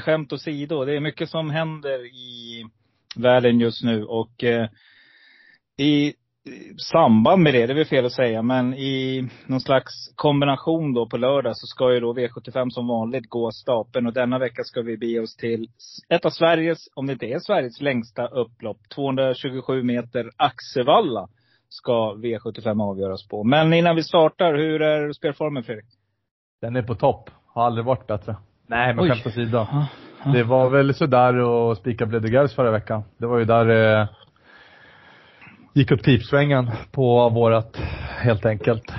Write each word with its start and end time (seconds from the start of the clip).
Nej 0.00 0.04
skämt 0.04 0.32
åsido. 0.32 0.84
Det 0.84 0.96
är 0.96 1.00
mycket 1.00 1.30
som 1.30 1.50
händer 1.50 2.06
i 2.06 2.64
världen 3.16 3.60
just 3.60 3.84
nu 3.84 4.04
och 4.04 4.44
eh, 4.44 4.68
i 5.76 6.14
samband 6.92 7.42
med 7.42 7.54
det, 7.54 7.66
det 7.66 7.72
är 7.72 7.74
väl 7.74 7.84
fel 7.84 8.06
att 8.06 8.12
säga, 8.12 8.42
men 8.42 8.74
i 8.74 9.28
någon 9.46 9.60
slags 9.60 9.92
kombination 10.14 10.94
då 10.94 11.08
på 11.08 11.16
lördag 11.16 11.56
så 11.56 11.66
ska 11.66 11.94
ju 11.94 12.00
då 12.00 12.14
V75 12.14 12.70
som 12.70 12.86
vanligt 12.86 13.28
gå 13.28 13.50
stapeln 13.50 14.06
och 14.06 14.12
denna 14.12 14.38
vecka 14.38 14.64
ska 14.64 14.82
vi 14.82 14.96
bege 14.96 15.20
oss 15.20 15.36
till 15.36 15.68
ett 16.08 16.24
av 16.24 16.30
Sveriges, 16.30 16.88
om 16.94 17.06
det 17.06 17.12
inte 17.12 17.26
är 17.26 17.38
Sveriges 17.38 17.80
längsta 17.80 18.26
upplopp, 18.26 18.78
227 18.94 19.82
meter 19.82 20.30
Axevalla 20.36 21.28
ska 21.68 22.14
V75 22.14 22.82
avgöras 22.82 23.28
på. 23.28 23.44
Men 23.44 23.72
innan 23.72 23.96
vi 23.96 24.02
startar, 24.02 24.54
hur 24.54 24.82
är 24.82 25.12
spelformen 25.12 25.62
Fredrik? 25.62 25.90
Den 26.60 26.76
är 26.76 26.82
på 26.82 26.94
topp. 26.94 27.30
Har 27.46 27.66
aldrig 27.66 27.84
varit 27.84 28.06
bättre. 28.06 28.36
Nej, 28.70 28.94
men 28.94 29.04
Oj. 29.04 29.10
skämt 29.10 29.26
åsido. 29.26 29.66
Det 30.32 30.42
var 30.42 30.70
väl 30.70 30.94
sådär 30.94 31.70
att 31.72 31.78
spika 31.78 32.06
Bledugars 32.06 32.54
förra 32.54 32.70
veckan. 32.70 33.02
Det 33.18 33.26
var 33.26 33.38
ju 33.38 33.44
där 33.44 33.64
det 33.64 34.08
gick 35.74 35.90
upp 35.90 36.02
pipsvängen 36.02 36.70
på 36.92 37.28
vårat, 37.28 37.76
helt 38.18 38.46
enkelt. 38.46 38.92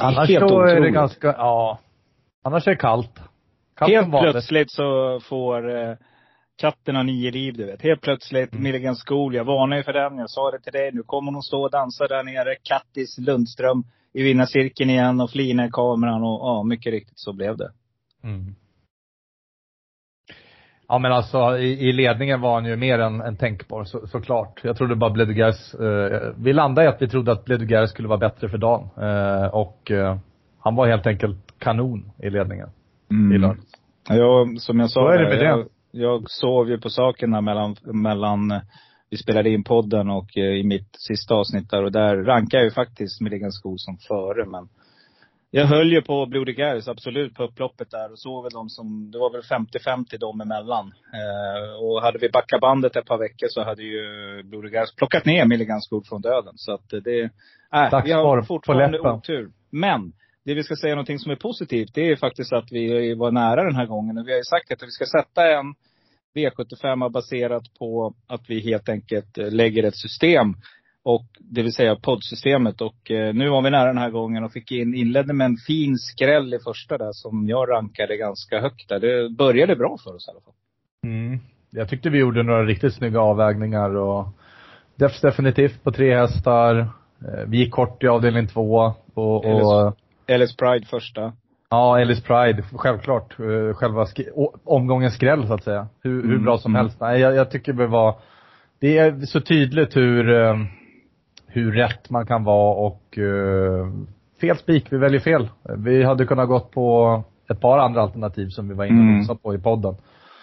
Annars 0.00 0.28
helt 0.28 0.48
så 0.48 0.60
är 0.62 0.80
det 0.80 0.90
ganska, 0.90 1.26
ja. 1.26 1.78
Annars 2.44 2.66
är 2.66 2.70
det 2.70 2.76
kallt. 2.76 3.20
Kallt 3.76 3.92
Helt 3.92 4.10
plötsligt 4.10 4.70
så 4.70 5.20
får 5.20 5.76
eh, 5.76 5.94
katterna 6.60 7.02
nio 7.02 7.30
liv, 7.30 7.54
du 7.56 7.66
vet. 7.66 7.82
Helt 7.82 8.00
plötsligt, 8.00 8.52
Mm. 8.52 8.62
Milligan 8.62 8.96
Skol, 8.96 9.34
jag 9.34 9.44
varnar 9.44 9.76
ju 9.76 9.82
för 9.82 9.92
den. 9.92 10.18
Jag 10.18 10.30
sa 10.30 10.50
det 10.50 10.60
till 10.60 10.72
dig. 10.72 10.90
Nu 10.92 11.02
kommer 11.02 11.32
hon 11.32 11.42
stå 11.42 11.62
och 11.62 11.70
dansa 11.70 12.06
där 12.06 12.22
nere. 12.22 12.54
Kattis 12.62 13.18
Lundström 13.18 13.84
i 14.14 14.22
vinnarcirkeln 14.22 14.90
igen 14.90 15.20
och 15.20 15.30
flina 15.30 15.66
i 15.66 15.70
kameran. 15.70 16.22
Och 16.22 16.40
ja, 16.48 16.62
mycket 16.62 16.92
riktigt 16.92 17.18
så 17.18 17.32
blev 17.32 17.56
det. 17.56 17.70
Mm. 18.26 18.54
Ja 20.88 20.98
men 20.98 21.12
alltså 21.12 21.58
i, 21.58 21.88
i 21.88 21.92
ledningen 21.92 22.40
var 22.40 22.54
han 22.54 22.64
ju 22.64 22.76
mer 22.76 22.98
än, 22.98 23.20
än 23.20 23.36
tänkbar, 23.36 23.84
så, 23.84 24.06
såklart. 24.06 24.60
Jag 24.64 24.76
trodde 24.76 24.96
bara 24.96 25.10
Bledugars, 25.10 25.74
eh, 25.74 26.32
vi 26.38 26.52
landade 26.52 26.86
i 26.86 26.88
att 26.88 27.02
vi 27.02 27.08
trodde 27.08 27.32
att 27.32 27.44
Bledugars 27.44 27.90
skulle 27.90 28.08
vara 28.08 28.18
bättre 28.18 28.48
för 28.48 28.58
dagen. 28.58 28.88
Eh, 28.96 29.46
och 29.46 29.90
eh, 29.90 30.16
han 30.58 30.74
var 30.74 30.86
helt 30.86 31.06
enkelt 31.06 31.58
kanon 31.58 32.10
i 32.18 32.30
ledningen 32.30 32.68
i 33.34 33.38
lördags. 33.38 33.72
Ja, 34.08 34.14
Jag, 34.14 34.60
som 34.60 34.80
jag 34.80 34.90
sa, 34.90 35.14
är 35.14 35.18
det 35.18 35.28
med 35.28 35.38
det. 35.38 35.44
jag, 35.44 35.68
jag 35.90 36.30
sov 36.30 36.68
ju 36.68 36.78
på 36.80 36.90
saken 36.90 37.30
där 37.30 37.40
mellan, 37.40 37.76
mellan 37.84 38.50
eh, 38.50 38.60
vi 39.10 39.16
spelade 39.16 39.50
in 39.50 39.64
podden 39.64 40.10
och 40.10 40.36
eh, 40.38 40.44
i 40.44 40.62
mitt 40.64 40.88
sista 40.98 41.34
avsnitt 41.34 41.70
där. 41.70 41.82
Och 41.84 41.92
där 41.92 42.16
rankar 42.16 42.58
jag 42.58 42.64
ju 42.64 42.70
faktiskt 42.70 43.20
Milligan 43.20 43.52
Skol 43.52 43.78
som 43.78 43.98
före. 44.08 44.46
Men 44.46 44.68
jag 45.50 45.66
höll 45.66 45.92
ju 45.92 46.02
på 46.02 46.26
Blodig 46.26 46.56
Gais, 46.56 46.88
absolut, 46.88 47.34
på 47.34 47.44
upploppet 47.44 47.90
där. 47.90 48.12
Och 48.12 48.18
såg 48.18 48.42
väl 48.42 48.52
de 48.52 48.68
som, 48.68 49.10
det 49.10 49.18
var 49.18 49.32
väl 49.32 49.42
50-50 49.42 50.18
dem 50.18 50.40
emellan. 50.40 50.86
Eh, 50.86 51.84
och 51.84 52.02
hade 52.02 52.18
vi 52.18 52.28
backat 52.28 52.60
bandet 52.60 52.96
ett 52.96 53.06
par 53.06 53.18
veckor 53.18 53.46
så 53.50 53.64
hade 53.64 53.82
ju 53.82 54.02
Blodig 54.42 54.72
Gais 54.72 54.94
plockat 54.94 55.24
ner 55.24 55.44
Milligan 55.44 55.80
Skol 55.80 56.04
från 56.04 56.22
döden. 56.22 56.52
Så 56.56 56.72
att 56.72 56.88
det, 57.04 57.20
äh, 57.74 58.04
vi 58.04 58.12
har 58.12 58.42
fortfarande 58.42 59.00
otur. 59.00 59.50
Men 59.70 60.12
det 60.44 60.54
vi 60.54 60.62
ska 60.62 60.76
säga 60.76 60.94
någonting 60.94 61.18
som 61.18 61.32
är 61.32 61.36
positivt, 61.36 61.94
det 61.94 62.10
är 62.10 62.16
faktiskt 62.16 62.52
att 62.52 62.72
vi 62.72 63.14
var 63.14 63.30
nära 63.30 63.64
den 63.64 63.76
här 63.76 63.86
gången. 63.86 64.18
Och 64.18 64.28
vi 64.28 64.32
har 64.32 64.38
ju 64.38 64.44
sagt 64.44 64.72
att 64.72 64.82
vi 64.82 64.90
ska 64.90 65.04
sätta 65.06 65.58
en 65.58 65.74
V75 66.36 67.10
baserat 67.10 67.62
på 67.78 68.14
att 68.26 68.50
vi 68.50 68.60
helt 68.60 68.88
enkelt 68.88 69.38
eh, 69.38 69.50
lägger 69.50 69.82
ett 69.82 69.96
system. 69.96 70.54
Och 71.08 71.24
det 71.38 71.62
vill 71.62 71.72
säga 71.72 71.96
poddsystemet. 71.96 72.80
Och 72.80 73.10
eh, 73.10 73.34
nu 73.34 73.48
var 73.48 73.62
vi 73.62 73.70
nära 73.70 73.86
den 73.86 73.98
här 73.98 74.10
gången 74.10 74.44
och 74.44 74.52
fick 74.52 74.72
in, 74.72 74.94
inledde 74.94 75.32
med 75.34 75.44
en 75.44 75.56
fin 75.66 75.96
skräll 75.98 76.54
i 76.54 76.58
första 76.58 76.98
där 76.98 77.12
som 77.12 77.48
jag 77.48 77.70
rankade 77.70 78.16
ganska 78.16 78.60
högt 78.60 78.88
där. 78.88 79.00
Det 79.00 79.30
började 79.30 79.76
bra 79.76 79.96
för 80.04 80.14
oss 80.14 80.28
i 80.28 80.30
alla 80.30 80.40
fall. 80.40 80.52
Mm. 81.04 81.38
Jag 81.70 81.88
tyckte 81.88 82.10
vi 82.10 82.18
gjorde 82.18 82.42
några 82.42 82.64
riktigt 82.64 82.94
snygga 82.94 83.20
avvägningar 83.20 83.96
och 83.96 84.26
def- 84.96 85.22
definitivt 85.22 85.82
på 85.84 85.92
tre 85.92 86.16
hästar. 86.16 86.78
Eh, 86.78 87.44
Vi 87.46 87.58
gick 87.58 87.72
kort 87.72 88.04
i 88.04 88.08
avdelning 88.08 88.46
två 88.46 88.94
och, 89.14 89.44
och 89.44 89.96
Ellis 90.26 90.56
Pride 90.56 90.86
första. 90.86 91.32
ja, 91.70 92.00
Ellis 92.00 92.22
Pride, 92.22 92.62
självklart. 92.72 93.38
eh, 93.40 93.74
Själva 93.74 94.04
sk- 94.04 94.48
omgångens 94.64 95.14
skräll 95.14 95.46
så 95.46 95.54
att 95.54 95.64
säga. 95.64 95.86
Hur, 96.02 96.22
hur 96.22 96.30
Mm, 96.32 96.44
bra 96.44 96.58
som 96.58 96.72
mm. 96.72 96.80
helst. 96.82 97.00
Nej, 97.00 97.20
jag, 97.20 97.34
jag 97.34 97.50
tycker 97.50 97.72
det 97.72 97.86
var, 97.86 98.14
det 98.80 98.98
är 98.98 99.20
så 99.26 99.40
tydligt 99.40 99.96
hur, 99.96 100.30
hur 101.56 101.72
rätt 101.72 102.10
man 102.10 102.26
kan 102.26 102.44
vara 102.44 102.74
och 102.74 103.18
eh, 103.18 103.86
fel 104.40 104.56
spik, 104.56 104.92
vi 104.92 104.96
väljer 104.98 105.20
fel. 105.20 105.48
Vi 105.78 106.04
hade 106.04 106.26
kunnat 106.26 106.48
gått 106.48 106.70
på 106.70 107.22
ett 107.50 107.60
par 107.60 107.78
andra 107.78 108.00
alternativ 108.02 108.48
som 108.48 108.68
vi 108.68 108.74
var 108.74 108.84
inne 108.84 108.98
och 108.98 109.04
Mm. 109.04 109.18
nosade 109.18 109.40
på 109.42 109.54
i 109.54 109.58
podden. 109.58 109.94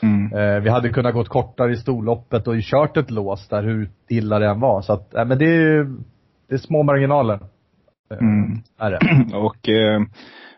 Mm. 0.04 0.34
Eh, 0.34 0.60
vi 0.64 0.70
hade 0.70 0.90
kunnat 0.90 1.14
gått 1.14 1.30
kortare 1.30 1.72
i 1.72 1.76
storloppet 1.76 2.48
och 2.48 2.56
kört 2.62 2.98
ett 2.98 3.12
lås 3.12 3.48
där 3.48 3.64
hur 3.64 3.90
illa 4.10 4.40
det 4.40 4.48
än 4.48 4.60
var. 4.60 4.82
Så 4.82 4.94
att, 4.94 5.14
eh, 5.14 5.26
men 5.26 5.38
det 5.38 5.46
är 5.46 5.88
det 6.50 6.56
är 6.56 6.60
små 6.60 6.84
marginaler. 6.84 7.40
Eh, 8.12 8.18
Mm. 8.18 8.62
Är 8.80 8.92
det. 8.92 9.00
Och 9.38 9.70
eh, 9.70 10.02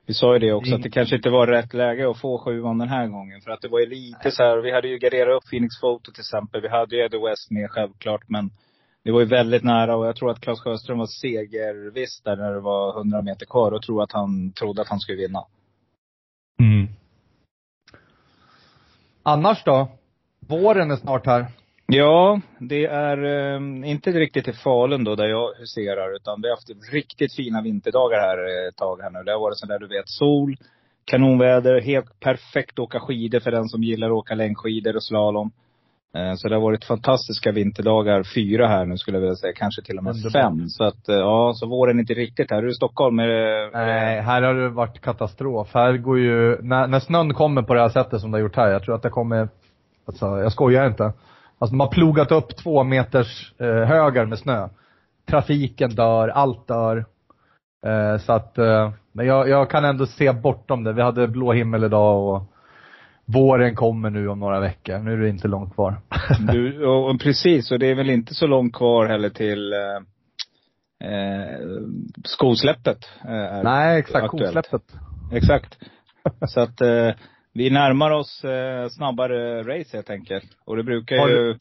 vi 0.07 0.13
sa 0.13 0.33
ju 0.33 0.39
det 0.39 0.53
också, 0.53 0.69
Mm. 0.71 0.77
att 0.77 0.83
det 0.83 0.89
kanske 0.89 1.15
inte 1.15 1.29
var 1.29 1.47
rätt 1.47 1.73
läge 1.73 2.09
att 2.09 2.17
få 2.21 2.37
sjuan 2.37 2.77
den 2.77 2.89
här 2.89 3.07
gången. 3.07 3.41
För 3.41 3.51
att 3.51 3.61
det 3.61 3.67
var 3.67 3.79
ju 3.79 3.85
lite 3.85 4.31
så 4.31 4.43
här, 4.43 4.57
vi 4.57 4.71
hade 4.71 4.87
ju 4.87 4.97
garderat 4.97 5.37
upp 5.37 5.49
Phoenix 5.49 5.79
Photo 5.81 6.11
till 6.11 6.21
exempel. 6.21 6.61
Vi 6.61 6.69
hade 6.69 6.95
ju 6.95 7.01
Eddie 7.05 7.17
West 7.29 7.51
med 7.51 7.69
självklart, 7.71 8.21
men 8.27 8.49
det 9.05 9.11
var 9.11 9.19
ju 9.19 9.25
väldigt 9.25 9.63
nära 9.63 9.95
och 9.95 10.07
jag 10.07 10.15
tror 10.15 10.31
att 10.31 10.41
Claes 10.41 10.59
Sjöström 10.59 10.97
var 10.97 11.05
segerviss 11.05 12.21
där 12.21 12.35
när 12.35 12.51
det 12.51 12.59
var 12.59 12.97
100 12.97 13.21
meter 13.21 13.45
kvar 13.45 13.71
och 13.71 13.81
tror 13.81 14.03
att 14.03 14.11
han 14.11 14.51
trodde 14.51 14.81
att 14.81 14.87
han 14.87 14.99
skulle 14.99 15.17
vinna. 15.17 15.43
Mm. 16.59 16.87
Annars 19.23 19.63
då? 19.63 19.87
Våren 20.39 20.91
är 20.91 20.95
snart 20.95 21.25
här. 21.25 21.45
Ja, 21.85 22.41
det 22.59 22.85
är 22.85 23.23
eh, 23.23 23.89
inte 23.89 24.11
riktigt 24.11 24.47
i 24.47 24.53
Falun 24.53 25.03
då 25.03 25.15
där 25.15 25.27
jag 25.27 25.53
huserar, 25.53 26.15
utan 26.15 26.41
vi 26.41 26.47
har 26.47 26.55
haft 26.55 26.93
riktigt 26.93 27.35
fina 27.35 27.61
vinterdagar 27.61 28.19
här 28.19 28.67
ett 28.69 28.75
tag 28.75 29.01
här 29.01 29.09
nu. 29.09 29.23
Det 29.23 29.31
har 29.31 29.39
varit 29.39 29.57
sådär 29.57 29.79
du 29.79 29.87
vet, 29.87 30.09
sol, 30.09 30.57
kanonväder, 31.05 31.81
helt 31.81 32.19
perfekt 32.19 32.71
att 32.71 32.79
åka 32.79 32.99
skidor 32.99 33.39
för 33.39 33.51
den 33.51 33.69
som 33.69 33.83
gillar 33.83 34.07
att 34.07 34.13
åka 34.13 34.35
längdskidor 34.35 34.95
och 34.95 35.03
slalom. 35.03 35.51
Eh, 36.15 36.35
så 36.35 36.47
det 36.49 36.55
har 36.55 36.61
varit 36.61 36.85
fantastiska 36.85 37.51
vinterdagar, 37.51 38.23
fyra 38.35 38.67
här 38.67 38.85
nu 38.85 38.97
skulle 38.97 39.17
jag 39.17 39.21
vilja 39.21 39.35
säga, 39.35 39.53
kanske 39.53 39.81
till 39.81 39.97
och 39.97 40.03
med 40.03 40.15
Underbart. 40.15 40.33
fem. 40.33 40.67
Så 40.69 40.83
att, 40.83 41.09
eh, 41.09 41.15
ja, 41.15 41.53
så 41.55 41.67
våren 41.67 41.97
är 41.97 42.01
inte 42.01 42.13
riktigt 42.13 42.51
här. 42.51 42.57
Är 42.57 42.61
du 42.61 42.69
i 42.69 42.73
Stockholm? 42.73 43.19
Är 43.19 43.27
det, 43.27 43.69
Nej, 43.73 44.21
här 44.21 44.41
har 44.41 44.53
det 44.53 44.69
varit 44.69 45.01
katastrof. 45.01 45.69
Här 45.73 45.97
går 45.97 46.19
ju, 46.19 46.61
när, 46.61 46.87
när 46.87 46.99
snön 46.99 47.33
kommer 47.33 47.61
på 47.61 47.73
det 47.73 47.81
här 47.81 47.89
sättet 47.89 48.21
som 48.21 48.31
det 48.31 48.37
har 48.37 48.41
gjort 48.41 48.55
här, 48.55 48.71
jag 48.71 48.83
tror 48.83 48.95
att 48.95 49.03
det 49.03 49.09
kommer, 49.09 49.49
alltså 50.05 50.25
jag 50.25 50.51
skojar 50.51 50.87
inte. 50.87 51.03
Alltså 51.59 51.73
de 51.73 51.79
har 51.79 51.87
plogat 51.91 52.31
upp 52.31 52.55
två 52.55 52.83
meters 52.83 53.53
eh, 53.57 53.67
högar 53.67 54.25
med 54.25 54.39
snö. 54.39 54.67
Trafiken 55.29 55.89
dör, 55.95 56.27
allt 56.27 56.67
dör. 56.67 57.05
Eh, 57.85 58.17
så 58.17 58.33
att, 58.33 58.57
eh, 58.57 58.91
men 59.11 59.25
jag, 59.25 59.49
jag 59.49 59.69
kan 59.69 59.85
ändå 59.85 60.05
se 60.05 60.31
bortom 60.31 60.83
det. 60.83 60.93
Vi 60.93 61.01
hade 61.01 61.27
blå 61.27 61.53
himmel 61.53 61.83
idag 61.83 62.35
och 62.35 62.43
våren 63.25 63.75
kommer 63.75 64.09
nu 64.09 64.27
om 64.27 64.39
några 64.39 64.59
veckor. 64.59 64.99
Nu 64.99 65.13
är 65.13 65.17
det 65.17 65.29
inte 65.29 65.47
långt 65.47 65.73
kvar. 65.73 66.01
Du, 66.53 66.85
och, 66.85 67.21
precis, 67.21 67.71
och 67.71 67.79
det 67.79 67.87
är 67.87 67.95
väl 67.95 68.09
inte 68.09 68.33
så 68.33 68.47
långt 68.47 68.73
kvar 68.73 69.05
heller 69.05 69.29
till 69.29 69.73
eh, 69.73 69.79
eh, 71.09 71.59
skosläppet. 72.23 73.09
Eh, 73.25 73.31
är 73.31 73.63
Nej, 73.63 73.99
exakt. 73.99 74.25
aktuellt. 74.25 74.55
Kosläppet. 74.55 74.95
Exakt. 75.33 75.77
Så 76.47 76.59
att 76.59 76.81
eh, 76.81 77.11
vi 77.53 77.69
närmar 77.69 78.11
oss 78.11 78.43
eh, 78.43 78.87
snabbare 78.89 79.63
race 79.63 79.97
helt 79.97 80.09
enkelt. 80.09 80.45
Och 80.65 80.75
det 80.75 80.83
brukar 80.83 81.17
Har 81.17 81.29
ju 81.29 81.55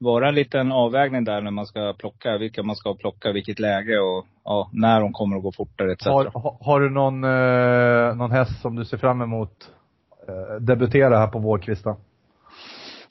vara 0.00 0.28
en 0.28 0.34
liten 0.34 0.72
avvägning 0.72 1.24
där 1.24 1.40
när 1.40 1.50
man 1.50 1.66
ska 1.66 1.94
plocka, 1.98 2.38
vilka 2.38 2.62
man 2.62 2.76
ska 2.76 2.94
plocka, 2.94 3.32
vilket 3.32 3.58
läge 3.58 3.98
och 3.98 4.26
ja, 4.44 4.70
när 4.72 5.00
de 5.00 5.12
kommer 5.12 5.36
att 5.36 5.42
gå 5.42 5.52
fortare 5.52 5.92
etc. 5.92 6.06
Har, 6.06 6.24
har, 6.34 6.56
har 6.60 6.80
du 6.80 6.90
någon, 6.90 7.24
eh, 7.24 8.16
någon 8.16 8.30
häst 8.30 8.60
som 8.60 8.76
du 8.76 8.84
ser 8.84 8.96
fram 8.96 9.22
emot 9.22 9.52
eh, 9.62 9.79
debutera 10.60 11.18
här 11.18 11.26
på 11.26 11.38
vårkvisten. 11.38 11.94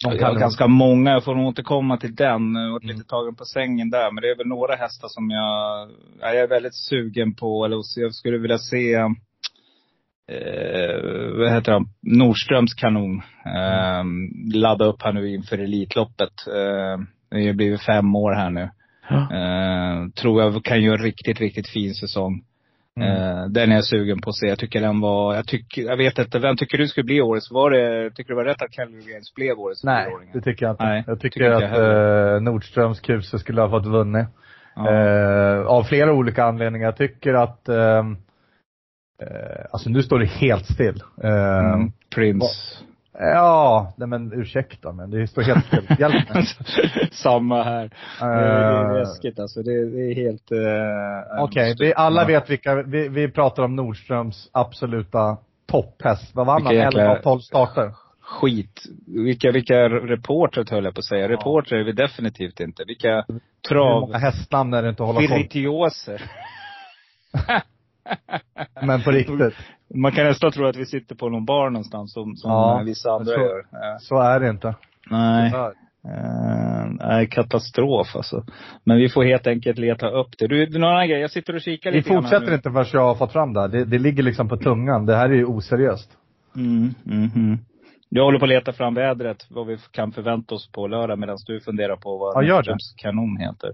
De 0.04 0.10
Jag 0.12 0.20
kan 0.20 0.34
har 0.34 0.40
ganska 0.40 0.68
många, 0.68 1.12
jag 1.12 1.24
får 1.24 1.36
nog 1.36 1.48
återkomma 1.48 1.98
till 1.98 2.16
den. 2.16 2.56
Jag 2.56 2.62
har 2.64 2.72
varit 2.72 2.84
Mm. 2.84 2.96
lite 2.96 3.10
tagen 3.10 3.36
på 3.36 3.46
sängen 3.46 3.90
där. 3.90 4.12
Men 4.12 4.22
det 4.22 4.30
är 4.30 4.38
väl 4.38 4.48
några 4.48 4.76
hästar 4.76 5.08
som 5.08 5.30
jag, 5.30 5.90
ja, 6.22 6.28
jag 6.34 6.44
är 6.44 6.48
väldigt 6.48 6.76
sugen 6.76 7.36
på. 7.36 7.66
Eller 7.66 7.78
så 7.82 8.02
jag 8.02 8.14
skulle 8.14 8.38
vilja 8.38 8.58
se, 8.58 8.94
eh, 8.94 9.08
vad 11.38 11.52
heter 11.52 11.72
han, 11.72 11.86
Nordströms 12.02 12.74
kanon. 12.74 13.22
Eh, 13.46 14.04
ladda 14.54 14.86
upp 14.86 15.02
här 15.02 15.14
nu 15.14 15.34
inför 15.36 15.58
Elitloppet. 15.58 16.48
Eh, 16.48 17.00
det 17.32 17.48
har 17.48 17.54
blivit 17.54 17.82
fem 17.82 18.16
år 18.16 18.34
här 18.34 18.50
nu. 18.50 18.70
Eh, 19.12 20.10
tror 20.22 20.42
jag 20.42 20.64
kan 20.64 20.82
göra 20.84 20.96
en 20.98 21.04
riktigt, 21.04 21.40
riktigt 21.40 21.70
fin 21.70 21.94
säsong. 21.96 22.42
Mm. 23.02 23.38
Eh, 23.38 23.46
den 23.46 23.72
är 23.72 23.76
jag 23.76 23.86
sugen 23.86 24.22
på 24.22 24.30
att 24.30 24.36
se. 24.36 24.48
Jag 24.48 24.60
tycker 24.60 24.82
den 24.82 25.00
var, 25.02 25.36
jag 25.36 25.48
tycker, 25.48 25.82
jag 25.82 25.98
vet 25.98 26.20
inte, 26.20 26.40
vem 26.40 26.58
tycker 26.58 26.78
du 26.78 26.88
skulle 26.88 27.04
bli 27.04 27.22
årets? 27.22 27.52
Var 27.52 27.72
det, 27.72 28.12
tycker 28.12 28.30
du 28.30 28.36
var 28.36 28.46
rätt 28.46 28.62
att 28.62 28.72
Calgary 28.72 29.12
Games 29.12 29.34
blev 29.36 29.60
årets 29.60 29.84
Nej, 29.84 30.08
det 30.34 30.42
tycker 30.42 30.66
jag 30.66 30.74
inte. 30.74 30.84
Nej, 30.84 31.04
jag 31.08 31.20
tycker, 31.20 31.40
tycker 31.40 31.52
att 31.52 31.78
jag 31.78 32.36
eh, 32.36 32.42
Nordströms 32.42 33.00
kuse 33.00 33.40
skulle 33.40 33.62
ha 33.62 33.70
fått 33.70 33.86
vunnit. 33.86 34.28
Ja. 34.76 34.92
Eh, 34.92 35.66
av 35.66 35.84
flera 35.84 36.14
olika 36.14 36.44
anledningar. 36.44 36.86
Jag 36.86 36.98
tycker 36.98 37.34
att, 37.34 37.70
ehm, 37.70 38.18
eh, 39.22 39.66
alltså 39.72 39.90
nu 39.90 40.04
står 40.04 40.20
det 40.20 40.26
helt 40.26 40.66
still. 40.66 41.04
Eh, 41.24 41.60
Mm. 41.60 41.92
Prince. 42.16 42.46
Ja, 43.22 43.94
nej 43.98 44.08
men 44.08 44.34
ursäkta 44.34 44.92
men 44.92 45.12
det 45.12 45.28
står 45.28 45.42
helt 45.42 45.66
still. 45.66 45.96
Hjälp. 46.00 46.28
Samma 47.12 47.64
här. 47.64 47.90
Det 48.20 48.26
är, 48.26 48.84
det 48.84 48.96
är 48.96 49.00
läskigt 49.00 49.40
alltså. 49.40 49.64
Det, 49.64 49.90
det 49.90 50.12
är 50.12 50.16
helt... 50.16 50.52
Uh, 50.52 51.44
Okej, 51.44 51.76
vi 51.80 51.94
alla 51.96 52.26
vet 52.26 52.50
vilka, 52.50 52.84
vi, 52.84 53.10
vi 53.10 53.32
pratar 53.32 53.64
om 53.64 53.76
Nordströms 53.76 54.50
absoluta 54.52 55.38
topphäst. 55.68 56.36
Vad 56.36 56.46
vann 56.46 56.64
han? 56.64 56.74
Vilka 56.74 56.86
jäkla- 56.86 57.02
11 57.02 57.14
av 57.14 57.22
12 57.22 57.40
starter. 57.40 57.92
Skit. 58.22 58.84
Vilka, 59.08 59.52
vilka 59.52 59.90
reportrar 59.90 60.66
höll 60.72 60.84
jag 60.84 60.94
på 60.94 61.00
att 61.00 61.06
säga. 61.06 61.30
Reportrar 61.30 61.80
är 61.80 61.84
vi 61.84 61.92
definitivt 61.92 62.60
inte. 62.60 62.84
Vilka 62.88 63.26
trav... 63.70 64.14
hästnamn 64.14 64.74
är 64.74 64.84
det 64.84 64.90
inte 64.90 65.04
att 65.04 65.08
hålla 65.08 65.28
koll 65.28 65.38
Virtuoser. 65.38 66.22
Men 68.82 69.02
på 69.02 69.12
riktigt. 69.12 69.56
Man 69.96 70.12
kan 70.12 70.26
nästan 70.26 70.52
tro 70.52 70.66
att 70.66 70.76
vi 70.76 70.86
sitter 70.86 71.16
på 71.16 71.30
någon 71.30 71.46
bar 71.46 71.70
någonstans 71.70 72.14
som, 72.14 72.36
som 72.36 72.52
Ja, 72.52 72.80
eh, 72.80 72.86
vissa 72.86 73.12
andra 73.12 73.34
så- 73.34 73.40
gör. 73.42 73.60
Eh, 73.60 73.98
Så 74.00 74.22
är 74.22 74.40
det 74.40 74.50
inte. 74.50 74.76
nej. 75.10 75.52
Tyvärr. 75.52 75.74
Eh, 76.06 76.86
nej, 77.00 77.28
katastrof 77.28 78.16
alltså. 78.16 78.44
Men 78.84 78.98
vi 78.98 79.10
får 79.10 79.24
helt 79.24 79.48
enkelt 79.48 79.78
leta 79.78 80.10
upp 80.10 80.28
det. 80.38 80.48
Du, 80.48 80.80
någon 80.80 80.90
annan 80.90 81.08
grej. 81.08 81.22
Jag 81.22 81.32
sitter 81.32 81.56
och 81.56 81.62
kikar 81.62 81.92
Vi 81.92 81.98
lite 81.98 82.14
här 82.14 82.22
fortsätter 82.22 82.54
inte 82.54 82.72
förrän 82.72 82.86
jag 82.94 83.02
har 83.08 83.16
fått 83.16 83.32
fram 83.32 83.54
det 83.54 83.62
här. 83.62 83.68
Det, 83.68 83.86
det 83.86 84.00
ligger 84.00 84.24
liksom 84.24 84.50
på 84.50 84.58
tungan. 84.58 85.06
Det 85.06 85.16
här 85.16 85.30
är 85.30 85.34
ju 85.34 85.46
oseriöst. 85.46 86.12
Mm, 86.56 86.94
mm, 87.06 87.30
mm. 87.36 87.58
Jag 88.10 88.24
håller 88.24 88.40
på 88.40 88.46
att 88.46 88.50
leta 88.50 88.74
fram 88.74 88.94
vädret, 88.94 89.46
vad 89.50 89.68
vi 89.68 89.78
kan 89.92 90.12
förvänta 90.12 90.56
oss 90.56 90.72
på 90.72 90.88
lördag 90.88 91.20
medan 91.20 91.38
du 91.46 91.60
funderar 91.60 91.96
på 91.96 92.18
vad 92.18 92.46
Ja, 92.46 92.64
kanon 92.98 93.38
heter. 93.38 93.70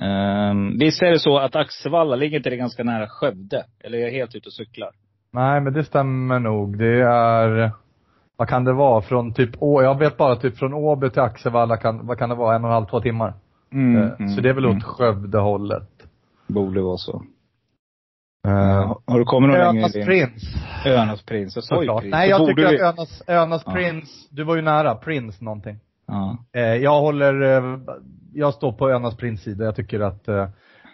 Um, 0.00 0.78
visst 0.78 1.02
är 1.02 1.10
det 1.10 1.18
så 1.18 1.38
att 1.38 1.56
Axevalla, 1.56 2.16
ligger 2.16 2.36
inte 2.36 2.50
det 2.50 2.56
ganska 2.56 2.84
nära 2.84 3.06
Skövde? 3.08 3.64
Eller 3.84 3.98
är 3.98 4.02
jag 4.02 4.10
helt 4.12 4.34
ute 4.34 4.46
och 4.46 4.52
cyklar? 4.52 4.90
Nej, 5.32 5.60
men 5.60 5.72
det 5.72 5.84
stämmer 5.84 6.38
nog. 6.38 6.78
Det 6.78 7.00
är, 7.02 7.70
vad 8.36 8.48
kan 8.48 8.64
det 8.64 8.72
vara? 8.72 9.02
Från 9.02 9.34
typ, 9.34 9.50
Å- 9.62 9.82
jag 9.82 9.98
vet 9.98 10.16
bara 10.16 10.36
typ 10.36 10.58
från 10.58 10.74
Åby 10.74 11.10
till 11.10 11.22
Axevalla 11.22 11.76
kan, 11.76 12.06
vad 12.06 12.18
kan 12.18 12.28
det 12.28 12.34
vara? 12.34 12.56
En 12.56 12.64
och 12.64 12.68
en 12.70 12.74
halv, 12.74 12.86
två 12.86 13.00
timmar. 13.00 13.28
Eh, 14.18 14.26
Så 14.28 14.40
det 14.40 14.48
är 14.48 14.52
väl 14.54 14.66
åt 14.66 14.82
Skövdehållet. 14.84 15.88
Borde 16.46 16.80
vara 16.82 16.96
så. 16.96 17.22
Uh, 18.46 18.96
Har 19.06 19.18
du 19.18 19.24
kommit 19.24 19.50
någon 19.50 19.58
längre 19.58 19.78
Önas 19.80 19.92
prins. 19.92 20.42
Önas 20.86 21.22
prins. 21.22 21.56
Jag 21.56 21.64
sa 21.64 21.82
ju 21.82 21.88
prins. 22.00 22.12
Nej, 22.12 22.30
jag 22.30 22.46
tycker 22.46 22.68
vi- 22.70 22.80
att 22.82 22.94
Önas, 22.98 23.22
Önas 23.28 23.62
Ja. 23.66 23.72
prins, 23.72 24.28
du 24.30 24.44
var 24.44 24.56
ju 24.56 24.62
nära, 24.62 24.94
prins 24.94 25.40
någonting. 25.40 25.76
Ja. 26.06 26.36
Eh, 26.52 26.60
jag 26.62 27.00
håller, 27.00 27.34
jag 28.34 28.54
står 28.54 28.72
på 28.72 28.90
Önas 28.90 29.16
prins 29.16 29.42
sida. 29.42 29.64
Jag 29.64 29.76
tycker 29.76 30.00
att 30.00 30.28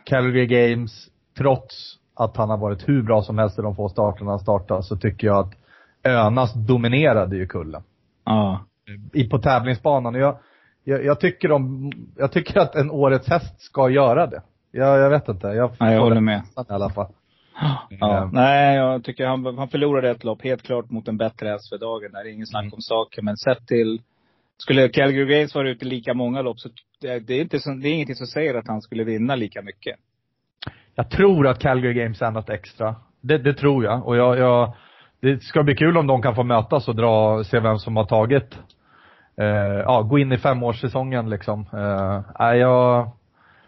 Calgary 0.05 0.47
Games, 0.47 1.09
trots 1.39 1.97
att 2.15 2.37
han 2.37 2.51
har 2.51 2.57
varit 2.57 2.89
hur 2.89 3.03
bra 3.03 3.23
som 3.23 3.39
helst 3.39 3.59
i 3.59 3.63
de 3.63 3.77
få 3.77 3.89
starterna 3.89 4.31
han 4.31 4.39
startade, 4.39 4.83
så 4.83 4.97
tycker 4.97 5.27
jag 5.27 5.39
att 5.39 5.55
Önas 6.05 6.55
dominerade 6.55 7.37
ju 7.37 7.47
kullen. 7.47 7.83
Ja. 8.25 8.65
I, 9.13 9.29
på 9.29 9.39
tävlingsbanan. 9.39 10.15
Jag, 10.15 10.39
jag, 10.85 11.05
jag, 11.05 11.21
tycker 11.21 11.53
om, 11.53 11.93
jag 12.17 12.33
tycker 12.33 12.61
att 12.61 12.75
en 12.75 12.91
årets 12.91 13.29
häst 13.29 13.61
ska 13.61 13.89
göra 13.89 14.27
det. 14.27 14.43
Jag, 14.71 14.99
jag 14.99 15.11
vet 15.11 15.29
inte. 15.29 15.47
Jag, 15.47 15.71
Nej, 15.81 15.95
jag 15.95 16.01
håller 16.01 16.21
med. 16.21 16.43
I 16.57 16.73
alla 16.73 16.91
fall. 16.91 17.13
Ja. 18.01 18.19
Mm. 18.19 18.31
Nej, 18.33 18.77
jag 18.77 19.05
tycker 19.05 19.27
han, 19.27 19.59
han 19.59 19.69
förlorade 19.69 20.11
ett 20.11 20.25
lopp 20.25 20.43
helt 20.43 20.63
klart 20.63 20.91
mot 20.91 21.09
en 21.09 21.17
bättre 21.17 21.49
häst 21.49 21.69
för 21.69 21.79
dagen. 21.79 22.13
Det 22.13 22.19
är 22.19 22.33
ingen 22.33 22.47
snack 22.47 22.73
om 22.73 22.81
saken. 22.81 23.25
Men 23.25 23.37
sett 23.37 23.67
till, 23.67 24.01
skulle 24.59 24.89
Calgary 24.89 25.27
Games 25.27 25.55
vara 25.55 25.71
ute 25.71 25.85
i 25.85 25.89
lika 25.89 26.15
många 26.15 26.43
lopp 26.43 26.61
så 26.61 26.69
det, 27.01 27.19
det 27.19 27.35
är 27.35 27.41
inte 27.41 27.61
så, 27.61 27.71
det 27.71 27.89
är 27.89 27.93
ingenting 27.93 28.17
som 28.17 28.27
säger 28.27 28.55
att 28.55 28.69
han 28.69 28.83
skulle 28.83 29.05
vinna 29.05 29.35
lika 29.37 29.63
mycket. 29.63 29.97
Jag 30.95 31.11
tror 31.11 31.47
att 31.47 31.59
Calgary 31.59 31.95
Games 31.95 32.23
är 32.23 32.31
något 32.31 32.51
extra. 32.51 32.95
Det, 33.21 33.39
det 33.39 33.55
tror 33.55 33.85
jag. 33.85 34.07
Och 34.07 34.17
jag, 34.17 34.39
jag, 34.39 34.75
det 35.21 35.43
ska 35.43 35.63
bli 35.63 35.75
kul 35.75 35.97
om 35.97 36.07
de 36.07 36.23
kan 36.23 36.35
få 36.35 36.43
mötas 36.43 36.89
och 36.89 36.97
dra, 36.97 37.45
se 37.45 37.61
vem 37.61 37.79
som 37.79 37.97
har 37.97 38.05
tagit, 38.05 38.59
eh, 39.41 39.47
ja, 39.85 40.03
gå 40.03 40.19
in 40.19 40.33
i 40.33 40.39
femårssäsongen 40.39 41.31
liksom. 41.31 41.67
Eh, 41.73 42.57
jag, 42.57 43.11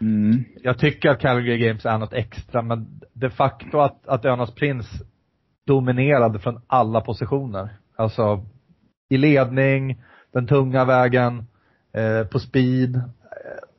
Mm. 0.01 0.43
jag 0.63 0.77
tycker 0.77 1.09
att 1.09 1.19
Calgary 1.19 1.57
Games 1.57 1.85
är 1.85 1.97
något 1.97 2.13
extra, 2.13 2.61
men 2.61 3.01
de 3.13 3.29
facto 3.29 3.79
att, 3.79 4.07
att 4.07 4.25
Önas 4.25 4.55
Prins 4.55 4.87
dominerade 5.67 6.39
från 6.39 6.61
alla 6.67 7.01
positioner. 7.01 7.69
Alltså, 7.95 8.45
i 9.09 9.17
ledning, 9.17 10.01
den 10.33 10.47
tunga 10.47 10.85
vägen, 10.85 11.47
eh, 11.93 12.27
på 12.27 12.39
speed. 12.39 13.01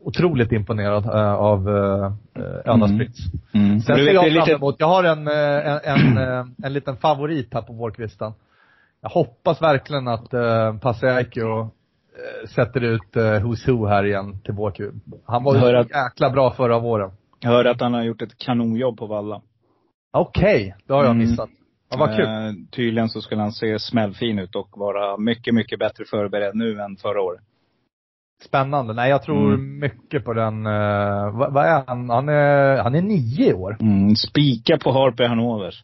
Otroligt 0.09 0.53
imponerad 0.53 1.05
eh, 1.05 1.35
av 1.35 1.69
eh, 1.69 2.13
Önas 2.73 2.91
Mm. 2.91 2.99
Prins. 2.99 3.19
Mm. 3.55 3.81
Sen 3.81 3.97
Du 3.97 4.05
ser 4.05 4.13
jag 4.15 4.25
fram 4.25 4.33
lite, 4.35 4.53
emot, 4.53 4.77
jag 4.79 4.87
har 4.87 5.05
en, 5.05 5.29
en, 5.29 6.19
en, 6.19 6.55
en 6.65 6.73
liten 6.73 6.97
favorit 6.97 7.55
här 7.55 7.63
på 7.63 7.73
vårkvisten. 7.73 8.33
Jag 9.03 9.09
hoppas 9.11 9.63
verkligen 9.63 10.09
att 10.09 10.35
uh, 10.35 10.79
Pasiaikio 10.79 11.61
uh, 11.61 11.69
sätter 12.55 12.81
ut 12.81 13.17
uh, 13.17 13.23
Who's 13.23 13.71
Who 13.73 13.87
här 13.87 14.05
igen 14.05 14.41
till 14.45 14.55
vårkul. 14.55 14.95
Han 15.27 15.45
var 15.45 15.71
ju 15.71 15.77
att- 15.77 15.91
jäkla 15.91 16.31
bra 16.31 16.51
förra 16.51 16.79
våren. 16.79 17.11
jag 17.41 17.51
hörde 17.51 17.71
att 17.71 17.81
han 17.81 17.95
har 17.95 18.03
gjort 18.03 18.23
ett 18.23 18.39
kanonjobb 18.39 18.99
på 18.99 19.07
Valla. 19.07 19.41
Okej, 20.13 20.75
det 20.87 20.93
har 20.93 21.05
jag 21.05 21.15
Mm. 21.15 21.29
missat. 21.29 21.49
Ja, 21.91 21.97
vad 21.99 22.17
kul. 22.17 22.25
Eh, 22.27 22.53
tydligen 22.77 23.09
så 23.09 23.21
skulle 23.21 23.41
han 23.41 23.53
se 23.53 23.79
smällfin 23.79 24.39
ut 24.39 24.55
och 24.57 24.69
vara 24.77 25.17
mycket, 25.17 25.55
mycket 25.55 25.79
bättre 25.79 26.05
förberedd 26.05 26.55
nu 26.55 26.81
än 26.81 26.97
förra 26.97 27.23
året. 27.23 27.41
Spännande. 28.45 28.95
Nej, 28.95 29.11
jag 29.11 29.23
tror 29.23 29.55
Mm. 29.55 29.79
mycket 29.79 30.25
på 30.25 30.33
den. 30.33 30.67
Uh, 30.67 31.39
vad, 31.39 31.53
vad 31.53 31.67
är 31.67 31.85
han? 31.87 32.11
Han 32.11 32.29
är, 32.29 32.77
han 32.83 32.95
är 32.95 33.03
nio 33.03 33.55
år. 33.55 33.77
Mm. 33.81 34.17
Spika 34.17 34.79
på 34.79 34.93
Harper 34.93 35.29
Hanover. 35.29 35.75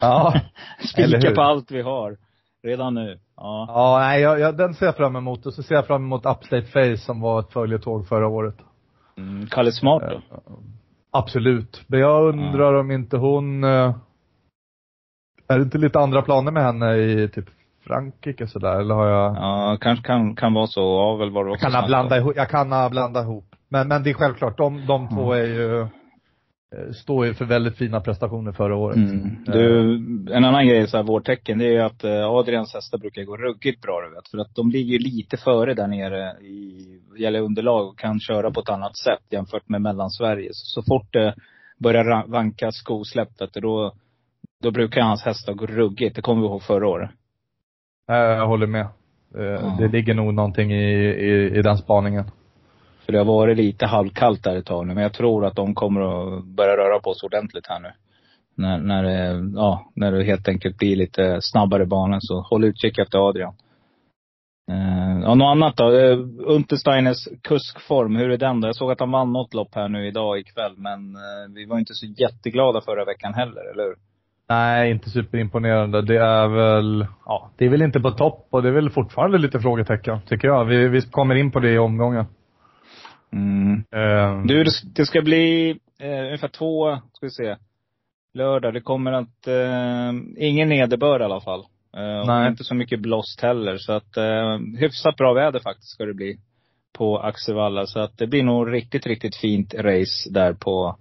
Ja. 0.00 0.34
Spika 0.92 1.34
på 1.34 1.42
allt 1.42 1.70
vi 1.70 1.82
har. 1.82 2.16
Redan 2.62 2.94
nu. 2.94 3.18
Ja. 3.36 3.66
Ja, 3.68 3.98
nej, 3.98 4.20
jag, 4.22 4.40
jag, 4.40 4.56
den 4.56 4.74
ser 4.74 4.86
jag 4.86 4.96
fram 4.96 5.16
emot. 5.16 5.46
Och 5.46 5.54
så 5.54 5.62
ser 5.62 5.74
jag 5.74 5.86
fram 5.86 6.02
emot 6.04 6.26
Upstate 6.26 6.62
Face 6.66 6.96
som 6.96 7.20
var 7.20 7.40
ett 7.40 7.52
följetåg 7.52 8.08
förra 8.08 8.28
året. 8.28 8.56
Mm. 9.18 9.46
Kalle 9.46 9.72
Smart 9.72 10.02
då? 10.10 10.20
Absolut. 11.12 11.82
Men 11.86 12.00
jag 12.00 12.28
undrar 12.28 12.74
om 12.74 12.90
inte 12.90 13.16
hon, 13.16 13.64
eh, 13.64 13.94
är 15.48 15.58
det 15.58 15.62
inte 15.62 15.78
lite 15.78 15.98
andra 15.98 16.22
planer 16.22 16.52
med 16.52 16.62
henne 16.62 16.96
i 16.96 17.28
typ 17.28 17.44
Frankrike 17.86 18.46
sådär, 18.46 18.80
eller 18.80 18.94
har 18.94 19.06
jag, 19.06 19.36
Ja, 19.36 19.78
kanske 19.80 20.06
kan, 20.06 20.36
kan 20.36 20.54
vara 20.54 20.66
så. 20.66 20.80
Ja, 20.80 21.16
väl 21.16 21.30
var 21.30 21.44
det 21.44 21.48
jag 21.48 21.54
också 21.54 21.66
kan 21.66 21.74
ha 21.74 21.86
blandat 21.86 22.18
ihop, 22.18 22.32
jag 22.36 22.48
kan 22.48 22.72
ha 22.72 22.90
blandat 22.90 23.24
ihop. 23.24 23.44
Men, 23.68 23.88
men 23.88 24.02
det 24.02 24.10
är 24.10 24.14
självklart, 24.14 24.58
de, 24.58 24.86
de 24.86 25.08
två 25.08 25.32
är 25.32 25.46
ju, 25.46 25.80
eh, 25.80 25.86
står 26.92 27.26
ju 27.26 27.34
för 27.34 27.44
väldigt 27.44 27.76
fina 27.76 28.00
prestationer 28.00 28.52
förra 28.52 28.76
året. 28.76 28.96
Mm. 28.96 29.44
Du, 29.46 29.94
en 30.32 30.44
annan 30.44 30.66
grej 30.66 30.86
så 30.86 30.96
här, 30.96 31.04
vårtecken, 31.04 31.58
det 31.58 31.76
är 31.76 31.84
att 31.84 32.04
eh, 32.04 32.30
Adrians 32.30 32.74
hästar 32.74 32.98
brukar 32.98 33.22
gå 33.22 33.36
ruggigt 33.36 33.82
bra 33.82 34.00
du 34.00 34.14
vet. 34.14 34.28
För 34.28 34.38
att 34.38 34.54
de 34.54 34.70
ligger 34.70 34.98
lite 34.98 35.36
före 35.36 35.74
där 35.74 35.86
nere 35.86 36.32
i, 36.40 37.00
gäller 37.18 37.40
underlag 37.40 37.88
och 37.88 37.98
kan 37.98 38.20
köra 38.20 38.50
på 38.50 38.60
ett 38.60 38.68
annat 38.68 38.96
sätt 38.96 39.22
jämfört 39.30 39.68
med 39.68 39.82
Mellansverige. 39.82 40.48
Så, 40.52 40.80
så 40.80 40.82
fort 40.82 41.12
det 41.12 41.34
börjar 41.78 42.26
vanka 42.26 42.72
skosläpp, 42.72 43.40
vet 43.40 43.54
du, 43.54 43.60
då, 43.60 43.92
då 44.62 44.70
brukar 44.70 45.00
hans 45.00 45.24
hästar 45.24 45.52
gå 45.52 45.66
ruggigt. 45.66 46.16
Det 46.16 46.22
kommer 46.22 46.42
vi 46.42 46.48
ihåg 46.48 46.62
förra 46.62 46.88
året. 46.88 47.10
Eh, 48.10 48.16
Jag 48.16 48.46
håller 48.46 48.66
med. 48.66 48.86
Eh, 49.38 49.76
Det 49.78 49.88
ligger 49.88 50.14
nog 50.14 50.34
någonting 50.34 50.72
i, 50.72 51.04
i, 51.04 51.58
i 51.58 51.62
den 51.62 51.78
spaningen. 51.78 52.24
För 53.04 53.12
det 53.12 53.18
har 53.18 53.24
varit 53.24 53.56
lite 53.56 53.86
halvkallt 53.86 54.42
där 54.44 54.56
ett 54.56 54.66
tag 54.66 54.86
nu. 54.86 54.94
Men 54.94 55.02
jag 55.02 55.12
tror 55.12 55.46
att 55.46 55.56
de 55.56 55.74
kommer 55.74 56.00
att 56.00 56.44
börja 56.44 56.76
röra 56.76 57.00
på 57.00 57.14
sig 57.14 57.26
ordentligt 57.26 57.66
här 57.66 57.80
nu. 57.80 57.90
När, 58.56 58.78
när, 58.78 59.02
det, 59.02 59.50
ja, 59.54 59.90
när 59.94 60.12
det 60.12 60.24
helt 60.24 60.48
enkelt 60.48 60.78
blir 60.78 60.96
lite 60.96 61.38
snabbare 61.40 61.86
banor. 61.86 62.18
Så 62.20 62.40
håll 62.40 62.64
utkik 62.64 62.98
efter 62.98 63.28
Adrian. 63.28 63.54
Uh, 64.70 65.20
ja, 65.22 65.34
något 65.34 65.56
annat 65.56 65.76
då? 65.76 65.90
Uh, 65.90 66.26
Untersteiners 66.38 67.28
kuskform, 67.42 68.16
hur 68.16 68.30
är 68.30 68.36
den 68.36 68.60
då? 68.60 68.68
Jag 68.68 68.76
såg 68.76 68.92
att 68.92 69.00
han 69.00 69.10
vann 69.10 69.32
något 69.32 69.54
lopp 69.54 69.74
här 69.74 69.88
nu 69.88 70.06
idag 70.06 70.38
ikväll. 70.38 70.74
Men 70.76 71.16
eh, 71.16 71.54
vi 71.54 71.64
var 71.64 71.78
inte 71.78 71.94
så 71.94 72.06
jätteglada 72.06 72.80
förra 72.80 73.04
veckan 73.04 73.34
heller, 73.34 73.70
eller 73.72 73.84
hur? 73.84 73.96
Nej, 74.48 74.90
inte 74.90 75.10
superimponerande. 75.10 76.02
Det 76.02 76.16
är 76.16 76.48
väl, 76.48 77.06
ja, 77.26 77.50
det 77.56 77.64
är 77.64 77.68
väl 77.68 77.82
inte 77.82 78.00
på 78.00 78.10
topp 78.10 78.46
och 78.50 78.62
det 78.62 78.68
är 78.68 78.72
väl 78.72 78.90
fortfarande 78.90 79.38
lite 79.38 79.60
frågetecken, 79.60 80.20
tycker 80.28 80.48
jag. 80.48 80.64
Vi, 80.64 80.88
vi 80.88 81.02
kommer 81.02 81.34
in 81.34 81.50
på 81.50 81.60
det 81.60 81.70
i 81.70 81.78
omgången. 81.78 82.24
Mm. 83.32 83.84
Ehm, 83.92 84.46
Du, 84.46 84.64
det- 84.94 85.06
ska 85.06 85.22
bli 85.22 85.70
eh, 86.00 86.08
ungefär 86.26 86.48
två, 86.48 86.96
ska 87.12 87.26
vi 87.26 87.30
se, 87.30 87.56
lördag. 88.34 88.74
Det 88.74 88.80
kommer 88.80 89.12
att, 89.12 89.46
eh, 89.46 90.12
ingen 90.36 90.68
nederbörd 90.68 91.20
i 91.20 91.24
alla 91.24 91.40
fall. 91.40 91.60
Eh, 91.96 92.26
Nej. 92.26 92.48
inte 92.48 92.64
så 92.64 92.74
mycket 92.74 93.00
blåst 93.00 93.40
heller. 93.40 93.76
Så 93.78 93.92
att, 93.92 94.16
eh, 94.16 94.58
hyfsat 94.78 95.16
bra 95.16 95.32
väder 95.32 95.60
faktiskt 95.60 95.90
ska 95.94 96.04
det 96.04 96.14
bli 96.14 96.36
på 96.98 97.18
Axevalla. 97.18 97.86
Så 97.86 98.00
att 98.00 98.18
det 98.18 98.26
blir 98.26 98.42
nog 98.42 98.72
riktigt, 98.72 99.06
riktigt 99.06 99.36
fint 99.36 99.74
race 99.74 100.30
där 100.30 100.52
på, 100.52 100.96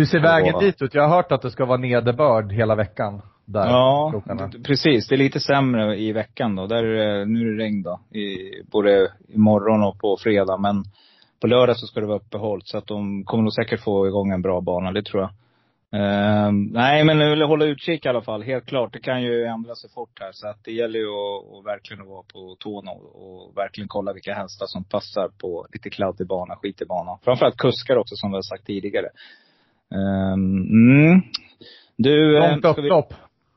hur 0.00 0.06
ser 0.06 0.20
vägen 0.20 0.58
dit 0.58 0.82
ut? 0.82 0.94
Jag 0.94 1.02
har 1.08 1.16
hört 1.16 1.32
att 1.32 1.42
det 1.42 1.50
ska 1.50 1.64
vara 1.64 1.78
nederbörd 1.78 2.52
hela 2.52 2.74
veckan. 2.74 3.22
Där, 3.44 3.66
Ja, 3.66 4.10
krokarna. 4.12 4.50
precis. 4.64 5.08
Det 5.08 5.14
är 5.14 5.16
lite 5.16 5.40
sämre 5.40 5.96
i 5.98 6.12
veckan 6.12 6.56
då. 6.56 6.66
Där 6.66 6.84
är 6.84 7.18
det, 7.18 7.24
nu 7.24 7.40
är 7.40 7.44
det 7.52 7.64
regn 7.64 7.82
då. 7.82 8.18
I, 8.18 8.50
både 8.72 9.12
imorgon 9.28 9.82
och 9.84 9.98
på 9.98 10.16
fredag. 10.20 10.56
Men 10.56 10.84
på 11.40 11.46
lördag 11.46 11.76
så 11.76 11.86
ska 11.86 12.00
det 12.00 12.06
vara 12.06 12.16
uppehåll. 12.18 12.60
Så 12.64 12.78
att 12.78 12.86
de 12.86 13.24
kommer 13.24 13.42
nog 13.42 13.52
säkert 13.52 13.80
få 13.80 14.06
igång 14.06 14.30
en 14.32 14.42
bra 14.42 14.60
bana, 14.60 14.92
det 14.92 15.02
tror 15.02 15.22
jag. 15.22 15.30
Ehm, 15.92 16.64
nej, 16.64 17.04
men 17.04 17.18
jag 17.20 17.30
vill 17.30 17.42
hålla 17.42 17.64
utkik 17.64 18.06
i 18.06 18.08
alla 18.08 18.22
fall. 18.22 18.42
Helt 18.42 18.66
klart. 18.66 18.92
Det 18.92 18.98
kan 19.00 19.22
ju 19.22 19.44
ändra 19.44 19.74
sig 19.74 19.90
fort 19.90 20.20
här. 20.20 20.30
Så 20.32 20.48
att 20.48 20.64
det 20.64 20.72
gäller 20.72 20.98
ju 20.98 21.06
att, 21.08 21.58
att 21.58 21.66
verkligen 21.66 22.06
vara 22.06 22.22
på 22.32 22.56
tårna 22.58 22.90
och, 22.90 23.46
och 23.46 23.56
verkligen 23.56 23.88
kolla 23.88 24.12
vilka 24.12 24.34
hästar 24.34 24.66
som 24.66 24.84
passar 24.84 25.28
på 25.40 25.66
lite 25.72 25.90
kladdig 25.90 26.26
bana, 26.26 26.56
skitig 26.56 26.88
bana. 26.88 27.18
Framförallt 27.24 27.56
kuskar 27.56 27.96
också 27.96 28.16
som 28.16 28.30
vi 28.30 28.36
har 28.36 28.42
sagt 28.42 28.66
tidigare. 28.66 29.08
Ehm, 29.94 30.62
mm. 30.70 31.20
Du, 31.96 32.36
eh, 32.38 32.50
Långt 32.50 32.64
vi- 32.64 32.68
upplopp. 32.82 33.14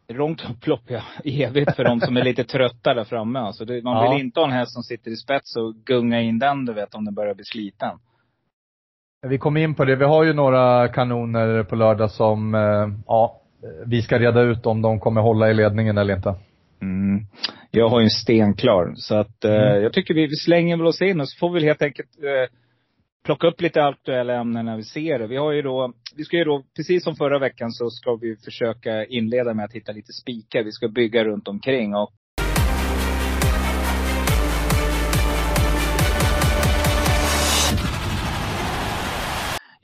Långt 0.08 0.46
upplopp 0.50 0.82
ja. 0.88 1.02
Evigt 1.24 1.76
för 1.76 1.84
de 1.84 2.00
som 2.02 2.18
är 2.18 2.24
lite 2.24 2.44
trötta 2.54 2.94
där 2.94 3.04
framme. 3.04 3.40
Alltså 3.40 3.66
det, 3.66 3.84
man 3.84 4.06
Ja. 4.06 4.12
vill 4.12 4.22
inte 4.26 4.40
ha 4.40 4.48
en 4.48 4.54
häst 4.54 4.72
som 4.74 4.84
sitter 4.84 5.12
i 5.12 5.16
spets 5.16 5.56
och 5.56 5.76
gunga 5.86 6.22
in 6.22 6.40
den 6.40 6.66
du 6.66 6.74
vet 6.74 6.96
om 6.96 7.06
den 7.06 7.14
börjar 7.16 7.34
bli 7.36 7.44
sliten. 7.46 7.92
Vi 9.28 9.38
kommer 9.38 9.62
in 9.62 9.76
på 9.76 9.86
det. 9.86 9.96
Vi 9.96 10.06
har 10.06 10.24
ju 10.24 10.34
några 10.34 10.88
kanoner 10.88 11.64
på 11.64 11.76
lördag 11.76 12.12
som, 12.12 12.56
eh, 12.56 12.88
ja, 13.08 13.42
vi 13.86 14.02
ska 14.02 14.20
reda 14.20 14.42
ut 14.42 14.66
om 14.66 14.82
de 14.82 15.00
kommer 15.00 15.22
hålla 15.22 15.50
i 15.50 15.54
ledningen 15.54 15.98
eller 15.98 16.16
inte. 16.16 16.36
Mm. 16.82 17.26
Jag 17.72 17.90
har 17.90 18.00
ju 18.00 18.04
en 18.04 18.10
stenklar. 18.10 18.94
Så 18.96 19.16
att 19.16 19.46
eh, 19.46 19.52
Mm. 19.54 19.84
jag 19.84 19.94
tycker 19.94 20.14
vi, 20.14 20.28
vi 20.28 20.36
slänger 20.36 20.78
väl 20.78 20.86
oss 20.88 21.02
in 21.02 21.22
och 21.22 21.30
så 21.30 21.38
får 21.40 21.50
vi 21.50 21.66
helt 21.66 21.82
enkelt 21.82 22.10
eh, 22.24 22.50
plocka 23.24 23.48
upp 23.48 23.62
lite 23.62 23.84
aktuella 23.84 24.34
ämnen 24.34 24.66
när 24.66 24.78
vi 24.78 24.84
ser 24.84 25.20
det. 25.20 25.28
Vi 25.28 25.38
har 25.38 25.52
ju 25.52 25.62
då, 25.62 25.94
vi 26.16 26.24
ska 26.24 26.38
ju 26.38 26.44
då, 26.44 26.64
precis 26.76 27.04
som 27.04 27.16
förra 27.16 27.40
veckan 27.40 27.72
så 27.72 27.90
ska 27.90 28.16
vi 28.16 28.36
försöka 28.36 29.06
inleda 29.06 29.54
med 29.54 29.66
att 29.66 29.74
hitta 29.74 29.92
lite 29.92 30.14
spikar. 30.14 30.64
Vi 30.64 30.72
ska 30.72 30.88
bygga 30.88 31.24
runt 31.24 31.48
omkring 31.48 31.96
och 31.96 32.14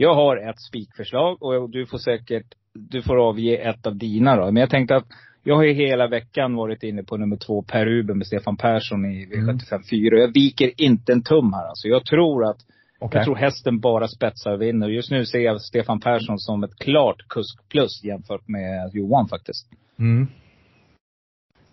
Jag 0.01 0.15
har 0.15 0.49
ett 0.49 0.59
spikförslag 0.59 1.43
och 1.43 1.69
du 1.69 1.85
får 1.85 1.97
säkert, 1.97 2.45
du 2.73 3.01
får 3.01 3.29
avge 3.29 3.55
ett 3.55 3.87
av 3.87 3.95
dina 3.95 4.35
då. 4.35 4.45
Men 4.45 4.55
jag 4.55 4.69
tänkte 4.69 4.95
att 4.95 5.07
jag 5.43 5.55
har 5.55 5.63
ju 5.63 5.73
hela 5.73 6.07
veckan 6.07 6.55
varit 6.55 6.83
inne 6.83 7.03
på 7.03 7.17
nummer 7.17 7.37
två 7.37 7.61
Per 7.61 7.85
Ruben 7.85 8.17
med 8.17 8.27
Stefan 8.27 8.57
Persson 8.57 9.05
i 9.05 9.25
V75 9.25 9.89
4. 9.89 10.19
Jag 10.19 10.33
viker 10.33 10.71
inte 10.77 11.11
en 11.11 11.23
tum 11.23 11.53
här 11.53 11.67
alltså. 11.67 11.87
Jag 11.87 12.05
tror 12.05 12.49
att, 12.49 12.57
Okej. 12.99 13.17
jag 13.17 13.25
tror 13.25 13.35
hästen 13.35 13.79
bara 13.79 14.07
spetsar 14.07 14.51
och 14.51 14.61
vinner. 14.61 14.87
Just 14.87 15.11
nu 15.11 15.25
ser 15.25 15.39
jag 15.39 15.61
Stefan 15.61 15.99
Persson 15.99 16.39
som 16.39 16.63
ett 16.63 16.75
klart 16.75 17.27
kusk 17.27 17.69
plus 17.69 18.03
jämfört 18.03 18.47
med 18.47 18.91
Johan 18.93 19.27
faktiskt. 19.27 19.67
Mm. 19.99 20.27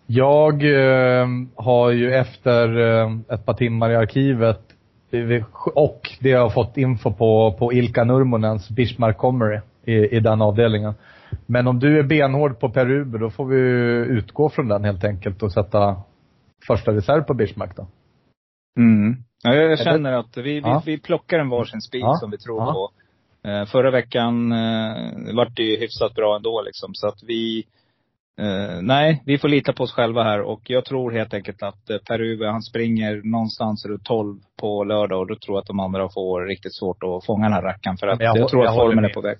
Jag 0.05 0.63
eh, 0.63 1.27
har 1.55 1.91
ju 1.91 2.13
efter 2.13 2.79
eh, 2.79 3.11
ett 3.29 3.45
par 3.45 3.53
timmar 3.53 3.89
i 3.89 3.95
arkivet 3.95 4.61
eh, 5.11 5.43
och 5.75 6.09
det 6.19 6.29
jag 6.29 6.41
har 6.41 6.49
fått 6.49 6.77
info 6.77 7.13
på, 7.13 7.55
på 7.59 7.73
Ilka 7.73 8.03
Nurmonens 8.03 8.69
Bismarck 8.69 9.17
Comrie 9.17 9.61
i, 9.85 9.93
i 9.93 10.19
den 10.19 10.41
avdelningen. 10.41 10.93
Men 11.45 11.67
om 11.67 11.79
du 11.79 11.99
är 11.99 12.03
benhård 12.03 12.59
på 12.59 12.69
Per 12.69 12.91
Uber, 12.91 13.19
då 13.19 13.29
får 13.29 13.45
vi 13.45 13.57
utgå 14.17 14.49
från 14.49 14.67
den 14.67 14.83
helt 14.83 15.03
enkelt 15.03 15.43
och 15.43 15.53
sätta 15.53 16.01
första 16.67 16.91
reserv 16.91 17.21
på 17.21 17.33
Bismarck 17.33 17.75
då. 17.75 17.87
Mm. 18.77 19.15
Ja, 19.43 19.53
jag, 19.55 19.79
känner 19.79 20.13
att 20.13 20.37
vi, 20.37 20.41
vi, 20.41 20.59
Ja. 20.59 20.81
vi 20.85 20.97
plockar 20.99 21.39
en 21.39 21.49
varsin 21.49 21.81
spik 21.81 22.03
Ja. 22.03 22.15
som 22.15 22.31
vi 22.31 22.37
tror 22.37 22.59
Ja. 22.61 22.73
på. 22.73 22.91
Eh, 23.49 23.65
förra 23.65 23.91
veckan 23.91 24.51
eh, 24.51 25.35
vart 25.35 25.55
det 25.55 25.63
ju 25.63 25.77
hyfsat 25.79 26.13
bra 26.15 26.35
ändå 26.35 26.61
liksom. 26.61 26.89
Så 26.93 27.07
att 27.07 27.23
vi, 27.23 27.65
eh, 28.39 28.81
nej, 28.81 29.23
vi 29.25 29.37
får 29.37 29.47
lita 29.47 29.73
på 29.73 29.83
oss 29.83 29.91
själva 29.91 30.23
här. 30.23 30.41
Och 30.41 30.61
jag 30.69 30.85
tror 30.85 31.11
helt 31.11 31.33
enkelt 31.33 31.63
att 31.63 31.89
eh, 31.89 31.97
Per-Uwe, 31.97 32.47
han 32.51 32.61
springer 32.61 33.21
någonstans 33.23 33.85
runt 33.85 34.03
12 34.03 34.39
på 34.59 34.83
lördag. 34.83 35.19
Och 35.19 35.27
då 35.27 35.35
tror 35.35 35.55
jag 35.57 35.61
att 35.61 35.67
de 35.67 35.79
andra 35.79 36.09
får 36.09 36.45
riktigt 36.45 36.75
svårt 36.75 37.03
att 37.03 37.25
fånga 37.25 37.43
den 37.45 37.53
här 37.53 37.61
rackaren. 37.61 37.97
För 37.97 38.07
att 38.07 38.19
Jag 38.21 38.37
jag, 38.37 38.49
tror 38.49 38.63
jag 38.63 38.71
att 38.71 38.77
formen 38.77 39.05
är 39.05 39.09
på 39.13 39.21
väg. 39.21 39.37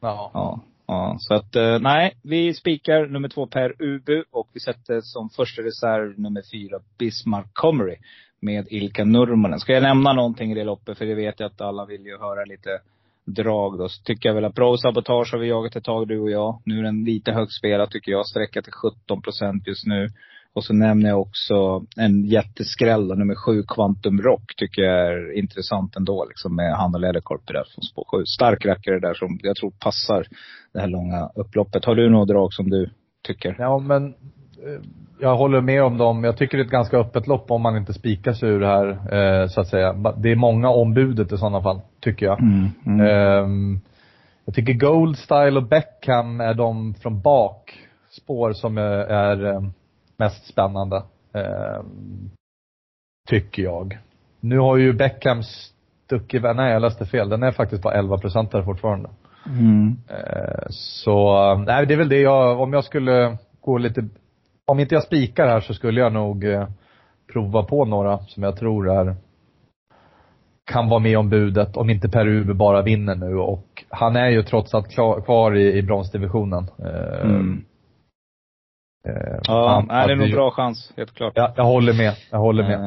Ja. 0.00 0.30
Ja. 0.34 0.60
Ja, 0.86 1.16
så 1.18 1.34
att 1.34 1.56
eh, 1.56 1.78
nej, 1.78 2.12
vi 2.22 2.54
spikar 2.54 3.06
nummer 3.06 3.28
två 3.28 3.46
Per 3.46 3.82
Ubu 3.82 4.24
och 4.30 4.48
vi 4.52 4.60
sätter 4.60 5.00
som 5.00 5.30
första 5.30 5.62
reserv 5.62 6.18
nummer 6.20 6.42
fyra 6.52 6.78
Bismarck 6.98 7.46
Comrie 7.52 7.98
med 8.42 8.66
Ilka 8.70 9.04
Nurmonen. 9.04 9.60
Ska 9.60 9.72
jag 9.72 9.82
nämna 9.82 10.12
någonting 10.12 10.52
i 10.52 10.54
det 10.54 10.64
loppet? 10.64 10.98
För 10.98 11.06
det 11.06 11.14
vet 11.14 11.40
jag 11.40 11.46
att 11.46 11.60
alla 11.60 11.86
vill 11.86 12.06
ju 12.06 12.18
höra 12.18 12.44
lite 12.44 12.80
drag 13.24 13.78
då. 13.78 13.88
Så 13.88 14.02
tycker 14.02 14.28
jag 14.28 14.34
väl 14.34 14.44
att 14.44 14.54
Pro 14.54 14.76
Sabotage 14.76 15.32
har 15.32 15.38
vi 15.38 15.48
jagat 15.48 15.76
ett 15.76 15.84
tag 15.84 16.08
du 16.08 16.20
och 16.20 16.30
jag. 16.30 16.62
Nu 16.64 16.78
är 16.78 16.82
den 16.82 17.04
lite 17.04 17.32
högt 17.32 17.52
spelad 17.52 17.90
tycker 17.90 18.12
jag. 18.12 18.26
Sträcka 18.26 18.62
till 18.62 18.72
17 18.72 19.22
procent 19.22 19.66
just 19.66 19.86
nu. 19.86 20.08
Och 20.54 20.64
så 20.64 20.74
nämner 20.74 21.08
jag 21.08 21.20
också 21.20 21.86
en 21.96 22.24
jätteskräll 22.24 23.08
då, 23.08 23.14
nummer 23.14 23.34
sju 23.34 23.62
Quantum 23.68 24.22
Rock. 24.22 24.56
Tycker 24.56 24.82
jag 24.82 25.12
är 25.12 25.38
intressant 25.38 25.96
ändå 25.96 26.26
liksom 26.28 26.56
med 26.56 26.76
Hanna 26.76 26.98
Läderkorpi 26.98 27.52
där 27.52 27.64
från 27.74 27.82
spår 27.82 28.04
sju. 28.10 28.24
Stark 28.26 28.66
rackare 28.66 29.00
där 29.00 29.14
som 29.14 29.38
jag 29.42 29.56
tror 29.56 29.70
passar 29.70 30.26
det 30.72 30.80
här 30.80 30.88
långa 30.88 31.30
upploppet. 31.34 31.84
Har 31.84 31.94
du 31.94 32.10
några 32.10 32.24
drag 32.24 32.52
som 32.52 32.70
du 32.70 32.90
tycker? 33.22 33.56
Ja, 33.58 33.78
men 33.78 34.14
jag 35.18 35.36
håller 35.36 35.60
med 35.60 35.82
om 35.82 35.98
dem. 35.98 36.24
Jag 36.24 36.36
tycker 36.36 36.58
det 36.58 36.62
är 36.62 36.64
ett 36.64 36.70
ganska 36.70 36.96
öppet 36.96 37.26
lopp 37.26 37.50
om 37.50 37.62
man 37.62 37.76
inte 37.76 37.92
spikar 37.92 38.32
sig 38.32 38.48
ur 38.48 38.60
det 38.60 38.66
här, 38.66 38.88
eh, 38.88 39.46
så 39.46 39.60
att 39.60 39.68
säga. 39.68 39.92
Det 40.16 40.30
är 40.30 40.36
många 40.36 40.68
ombudet 40.68 41.32
i 41.32 41.38
sådana 41.38 41.62
fall, 41.62 41.80
tycker 42.00 42.26
jag. 42.26 42.40
Mm, 42.40 42.68
mm. 42.86 43.06
Ehm, 43.06 43.80
jag 44.44 44.54
tycker 44.54 44.72
Gold 44.72 45.18
Style 45.18 45.56
och 45.56 45.68
Beckham 45.68 46.40
är 46.40 46.54
de 46.54 46.94
från 46.94 47.20
bak 47.20 47.78
spår 48.10 48.52
som 48.52 48.78
är, 48.78 49.44
eh, 49.46 49.62
mest 50.16 50.46
spännande. 50.46 51.02
Ehm, 51.34 52.30
tycker 53.28 53.62
jag. 53.62 53.98
Nu 54.40 54.58
har 54.58 54.76
ju 54.76 54.92
Beckham 54.92 55.42
stuckit 56.04 56.42
nej 56.42 56.72
jag 56.72 56.82
läste 56.82 57.06
fel. 57.06 57.28
Den 57.28 57.42
är 57.42 57.52
faktiskt 57.52 57.82
bara 57.82 57.94
11 57.94 58.16
där 58.16 58.62
fortfarande. 58.62 59.10
Mm. 59.46 59.96
Eh, 60.08 60.64
Så, 60.68 61.54
nej 61.54 61.86
det 61.86 61.94
är 61.94 61.98
väl 61.98 62.08
det 62.08 62.20
jag, 62.20 62.60
om 62.60 62.72
jag 62.72 62.84
skulle 62.84 63.38
gå 63.60 63.78
lite, 63.78 64.08
om 64.66 64.80
inte 64.80 64.94
jag 64.94 65.04
spikar 65.04 65.46
här 65.46 65.60
så 65.60 65.74
skulle 65.74 66.00
jag 66.00 66.12
nog 66.12 66.44
eh, 66.44 66.68
prova 67.32 67.62
på 67.62 67.84
några 67.84 68.18
som 68.18 68.42
jag 68.42 68.56
tror 68.56 68.90
är, 68.90 69.16
kan 70.70 70.88
vara 70.88 71.00
med 71.00 71.18
om 71.18 71.28
budet, 71.28 71.76
om 71.76 71.90
inte 71.90 72.08
Per 72.08 72.26
Uwe 72.28 72.54
bara 72.54 72.82
vinner 72.82 73.14
nu 73.14 73.36
och 73.36 73.84
han 73.88 74.16
är 74.16 74.28
ju 74.28 74.42
trots 74.42 74.74
allt 74.74 74.90
klar, 74.90 75.20
kvar 75.20 75.56
i, 75.56 75.78
i 75.78 75.82
bronsdivisionen. 75.82 76.66
Eh, 76.78 77.24
Mm. 77.30 77.64
eh, 79.08 79.38
Ja, 79.48 79.68
han 79.68 79.86
nej, 79.88 80.06
det 80.06 80.12
är 80.12 80.16
nog 80.16 80.30
bra 80.30 80.50
chans, 80.50 80.92
helt 80.96 81.14
klart. 81.14 81.32
Ja, 81.36 81.52
jag 81.56 81.64
håller 81.64 81.92
med, 81.92 82.12
jag 82.30 82.38
håller 82.38 82.62
med. 82.62 82.78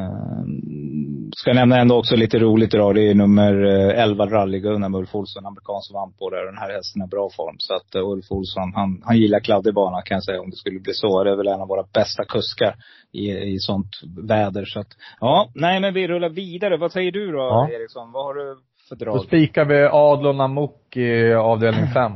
Eh, 1.35 1.41
ska 1.41 1.53
nämna 1.53 1.77
ändå 1.77 1.95
också 1.97 2.15
lite 2.15 2.39
roligt 2.39 2.73
idag. 2.73 2.95
Det 2.95 3.09
är 3.09 3.15
nummer 3.15 3.53
eh, 3.65 4.03
11 4.03 4.25
Rally-Gunnar 4.25 4.89
med 4.89 4.99
Ulf 4.99 5.15
Olsson, 5.15 5.45
amerikan 5.45 5.81
som 5.81 5.93
vann 5.93 6.13
på 6.19 6.29
det. 6.29 6.45
Den 6.45 6.57
här 6.57 6.73
hästen 6.73 7.01
är 7.01 7.07
bra 7.07 7.29
form. 7.29 7.55
Så 7.59 7.73
att 7.73 7.95
uh, 7.95 8.09
Ulf 8.09 8.25
Olsson, 8.31 8.73
han, 8.75 9.01
han 9.05 9.17
gillar 9.17 9.39
kladdig 9.39 9.73
bana 9.73 10.01
kan 10.01 10.15
jag 10.15 10.23
säga 10.23 10.41
om 10.41 10.49
det 10.49 10.55
skulle 10.55 10.79
bli 10.79 10.93
så. 10.93 11.23
Det 11.23 11.31
är 11.31 11.35
väl 11.35 11.47
en 11.47 11.61
av 11.61 11.67
våra 11.67 11.83
bästa 11.93 12.23
kuskar 12.25 12.75
i, 13.11 13.31
i 13.31 13.59
sånt 13.59 13.89
väder. 14.27 14.65
Så 14.65 14.79
att, 14.79 14.87
ja, 15.19 15.49
nej 15.55 15.79
men 15.79 15.93
vi 15.93 16.07
rullar 16.07 16.29
vidare. 16.29 16.77
Vad 16.77 16.91
säger 16.91 17.11
du 17.11 17.31
då 17.31 17.37
Ja. 17.37 17.69
Eriksson? 17.71 18.11
Vad 18.11 18.25
har 18.25 18.33
du 18.33 18.57
för 18.89 18.95
Då 18.95 19.05
drag? 19.05 19.21
spikar 19.23 19.65
vi 19.65 19.87
Adlon 19.91 20.37
Namuk 20.37 20.97
i 20.97 21.33
avdelning 21.33 21.87
5. 21.93 22.11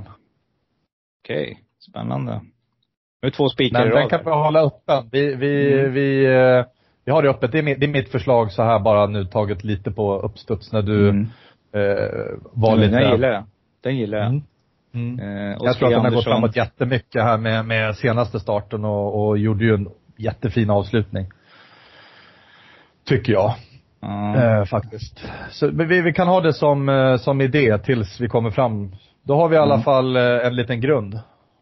Okej, 1.23 1.59
spännande. 1.89 2.41
Nu 3.21 3.27
är 3.27 3.31
två 3.31 3.49
spikar 3.49 3.79
i 3.79 3.83
Men 3.83 3.89
den 3.91 4.01
rad. 4.01 4.09
kan 4.09 4.21
vi 4.25 4.31
hålla 4.31 4.61
öppen. 4.61 5.09
Vi, 5.11 5.35
vi, 5.35 5.73
Mm. 5.79 5.93
vi, 5.93 6.27
vi 7.09 7.13
har 7.13 7.21
det 7.23 7.29
öppet. 7.29 7.51
Det 7.51 7.57
är, 7.59 7.63
mitt, 7.63 7.79
det 7.79 7.85
är 7.85 7.87
mitt 7.87 8.09
förslag 8.09 8.51
så 8.51 8.63
här 8.63 8.79
bara 8.79 9.05
nu 9.07 9.25
taget 9.25 9.63
lite 9.63 9.91
på 9.91 10.19
uppstuds 10.19 10.71
när 10.71 10.81
du 10.81 11.09
Mm. 11.09 11.27
eh, 11.73 12.37
var 12.51 12.77
Den 12.77 12.79
lite... 12.91 13.03
gillar 13.03 13.29
jag. 13.31 13.43
Den 13.83 13.97
gillar 13.97 14.17
jag. 14.17 14.27
Mm. 14.27 14.41
Mm. 14.93 15.19
Eh, 15.19 15.57
Jag 15.61 15.75
tror 15.77 15.87
att 15.87 15.93
den 15.93 16.05
har 16.05 16.11
gått 16.11 16.23
framåt 16.23 16.55
jättemycket 16.55 17.23
här 17.23 17.37
med, 17.37 17.65
med 17.65 17.95
senaste 17.95 18.39
starten 18.39 18.85
och, 18.85 19.27
och 19.27 19.37
gjorde 19.37 19.65
ju 19.65 19.73
en 19.73 19.87
jättefin 20.17 20.69
avslutning. 20.69 21.25
Tycker 23.05 23.33
jag. 23.33 23.53
Ja. 24.01 24.35
Eh, 24.35 24.65
faktiskt. 24.65 25.23
Så 25.51 25.67
men 25.71 25.87
vi, 25.87 26.01
vi 26.01 26.13
kan 26.13 26.27
ha 26.27 26.41
det 26.41 26.53
som, 26.53 26.89
eh, 26.89 27.17
som 27.17 27.41
idé 27.41 27.77
tills 27.77 28.19
vi 28.21 28.27
kommer 28.27 28.51
fram. 28.51 28.95
Då 29.23 29.35
har 29.35 29.49
vi 29.49 29.55
i 29.55 29.59
alla 29.59 29.73
Mm. 29.75 29.83
fall 29.83 30.15
eh, 30.15 30.23
en 30.47 30.55
liten 30.55 30.81
grund. 30.81 31.19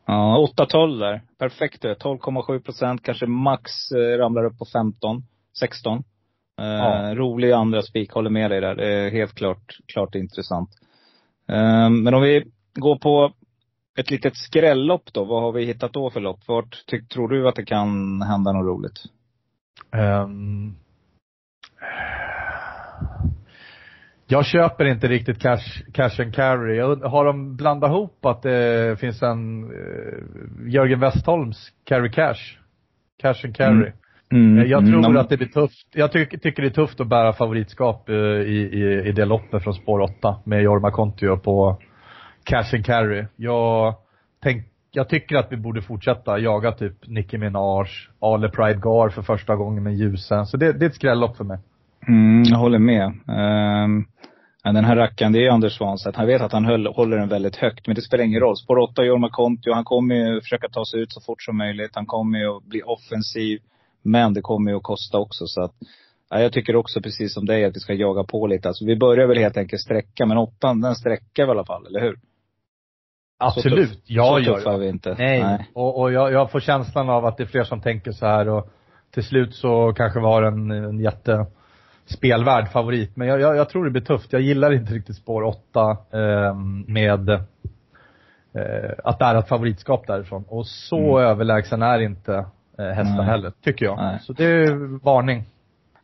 Ja, 0.08 0.48
8-12 0.58 1.00
där. 1.00 1.22
Perfekt 1.40 1.82
det. 1.82 1.94
12,7 1.94 2.60
procent. 2.64 3.04
Kanske 3.04 3.26
max 3.26 3.72
eh, 3.92 4.18
ramlar 4.18 4.46
upp 4.46 4.58
på 4.60 4.66
15, 4.74 5.24
16. 5.60 6.04
Eh, 6.62 6.66
Ja. 6.66 7.16
Rolig 7.16 7.52
andra 7.52 7.82
spik, 7.82 8.12
håller 8.12 8.30
med 8.30 8.52
dig 8.52 8.62
där. 8.62 8.76
Det 8.76 8.88
är 8.94 9.12
helt 9.12 9.36
klart, 9.36 9.78
klart 9.88 10.16
intressant. 10.16 10.70
Eh, 11.50 11.90
men 11.90 12.14
om 12.14 12.22
vi 12.22 12.46
går 12.74 12.98
på 12.98 13.34
ett 14.00 14.12
litet 14.12 14.38
skrällopp 14.38 15.14
då. 15.14 15.24
Vad 15.26 15.42
har 15.42 15.52
vi 15.52 15.66
hittat 15.66 15.94
då 15.94 16.10
för 16.10 16.20
lopp? 16.20 16.48
Vart 16.48 16.86
ty- 16.88 17.06
tror 17.06 17.28
du 17.30 17.48
att 17.48 17.56
det 17.56 17.66
kan 17.66 18.22
hända 18.22 18.52
något 18.52 18.66
roligt? 18.66 19.04
Ehm, 19.92 20.76
jag 24.28 24.46
köper 24.46 24.86
inte 24.86 25.08
riktigt 25.08 25.40
cash, 25.42 25.84
cash 25.94 26.22
and 26.22 26.36
carry. 26.36 26.78
Jag 26.78 26.96
Har 26.96 27.26
de 27.26 27.56
blandat 27.56 27.90
ihop 27.90 28.26
att 28.26 28.42
det 28.42 29.00
finns 29.00 29.22
en 29.24 29.72
uh, 29.72 30.70
Jörgen 30.74 31.00
Westholms 31.00 31.72
carry 31.84 32.12
cash? 32.12 32.58
Cash 33.22 33.46
and 33.46 33.56
carry. 33.56 33.72
Mm. 33.88 33.94
Eh, 34.32 34.38
Jag 34.38 34.84
Mm, 34.84 34.92
tror 35.04 35.16
ja, 35.16 35.22
att 35.22 35.30
det 35.30 35.38
blir 35.38 35.48
tufft. 35.48 35.88
Jag 35.94 36.12
tycker, 36.12 36.38
tycker 36.38 36.62
det 36.64 36.68
är 36.68 36.74
tufft 36.74 37.00
att 37.00 37.08
bära 37.08 37.34
favoritskap 37.34 38.10
eh, 38.10 38.16
i, 38.16 38.70
i, 38.74 39.08
i 39.10 39.12
det 39.12 39.26
loppet 39.26 39.64
från 39.64 39.74
spår 39.74 40.00
8 40.00 40.36
med 40.44 40.62
Jorma 40.62 40.92
Kontio 40.92 41.38
på 41.38 41.78
cash 42.44 42.74
and 42.76 42.86
carry. 42.86 43.26
Jag, 43.36 43.96
tänk, 44.44 44.64
jag 44.92 45.10
tycker 45.10 45.36
att 45.36 45.52
vi 45.52 45.58
borde 45.58 45.82
fortsätta 45.82 46.40
jaga 46.40 46.72
typ 46.72 47.08
Nicki 47.08 47.38
Minaj, 47.38 47.88
Ale 48.22 48.50
Pride 48.50 48.80
Gar 48.80 49.10
för 49.10 49.22
första 49.22 49.56
gången 49.56 49.84
med 49.84 49.96
ljusen. 49.96 50.46
Så 50.46 50.58
det, 50.58 50.74
det 50.74 50.86
är 50.86 50.90
ett 50.90 50.96
skrällopp 50.96 51.38
för 51.38 51.44
mig. 51.44 51.60
Mm, 52.08 52.44
jag 52.44 52.58
håller 52.58 52.80
med. 52.80 53.14
Ja, 54.64 54.72
den 54.74 54.86
här 54.86 54.96
rackaren, 54.96 55.32
det 55.32 55.46
är 55.46 55.52
Anders 55.52 55.78
Svanstedt. 55.78 56.16
Han 56.18 56.28
vet 56.28 56.42
att 56.42 56.52
han 56.52 56.66
höll, 56.66 56.88
håller 56.88 57.18
den 57.18 57.30
väldigt 57.30 57.56
högt. 57.56 57.88
Men 57.88 57.96
det 57.96 58.02
spelar 58.02 58.24
ingen 58.24 58.40
roll. 58.40 58.56
Spår 58.58 58.78
8, 58.78 59.04
Jorma 59.04 59.30
Kontio, 59.30 59.74
han 59.74 59.84
kommer 59.84 60.16
ju 60.16 60.42
försöka 60.42 60.68
ta 60.70 60.86
sig 60.86 61.00
ut 61.02 61.12
så 61.12 61.22
fort 61.22 61.42
som 61.44 61.58
möjligt. 61.58 61.92
Han 61.94 62.06
kommer 62.06 62.40
ju 62.40 62.58
att 62.58 62.64
bli 62.64 62.82
offensiv. 62.82 63.60
Men 64.08 64.34
det 64.34 64.42
kommer 64.42 64.72
ju 64.72 64.78
att 64.78 64.84
kosta 64.84 65.18
också. 65.18 65.48
Så 65.48 65.64
att, 65.64 65.74
ja, 66.30 66.42
jag 66.42 66.54
tycker 66.54 66.76
också 66.76 67.02
precis 67.02 67.34
som 67.34 67.46
dig 67.46 67.66
att 67.66 67.76
vi 67.76 67.80
ska 67.80 67.94
jaga 67.94 68.24
på 68.24 68.48
lite. 68.48 68.68
Alltså, 68.68 68.86
vi 68.86 68.96
börjar 68.96 69.28
väl 69.28 69.38
helt 69.38 69.58
enkelt 69.58 69.82
sträcka. 69.82 70.26
Men 70.26 70.38
åttan, 70.38 70.82
den 70.82 70.96
sträcker 70.96 71.46
väl 71.46 71.56
i 71.56 71.58
alla 71.58 71.66
fall, 71.66 71.86
eller 71.86 72.02
hur? 72.02 72.20
Absolut. 73.40 73.90
Så 73.90 73.96
tuff, 73.96 74.04
ja, 74.06 74.34
så 74.34 74.40
ja, 74.40 74.56
tuffa 74.56 74.72
ja. 74.72 74.78
vi 74.78 74.88
inte. 74.90 75.16
Nej. 75.18 75.70
Och, 75.74 76.02
och 76.02 76.12
jag, 76.12 76.32
jag 76.32 76.52
får 76.52 76.60
känslan 76.60 77.10
av 77.10 77.26
att 77.26 77.38
det 77.38 77.44
är 77.44 77.48
fler 77.48 77.64
som 77.64 77.82
tänker 77.82 78.12
så 78.12 78.26
här 78.26 78.50
och 78.50 78.70
till 79.12 79.24
slut 79.24 79.56
så 79.56 79.94
kanske 79.94 80.20
vi 80.20 80.26
har 80.26 80.44
en, 80.44 80.72
en 80.72 81.00
jätte 81.00 81.46
spelvärd 82.06 82.72
favorit. 82.72 83.16
Men 83.16 83.28
jag, 83.28 83.40
jag, 83.42 83.56
jag 83.56 83.70
tror 83.70 83.86
det 83.86 83.92
blir 83.92 84.02
tufft. 84.02 84.34
Jag 84.34 84.42
gillar 84.42 84.74
inte 84.74 84.94
riktigt 84.94 85.16
spår 85.16 85.44
8 85.44 85.98
ehm, 86.12 86.86
med 86.88 87.30
eh, 87.30 88.92
att 89.04 89.20
det 89.20 89.26
är 89.26 89.36
ett 89.36 89.48
favoritskap 89.48 90.08
därifrån. 90.08 90.46
Och 90.48 90.68
så 90.68 91.20
överlägsen 91.20 91.82
är 91.82 92.00
inte 92.00 92.46
eh, 92.80 92.86
hästen 92.86 93.18
Nej. 93.18 93.26
heller, 93.26 93.52
tycker 93.62 93.86
jag. 93.86 93.98
Nej. 93.98 94.20
Så 94.22 94.34
det 94.34 94.46
är 94.46 95.04
varning. 95.04 95.44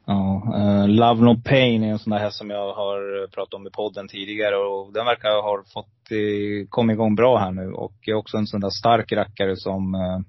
Ja, 0.06 0.44
eh, 0.56 0.88
Love 0.88 1.22
No 1.22 1.42
Pain 1.46 1.84
är 1.84 1.92
en 1.92 2.00
sån 2.00 2.12
där 2.12 2.20
häst 2.20 2.38
som 2.38 2.50
jag 2.50 2.74
har 2.74 3.28
pratat 3.28 3.54
om 3.54 3.68
i 3.68 3.70
podden 3.70 4.08
tidigare 4.08 4.56
och 4.56 4.94
den 4.94 5.06
verkar 5.06 5.30
ha 5.30 5.64
fått, 5.74 6.12
eh, 6.12 6.68
kommit 6.70 6.94
igång 6.94 7.16
bra 7.16 7.38
här 7.38 7.52
nu 7.52 7.72
och 7.74 7.94
är 8.08 8.14
också 8.14 8.38
en 8.38 8.48
sån 8.48 8.62
där 8.62 8.70
stark 8.70 9.12
rackare 9.12 9.56
som, 9.56 9.96
eh, 9.96 10.20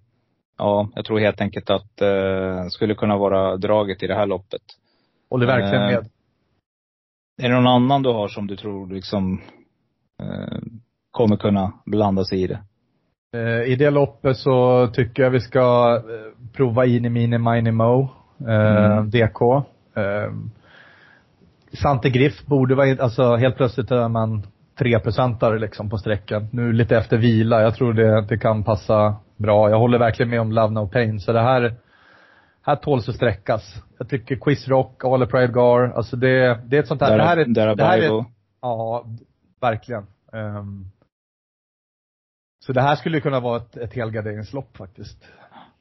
ja, 0.59 0.89
jag 0.95 1.05
tror 1.05 1.19
helt 1.19 1.41
enkelt 1.41 1.71
att 1.71 2.01
eh, 2.01 2.67
skulle 2.69 2.95
kunna 2.95 3.17
vara 3.17 3.57
draget 3.57 4.03
i 4.03 4.07
det 4.07 4.15
här 4.15 4.27
loppet. 4.27 4.63
Håller 5.31 5.47
verkligen 5.47 5.87
med. 5.87 6.11
Är 7.43 7.49
det 7.49 7.55
någon 7.55 7.67
annan 7.67 8.03
du 8.03 8.09
har 8.09 8.29
som 8.29 8.47
du 8.47 8.57
tror 8.57 8.87
liksom 8.87 9.41
kommer 11.11 11.37
kunna 11.37 11.73
blanda 11.85 12.25
sig 12.25 12.43
i 12.43 12.47
det? 12.47 12.59
Eh, 13.35 13.73
I 13.73 13.77
det 13.77 13.91
loppet 13.91 14.37
så 14.37 14.87
tycker 14.93 15.23
jag 15.23 15.31
vi 15.31 15.41
ska 15.41 15.95
eh, 15.97 16.53
prova 16.57 16.87
in 16.87 17.05
i 17.05 17.09
Mini 17.09 17.39
Mini 17.39 17.71
Mo, 17.71 18.09
Mm. 18.41 19.11
DK. 19.11 19.43
Eh, 19.97 20.33
Sante 21.73 22.11
Griff 22.11 22.47
borde 22.47 22.75
vara, 22.75 23.03
alltså 23.03 23.37
helt 23.37 23.57
plötsligt 23.57 23.91
är 23.91 24.09
man 24.09 24.43
3% 24.79 25.59
liksom 25.59 25.91
på 25.91 25.99
sträckan. 25.99 26.49
Nu 26.53 26.73
lite 26.73 26.97
efter 26.97 27.17
vila. 27.17 27.63
Jag 27.63 27.75
tror 27.75 27.93
det, 27.93 28.21
det 28.21 28.39
kan 28.39 28.65
passa 28.65 29.17
bra. 29.37 29.71
Jag 29.71 29.79
håller 29.79 29.99
verkligen 29.99 30.31
med 30.31 30.41
om 30.41 30.53
Love 30.53 30.75
No 30.75 30.89
Pain. 30.89 31.21
Så 31.21 31.33
det 31.33 31.41
här, 31.41 31.75
här 32.63 32.77
tåls 32.77 33.09
att 33.09 33.15
sträckas. 33.15 33.83
Jag 33.99 34.09
tycker 34.09 34.37
Quiz 34.37 34.69
Rock, 34.69 35.05
All 35.05 35.27
Pride 35.27 35.53
Gar, 35.53 35.93
alltså 35.97 36.17
det, 36.17 36.61
det 36.67 36.77
är 36.77 36.81
ett 36.81 36.89
sånt 36.89 37.01
här, 37.01 37.19
det 37.19 37.25
här 37.25 37.37
är, 37.37 37.45
Dara 37.45 37.75
det 37.75 37.85
här 37.85 37.99
är. 37.99 38.25
Ja, 38.63 39.05
verkligen. 39.61 40.07
Ehm, 40.33 40.85
så 42.67 42.73
det 42.73 42.81
här 42.81 42.97
skulle 42.97 43.21
kunna 43.21 43.41
vara 43.41 43.57
ett, 43.57 43.77
ett 43.77 43.95
helgarderingslopp 43.95 44.77
faktiskt. 44.77 45.25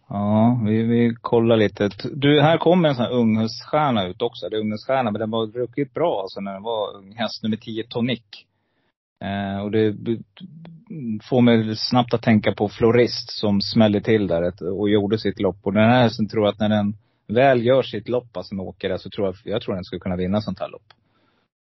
Ja, 0.10 0.62
vi, 0.65 0.84
vi 0.84 1.15
kollar 1.22 1.58
lite. 1.58 1.89
Du, 2.13 2.41
här 2.41 2.58
kommer 2.58 2.89
en 2.89 2.96
sån 2.96 3.06
här 3.06 3.12
unghäststjärna 3.12 4.08
ut 4.08 4.22
också. 4.22 4.50
Det 4.50 4.56
är 4.56 4.60
unghäststjärna, 4.60 5.12
men 5.12 5.19
den 5.19 5.32
var 5.32 5.48
ruckigt 5.48 5.93
bra 5.93 6.22
alltså 6.22 6.41
när 6.41 6.54
den 6.54 6.63
var. 6.63 7.15
Häst 7.15 7.43
nummer 7.43 7.58
10, 7.58 7.84
Tonic. 7.84 8.22
Eh, 9.24 9.63
och 9.63 9.72
det 9.72 9.96
får 11.24 11.41
mig 11.41 11.76
snabbt 11.76 12.13
att 12.13 12.22
tänka 12.22 12.52
på 12.52 12.69
Florist 12.69 13.39
som 13.39 13.62
smällde 13.62 14.02
till 14.02 14.28
där 14.28 14.72
och 14.80 14.89
gjorde 14.89 15.17
sitt 15.17 15.39
lopp. 15.39 15.58
Och 15.62 15.74
den 15.74 15.89
här 15.89 16.02
hästen 16.02 16.28
tror 16.28 16.46
jag 16.46 16.52
att 16.54 16.60
när 16.60 16.69
den 16.69 16.98
väl 17.28 17.65
gör 17.65 17.82
sitt 17.82 18.10
lopp, 18.10 18.38
alltså 18.38 18.56
med 18.56 18.65
åker 18.65 18.89
där, 18.89 18.98
så 18.98 19.10
tror 19.10 19.28
jag, 19.28 19.36
jag 19.43 19.62
tror 19.62 19.76
den 19.76 19.84
skulle 19.84 20.00
kunna 20.00 20.15
vinna 20.15 20.41
sånt 20.41 20.60
här 20.60 20.69
lopp. 20.69 20.93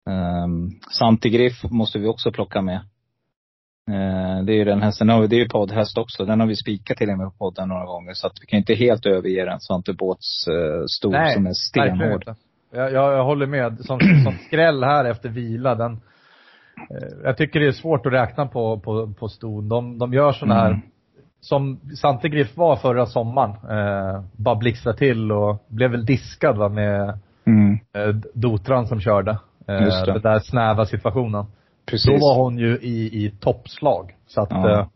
Ehm, 0.10 0.44
um, 0.44 0.80
Santi 0.92 1.30
Griff 1.30 1.64
måste 1.64 2.00
vi 2.00 2.08
också 2.08 2.32
plocka 2.32 2.62
med. 2.62 2.80
Eh, 3.92 4.44
det 4.44 4.54
är 4.54 4.56
ju 4.58 4.64
den 4.66 4.82
hästen, 4.82 5.08
det 5.08 5.36
är 5.36 5.40
ju 5.40 5.50
poddhäst 5.50 5.98
också. 5.98 6.26
Den 6.26 6.40
har 6.40 6.48
vi 6.48 6.56
spikat 6.56 6.98
till 6.98 7.10
och 7.10 7.18
med 7.18 7.28
på 7.28 7.34
podden 7.38 7.70
några 7.70 7.86
gånger. 7.86 8.14
Så 8.14 8.28
att 8.28 8.34
vi 8.42 8.46
kan 8.46 8.58
inte 8.58 8.74
helt 8.74 9.06
överge 9.06 9.46
den 9.46 9.60
Svante 9.60 9.94
Båths 9.94 10.48
eh, 10.48 10.86
stor 10.88 11.34
som 11.34 11.48
är 11.48 11.54
stenhård. 11.54 12.24
Jag, 12.74 12.92
jag, 12.94 13.14
jag 13.14 13.24
håller 13.24 13.48
med. 13.48 13.78
Som, 13.80 14.00
som 14.00 14.34
skräll 14.48 14.84
här 14.84 15.06
efter 15.06 15.30
vila, 15.30 15.76
den, 15.76 15.92
eh, 15.92 17.08
jag 17.24 17.38
tycker 17.38 17.60
det 17.60 17.68
är 17.68 17.72
svårt 17.72 18.06
att 18.06 18.14
räkna 18.14 18.46
på, 18.46 18.80
på, 18.80 19.14
på 19.20 19.28
ston. 19.28 19.70
De, 19.70 19.98
de 19.98 20.14
gör 20.14 20.32
sådana 20.32 20.62
här, 20.62 20.70
Mm. 20.70 20.82
som 21.42 21.80
Sante 21.96 22.30
Griff 22.30 22.58
var 22.58 22.76
förra 22.76 23.06
sommaren, 23.06 23.50
eh, 23.52 24.24
bara 24.32 24.56
blixtrade 24.56 24.98
till 24.98 25.32
och 25.32 25.66
blev 25.68 25.92
väl 25.92 26.06
diskad 26.06 26.58
va, 26.58 26.70
med 26.70 27.20
Mm, 27.48 27.80
eh, 27.94 28.16
Dotran 28.34 28.88
som 28.88 29.00
körde. 29.00 29.38
Eh, 29.68 29.82
Just 29.84 30.06
det. 30.06 30.14
Den 30.14 30.22
där 30.22 30.40
snäva 30.40 30.86
situationen. 30.86 31.46
Precis. 31.86 32.06
Då 32.06 32.28
var 32.28 32.44
hon 32.44 32.58
ju 32.58 32.78
i, 32.82 33.26
i 33.26 33.32
toppslag. 33.40 34.16
Så 34.28 34.42
att 34.42 34.52
Ja. 34.52 34.80
eh, 34.80 34.88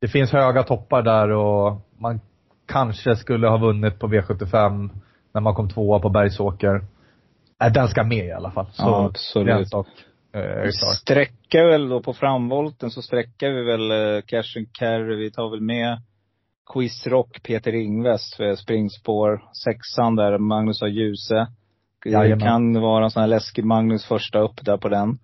det 0.00 0.08
finns 0.08 0.32
höga 0.32 0.62
toppar 0.62 1.02
där 1.02 1.30
och 1.30 1.80
man 1.98 2.20
kanske 2.66 3.16
skulle 3.16 3.48
ha 3.48 3.56
vunnit 3.58 3.98
på 3.98 4.06
V75 4.08 4.90
när 5.34 5.40
man 5.40 5.54
kom 5.54 5.68
tvåa 5.68 5.98
på 6.00 6.08
Bergsåker. 6.08 6.84
Äh, 7.64 7.72
den 7.72 7.88
ska 7.88 8.04
med 8.04 8.26
i 8.26 8.32
alla 8.32 8.50
fall. 8.50 8.66
Så 8.72 8.82
Ja, 8.82 9.04
absolut. 9.06 9.70
sak 9.70 9.86
eh. 10.32 10.70
Sträckar 11.00 11.70
väl 11.70 11.88
då 11.88 12.02
på 12.02 12.12
framvolten 12.14 12.90
så 12.90 13.02
sträckar 13.02 13.50
vi 13.50 13.64
väl 13.64 13.90
eh, 13.90 14.22
Cash 14.22 14.56
and 14.58 14.72
Carry. 14.72 15.16
Vi 15.16 15.30
tar 15.30 15.50
väl 15.50 15.60
med 15.60 16.02
Quiz 16.72 17.06
Rock, 17.06 17.42
Peter 17.42 17.74
Ingves 17.74 18.36
för 18.36 18.54
springspår. 18.56 19.42
Sexan 19.64 20.16
där, 20.16 20.38
Magnus 20.38 20.80
har 20.80 20.88
Ljuse. 20.88 21.46
Det 22.04 22.10
Jajamän. 22.10 22.40
kan 22.40 22.80
vara 22.80 23.04
en 23.04 23.10
sån 23.10 23.20
här 23.20 23.26
läskig 23.28 23.64
Magnus 23.64 24.04
första 24.06 24.38
upp 24.38 24.64
där 24.64 24.76
på 24.76 24.88
den. 24.88 25.18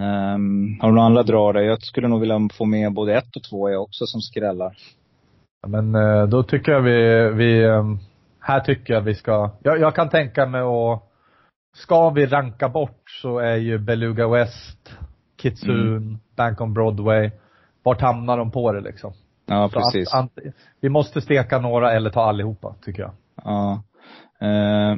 Ehm, 0.00 0.78
har 0.80 0.88
du 0.88 0.94
några 0.94 1.06
andra 1.06 1.22
drar 1.22 1.52
där? 1.52 1.60
Jag 1.60 1.82
skulle 1.82 2.08
nog 2.08 2.20
vilja 2.20 2.48
få 2.52 2.64
med 2.64 2.92
både 2.92 3.14
ett 3.14 3.36
och 3.36 3.42
två 3.50 3.70
jag 3.70 3.82
också 3.82 4.06
som 4.06 4.20
skrällar. 4.20 4.76
Ja, 5.62 5.68
Men 5.68 5.94
eh, 5.94 6.26
då 6.26 6.42
tycker 6.42 6.72
jag 6.72 6.80
vi, 6.80 7.30
vi 7.34 7.64
eh, 7.64 7.84
här 8.40 8.60
tycker 8.60 8.94
jag 8.94 9.00
vi 9.00 9.14
ska, 9.14 9.50
jag, 9.62 9.80
jag 9.80 9.94
kan 9.94 10.08
tänka 10.08 10.46
mig 10.46 10.60
att, 10.60 11.02
ska 11.76 12.10
vi 12.10 12.26
ranka 12.26 12.68
bort 12.68 13.02
så 13.22 13.38
är 13.38 13.56
ju 13.56 13.78
Beluga 13.78 14.28
West, 14.28 14.96
Kitsune, 15.36 15.96
Mm. 15.96 16.18
Bank 16.36 16.60
on 16.60 16.74
Broadway, 16.74 17.30
vart 17.82 18.00
hamnar 18.00 18.38
de 18.38 18.50
på 18.50 18.72
det 18.72 18.80
liksom? 18.80 19.12
Ja, 19.46 19.68
Så 19.68 19.80
precis. 19.80 20.14
Att, 20.14 20.24
att, 20.24 20.44
vi 20.80 20.88
måste 20.88 21.20
steka 21.20 21.58
några 21.58 21.92
eller 21.92 22.10
ta 22.10 22.22
allihopa, 22.22 22.74
tycker 22.84 23.02
jag. 23.02 23.12
Ja. 23.44 23.82
Eh, 24.40 24.96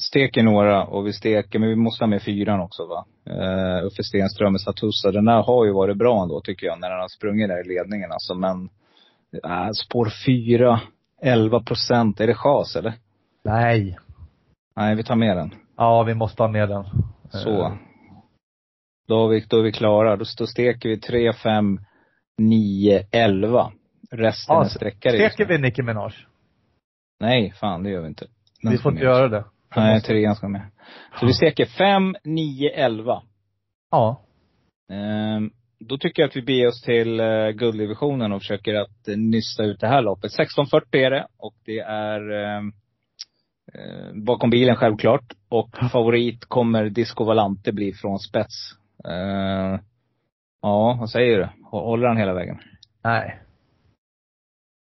steker 0.00 0.42
några 0.42 0.84
och 0.84 1.06
vi 1.06 1.12
steker, 1.12 1.58
men 1.58 1.68
vi 1.68 1.76
måste 1.76 2.04
ha 2.04 2.08
med 2.08 2.22
fyran 2.22 2.60
också 2.60 2.86
va? 2.86 3.04
Eh, 3.26 3.86
Uffe 3.86 4.02
Stenström 4.02 4.52
med 4.52 4.60
Satussa. 4.60 5.10
Den 5.12 5.24
där 5.24 5.42
har 5.42 5.64
ju 5.64 5.72
varit 5.72 5.96
bra 5.96 6.22
ändå 6.22 6.40
tycker 6.40 6.66
jag, 6.66 6.80
när 6.80 6.90
den 6.90 7.00
har 7.00 7.08
sprungit 7.08 7.48
där 7.48 7.60
i 7.60 7.68
ledningen 7.68 8.12
alltså. 8.12 8.34
Men 8.34 8.68
äh, 9.44 9.70
spår 9.70 10.08
fyra, 10.26 10.80
11 11.22 11.62
procent. 11.62 12.20
Är 12.20 12.26
det 12.26 12.34
chas 12.34 12.76
eller? 12.76 12.94
Nej. 13.44 13.98
Nej, 14.76 14.94
vi 14.94 15.04
tar 15.04 15.16
med 15.16 15.36
den. 15.36 15.54
Ja, 15.76 16.02
vi 16.02 16.14
måste 16.14 16.42
ha 16.42 16.48
med 16.48 16.68
den. 16.68 16.84
Så. 17.30 17.78
Då, 19.08 19.18
har 19.18 19.28
vi, 19.28 19.44
då 19.48 19.58
är 19.58 19.62
vi 19.62 19.72
klara. 19.72 20.16
Då, 20.16 20.24
då 20.38 20.46
steker 20.46 20.88
vi 20.88 21.00
3, 21.00 21.32
5, 21.32 21.80
9, 22.38 23.06
11. 23.10 23.72
Resten 24.10 24.56
Ja, 24.56 24.64
är 24.64 24.68
sträckare. 24.68 25.30
Steker 25.30 25.46
vi 25.46 25.58
Nicki 25.58 25.82
Minaj? 25.82 26.12
Nej, 27.20 27.54
fan 27.60 27.82
det 27.82 27.90
gör 27.90 28.00
vi 28.00 28.08
inte. 28.08 28.26
Den 28.62 28.72
Vi 28.72 28.78
får 28.78 28.92
inte 28.92 29.04
göra 29.04 29.28
det. 29.28 29.44
Nej, 29.80 30.00
trean 30.00 30.34
ska 30.36 30.48
med. 30.48 30.70
Så 31.20 31.26
vi 31.26 31.32
steker 31.34 31.64
5, 31.66 32.16
9, 32.24 32.70
11. 32.70 33.22
Ja. 33.90 34.20
Ehm, 34.92 35.50
då 35.80 35.98
tycker 35.98 36.22
jag 36.22 36.28
att 36.28 36.36
vi 36.36 36.42
beger 36.42 36.68
oss 36.68 36.82
till 36.82 37.20
eh, 37.20 37.48
gulddivisionen 37.48 38.32
och 38.32 38.40
försöker 38.40 38.74
att 38.74 39.08
eh, 39.08 39.16
nysta 39.16 39.64
ut 39.64 39.80
det 39.80 39.88
här 39.88 40.02
loppet. 40.02 40.30
16.40 40.38 40.82
är 40.96 41.10
det 41.10 41.26
och 41.38 41.54
det 41.64 41.78
är 41.78 42.30
ehm, 42.30 42.72
eh, 43.74 44.22
bakom 44.24 44.50
bilen 44.50 44.76
självklart. 44.76 45.32
Och 45.48 45.76
favorit 45.92 46.44
kommer 46.44 46.88
Disco 46.88 47.24
Valante 47.24 47.72
bli 47.72 47.92
från 47.92 48.18
spets. 48.18 48.54
Eh, 49.04 49.80
ja, 50.62 50.96
vad 51.00 51.10
säger 51.10 51.38
du? 51.38 51.44
Hå- 51.44 51.84
Håller 51.84 52.08
han 52.08 52.16
hela 52.16 52.34
vägen? 52.34 52.58
Nej. 53.04 53.38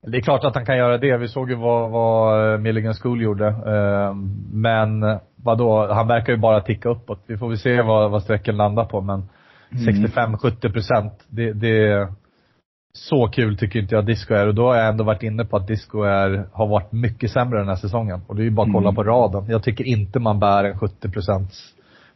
Det 0.07 0.17
är 0.17 0.21
klart 0.21 0.43
att 0.43 0.55
han 0.55 0.65
kan 0.65 0.77
göra 0.77 0.97
det. 0.97 1.17
Vi 1.17 1.27
såg 1.27 1.49
ju 1.49 1.55
vad, 1.55 1.91
vad 1.91 2.53
eh, 2.53 2.59
Milligan 2.59 2.93
School 2.93 3.21
gjorde. 3.21 3.47
Eh, 3.47 4.13
Men 4.51 5.19
vadå, 5.35 5.93
han 5.93 6.07
verkar 6.07 6.33
ju 6.33 6.39
bara 6.39 6.61
ticka 6.61 6.89
uppåt. 6.89 7.23
Vi 7.27 7.37
får 7.37 7.47
väl 7.49 7.57
se 7.57 7.81
vad, 7.81 8.11
vad 8.11 8.23
sträcken 8.23 8.57
landar 8.57 8.85
på 8.85 9.01
men 9.01 9.29
65-70 9.71 10.71
procent, 10.73 11.13
det, 11.29 11.53
det 11.53 11.87
är 11.87 12.07
så 12.93 13.27
kul 13.27 13.57
tycker 13.57 13.79
inte 13.79 13.95
jag 13.95 14.05
Disco 14.05 14.33
är. 14.33 14.47
Och 14.47 14.55
då 14.55 14.67
har 14.67 14.75
jag 14.75 14.87
ändå 14.89 15.03
varit 15.03 15.23
inne 15.23 15.45
på 15.45 15.57
att 15.57 15.67
Disco 15.67 16.01
är, 16.03 16.47
har 16.53 16.67
varit 16.67 16.91
mycket 16.91 17.31
sämre 17.31 17.59
den 17.59 17.67
här 17.67 17.75
säsongen. 17.75 18.21
Och 18.27 18.35
det 18.35 18.41
är 18.41 18.43
ju 18.43 18.51
bara 18.51 18.67
att 18.67 18.73
kolla 18.73 18.89
Mm. 18.89 18.95
på 18.95 19.03
raden. 19.03 19.45
Jag 19.49 19.63
tycker 19.63 19.83
inte 19.83 20.19
man 20.19 20.39
bär 20.39 20.63
en 20.63 20.79
70 20.79 21.09
procents 21.09 21.73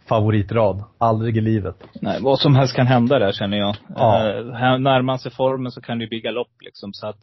favoritrad. 0.10 0.84
Aldrig 0.98 1.38
i 1.38 1.42
livet. 1.42 1.76
Nej, 2.02 2.18
vad 2.22 2.40
som 2.40 2.56
helst 2.56 2.76
kan 2.76 2.88
hända 2.88 3.20
där 3.20 3.32
känner 3.32 3.58
jag. 3.58 3.76
Ja. 3.96 4.30
Eh, 4.30 4.46
närmar 4.46 5.02
man 5.02 5.20
sig 5.20 5.32
formen 5.32 5.72
så 5.72 5.82
kan 5.82 6.00
det 6.00 6.08
bli 6.08 6.20
galopp 6.22 6.52
liksom. 6.62 6.94
Så 6.94 7.08
att 7.08 7.18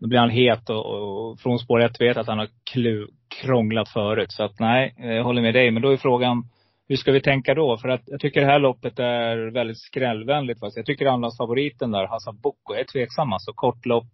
då 0.00 0.08
blir 0.08 0.18
han 0.18 0.30
het 0.30 0.70
och, 0.70 0.86
och 0.86 1.40
från 1.40 1.58
spår 1.58 1.80
ett 1.80 2.00
vet 2.00 2.16
att 2.16 2.26
han 2.26 2.38
har 2.38 2.48
klu, 2.72 3.06
krånglat 3.42 3.88
förut. 3.88 4.32
Så 4.32 4.44
att 4.44 4.58
nej, 4.58 4.94
jag 4.96 5.24
håller 5.24 5.42
med 5.42 5.54
dig. 5.54 5.70
Men 5.70 5.82
då 5.82 5.92
är 5.92 5.96
frågan, 5.96 6.44
hur 6.88 6.96
ska 6.96 7.12
vi 7.12 7.20
tänka 7.20 7.54
då? 7.54 7.76
För 7.76 7.88
att 7.88 8.02
jag 8.06 8.20
tycker 8.20 8.40
det 8.40 8.46
här 8.46 8.58
loppet 8.58 8.98
är 8.98 9.50
väldigt 9.50 9.78
skrällvänligt. 9.78 10.60
Fast 10.60 10.76
jag 10.76 10.86
tycker 10.86 11.06
andrahandsfavoriten 11.06 11.90
där, 11.90 12.06
Hassan 12.06 12.38
Boko, 12.42 12.74
är 12.74 12.84
tveksam. 12.84 13.32
Alltså 13.32 13.52
kort 13.52 13.86
lopp, 13.86 14.08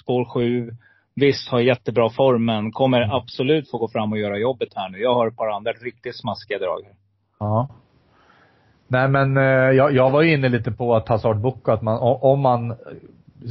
spår 0.00 0.24
sju. 0.24 0.70
Visst, 1.14 1.48
har 1.48 1.60
jättebra 1.60 2.10
form, 2.10 2.44
men 2.44 2.72
kommer 2.72 3.16
absolut 3.16 3.70
få 3.70 3.78
gå 3.78 3.88
fram 3.88 4.12
och 4.12 4.18
göra 4.18 4.38
jobbet 4.38 4.68
här 4.74 4.88
nu. 4.88 4.98
Jag 4.98 5.14
har 5.14 5.28
ett 5.28 5.36
par 5.36 5.48
andra 5.48 5.72
riktigt 5.72 6.16
smaskiga 6.16 6.58
drag. 6.58 6.80
Ja. 7.38 7.68
Nej 8.88 9.08
men 9.08 9.36
eh, 9.36 9.42
jag, 9.76 9.94
jag 9.94 10.10
var 10.10 10.22
ju 10.22 10.32
inne 10.32 10.48
lite 10.48 10.70
på 10.72 10.94
att 10.94 11.08
Hazard 11.08 11.40
Boko, 11.40 11.70
att 11.70 11.82
man, 11.82 11.98
om 12.00 12.40
man 12.40 12.76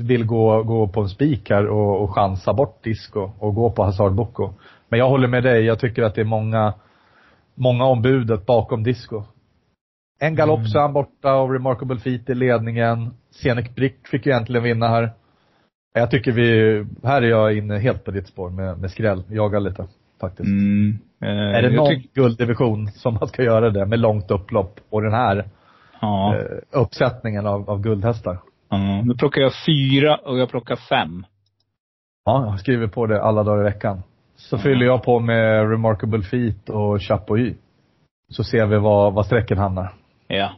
vill 0.02 0.26
gå, 0.26 0.64
gå 0.64 0.88
på 0.88 1.02
en 1.02 1.10
spik 1.10 1.50
här 1.50 1.68
och, 1.68 2.02
och 2.04 2.10
chansa 2.16 2.54
bort 2.54 2.84
disco 2.84 3.32
och 3.40 3.56
gå 3.56 3.72
på 3.72 3.84
Hazard 3.84 4.14
Boko. 4.16 4.54
Men 4.90 5.00
jag 5.00 5.10
håller 5.10 5.28
med 5.28 5.44
dig, 5.44 5.66
jag 5.66 5.80
tycker 5.80 6.04
att 6.04 6.16
det 6.16 6.22
är 6.22 6.26
många, 6.26 6.74
många 7.56 7.86
ombudet 7.86 8.46
bakom 8.46 8.84
disco. 8.84 9.24
En 10.20 10.36
galopp 10.36 10.68
så 10.68 10.78
är 10.78 10.82
han 10.82 10.94
borta 10.94 11.36
och 11.36 11.54
Remarkable 11.54 12.00
Feet 12.00 12.30
i 12.30 12.36
ledningen. 12.36 13.14
Scenic 13.32 13.76
Brick 13.76 14.08
fick 14.08 14.26
ju 14.26 14.32
äntligen 14.32 14.64
vinna 14.64 14.88
här. 14.88 15.12
Jag 15.94 16.12
tycker 16.12 16.32
vi, 16.32 16.86
här 17.04 17.22
är 17.22 17.30
jag 17.30 17.58
inne 17.58 17.78
helt 17.80 18.04
på 18.06 18.12
ditt 18.12 18.28
spår 18.28 18.50
med, 18.50 18.78
med 18.80 18.92
skräll. 18.92 19.24
Jagar 19.30 19.60
lite, 19.60 19.88
faktiskt. 20.22 20.48
Mm. 20.48 20.98
Eh, 21.22 21.30
Är 21.30 21.62
det 21.62 21.70
jag 21.70 21.76
någon 21.76 22.04
gulddivision 22.14 22.88
som 22.88 23.14
man 23.14 23.28
ska 23.28 23.44
göra 23.44 23.70
det 23.70 23.86
med 23.86 24.00
långt 24.00 24.32
upplopp 24.32 24.80
och 24.90 25.02
den 25.02 25.14
här 25.14 25.46
Ja. 26.02 26.36
eh, 26.36 26.42
uppsättningen 26.82 27.48
av, 27.48 27.70
av 27.70 27.82
guldhästar? 27.82 28.38
Ja. 28.78 29.02
Nu 29.02 29.16
plockar 29.16 29.42
jag 29.42 29.52
fyra 29.66 30.16
och 30.16 30.38
jag 30.40 30.50
plockar 30.50 30.76
fem. 30.76 31.26
Ja, 32.26 32.46
jag 32.46 32.60
skriver 32.60 32.88
på 32.88 33.06
det 33.06 33.24
alla 33.24 33.44
dagar 33.44 33.62
i 33.62 33.64
veckan. 33.64 34.04
Så 34.36 34.58
fyller 34.58 34.86
jag 34.86 35.04
på 35.04 35.20
med 35.20 35.70
Remarkable 35.70 36.22
Feet 36.24 36.70
och 36.70 37.02
Chapuis. 37.02 37.58
Så 38.30 38.44
ser 38.44 38.66
vi 38.66 38.78
var, 38.78 39.12
var 39.12 39.24
strecken 39.24 39.58
hamnar. 39.58 39.94
Ja. 40.28 40.52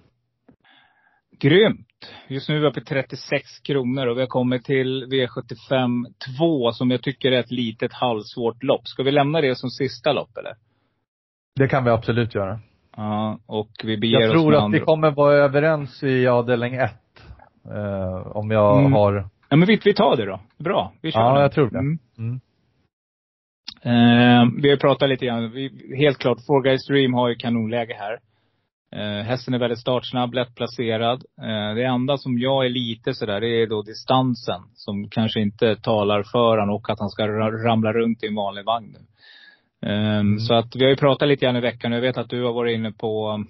Grymt! 1.39 1.87
Just 2.27 2.49
nu 2.49 2.55
är 2.55 2.59
vi 2.59 2.67
uppe 2.67 2.79
i 2.79 2.83
36 2.83 3.59
kronor 3.59 4.07
och 4.07 4.17
vi 4.17 4.21
har 4.21 4.27
kommit 4.27 4.65
till 4.65 5.05
V75 5.05 6.05
2 6.39 6.71
som 6.71 6.91
jag 6.91 7.01
tycker 7.01 7.31
är 7.31 7.39
ett 7.39 7.51
litet 7.51 7.93
halvsvårt 7.93 8.63
lopp. 8.63 8.87
Ska 8.87 9.03
vi 9.03 9.11
lämna 9.11 9.41
det 9.41 9.55
som 9.55 9.69
sista 9.69 10.13
lopp 10.13 10.37
eller? 10.37 10.55
Det 11.55 11.67
kan 11.67 11.83
vi 11.83 11.89
absolut 11.91 12.35
göra. 12.35 12.59
Ja, 12.97 13.39
och 13.45 13.69
vi 13.83 13.97
beger 13.97 14.19
Jag 14.19 14.29
oss 14.29 14.33
tror 14.41 14.55
att 14.55 14.61
andra. 14.63 14.79
vi 14.79 14.85
kommer 14.85 15.11
vara 15.11 15.33
överens 15.35 16.03
i 16.03 16.27
avdelning 16.27 16.75
1. 16.75 16.91
Eh, 17.71 18.27
om 18.37 18.51
jag 18.51 18.79
Mm. 18.79 18.93
har... 18.93 19.29
Ja 19.49 19.55
men 19.55 19.67
vi, 19.67 19.79
vi 19.85 19.93
tar 19.93 20.15
det 20.17 20.25
då. 20.25 20.39
Bra. 20.57 20.93
Vi 21.01 21.11
kör 21.11 21.19
Ja, 21.19 21.33
nu. 21.33 21.39
jag 21.41 21.51
tror 21.51 21.69
det. 21.69 21.79
Mm. 21.79 21.99
Mm. 22.17 22.39
Eh, 23.81 24.45
vi 24.61 24.69
har 24.69 24.77
pratat 24.77 25.09
lite 25.09 25.25
grann. 25.25 25.51
Vi, 25.51 25.95
helt 25.97 26.17
klart, 26.17 26.37
Four 26.47 26.61
Guys 26.63 26.87
Dream 26.87 27.13
har 27.13 27.29
ju 27.29 27.35
kanonläge 27.35 27.93
här. 27.99 28.19
Eh, 28.95 29.23
hästen 29.25 29.53
är 29.53 29.59
väldigt 29.59 29.79
startsnabb, 29.79 30.33
lätt 30.33 30.55
placerad. 30.55 31.23
Eh, 31.41 31.75
det 31.75 31.83
enda 31.83 32.17
som 32.17 32.39
jag 32.39 32.65
är 32.65 32.69
lite 32.69 33.13
sådär, 33.13 33.41
det 33.41 33.47
är 33.61 33.67
då 33.67 33.81
distansen. 33.81 34.61
Som 34.73 35.09
kanske 35.09 35.39
inte 35.41 35.75
talar 35.75 36.23
för 36.23 36.57
han 36.57 36.69
och 36.69 36.89
att 36.89 36.99
han 36.99 37.09
ska 37.09 37.23
ra- 37.27 37.63
ramla 37.63 37.93
runt 37.93 38.23
i 38.23 38.27
en 38.27 38.35
vanlig 38.35 38.65
vagn 38.65 38.93
nu. 38.93 39.05
Eh, 39.89 40.23
Så 40.47 40.53
att 40.53 40.75
vi 40.75 40.83
har 40.83 40.89
ju 40.89 40.95
pratat 40.95 41.27
lite 41.27 41.45
grann 41.45 41.55
i 41.55 41.59
veckan. 41.61 41.91
Jag 41.91 42.01
vet 42.01 42.17
att 42.17 42.29
du 42.29 42.43
har 42.43 42.53
varit 42.53 42.75
inne 42.75 42.91
på 42.91 43.43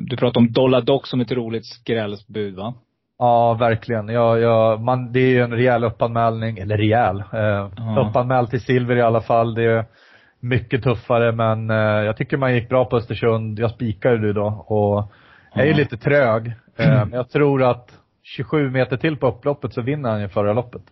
du 0.00 0.16
pratade 0.16 0.38
om 0.46 0.52
Dollar 0.52 0.80
Dock 0.80 1.06
som 1.06 1.20
ett 1.20 1.32
roligt 1.32 1.66
skrällsbud 1.66 2.54
va? 2.54 2.74
Ja, 3.18 3.54
verkligen. 3.54 4.08
Jag, 4.08 4.40
jag, 4.40 4.80
man, 4.80 5.12
det 5.12 5.20
är 5.20 5.28
ju 5.30 5.40
en 5.40 5.52
rejäl 5.52 5.84
uppanmälning, 5.84 6.58
eller 6.58 6.76
rejäl. 6.76 7.18
Eh, 7.32 7.68
Ja. 7.76 8.06
Uppanmäld 8.08 8.50
till 8.50 8.60
silver 8.60 8.96
i 8.96 9.02
alla 9.02 9.20
fall. 9.20 9.54
Det 9.54 9.62
är 9.64 9.84
mycket 10.40 10.82
tuffare 10.82 11.32
men 11.32 11.70
eh, 11.70 11.76
jag 11.76 12.16
tycker 12.16 12.36
man 12.36 12.54
gick 12.54 12.68
bra 12.68 12.84
på 12.84 12.96
Östersund. 12.96 13.58
Jag 13.58 13.70
spikade 13.70 14.18
du 14.18 14.32
då 14.32 14.46
och 14.66 15.12
jag 15.54 15.62
är 15.62 15.66
ju 15.66 15.70
Ja. 15.72 15.76
lite 15.76 15.96
trög. 15.96 16.46
Eh, 16.76 16.88
men 16.88 17.12
jag 17.12 17.30
tror 17.30 17.62
att 17.62 17.90
27 18.22 18.70
meter 18.70 18.96
till 18.96 19.16
på 19.16 19.26
upploppet 19.26 19.72
så 19.74 19.82
vinner 19.82 20.10
han 20.10 20.20
ju 20.20 20.28
förra 20.28 20.52
loppet. 20.52 20.82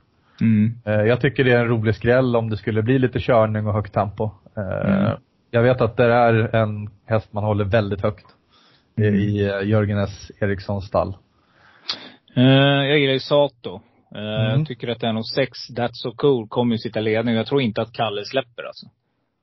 Mm. 0.41 0.75
Eh, 0.85 1.07
jag 1.09 1.21
tycker 1.21 1.45
det 1.45 1.53
är 1.53 1.59
en 1.61 1.69
rolig 1.69 1.95
skräll 1.95 2.37
om 2.37 2.51
det 2.51 2.57
skulle 2.57 2.83
bli 2.83 2.99
lite 2.99 3.19
körning 3.21 3.67
och 3.67 3.73
högt 3.75 3.93
tempo. 3.95 4.31
Eh, 4.57 4.91
Mm. 4.91 5.13
Jag 5.51 5.63
vet 5.63 5.81
att 5.81 5.97
det 5.97 6.05
är 6.05 6.55
en 6.57 6.89
häst 7.07 7.33
man 7.33 7.45
håller 7.45 7.65
väldigt 7.65 8.03
högt 8.03 8.27
i, 8.97 9.03
Mm. 9.03 9.15
i 9.15 9.45
eh, 9.45 9.69
Jörgen 9.69 9.99
S. 9.99 10.31
Erikssons 10.41 10.87
stall. 10.87 11.17
Eh, 12.37 12.45
jag 12.89 12.99
gillar 12.99 13.13
ju 13.13 13.21
Sato. 13.21 13.81
Eh, 14.15 14.21
Mm. 14.21 14.59
Jag 14.59 14.67
tycker 14.67 14.89
att 14.89 15.01
den 15.01 15.17
och 15.17 15.29
6 15.29 15.51
That's 15.77 15.91
So 15.93 16.13
Cool 16.17 16.49
kommer 16.49 16.75
ju 16.75 16.79
sitta 16.79 17.01
ledning. 17.01 17.35
Jag 17.35 17.47
tror 17.47 17.61
inte 17.61 17.83
att 17.83 17.93
Kalle 17.93 18.25
släpper 18.25 18.63
alltså. 18.63 18.87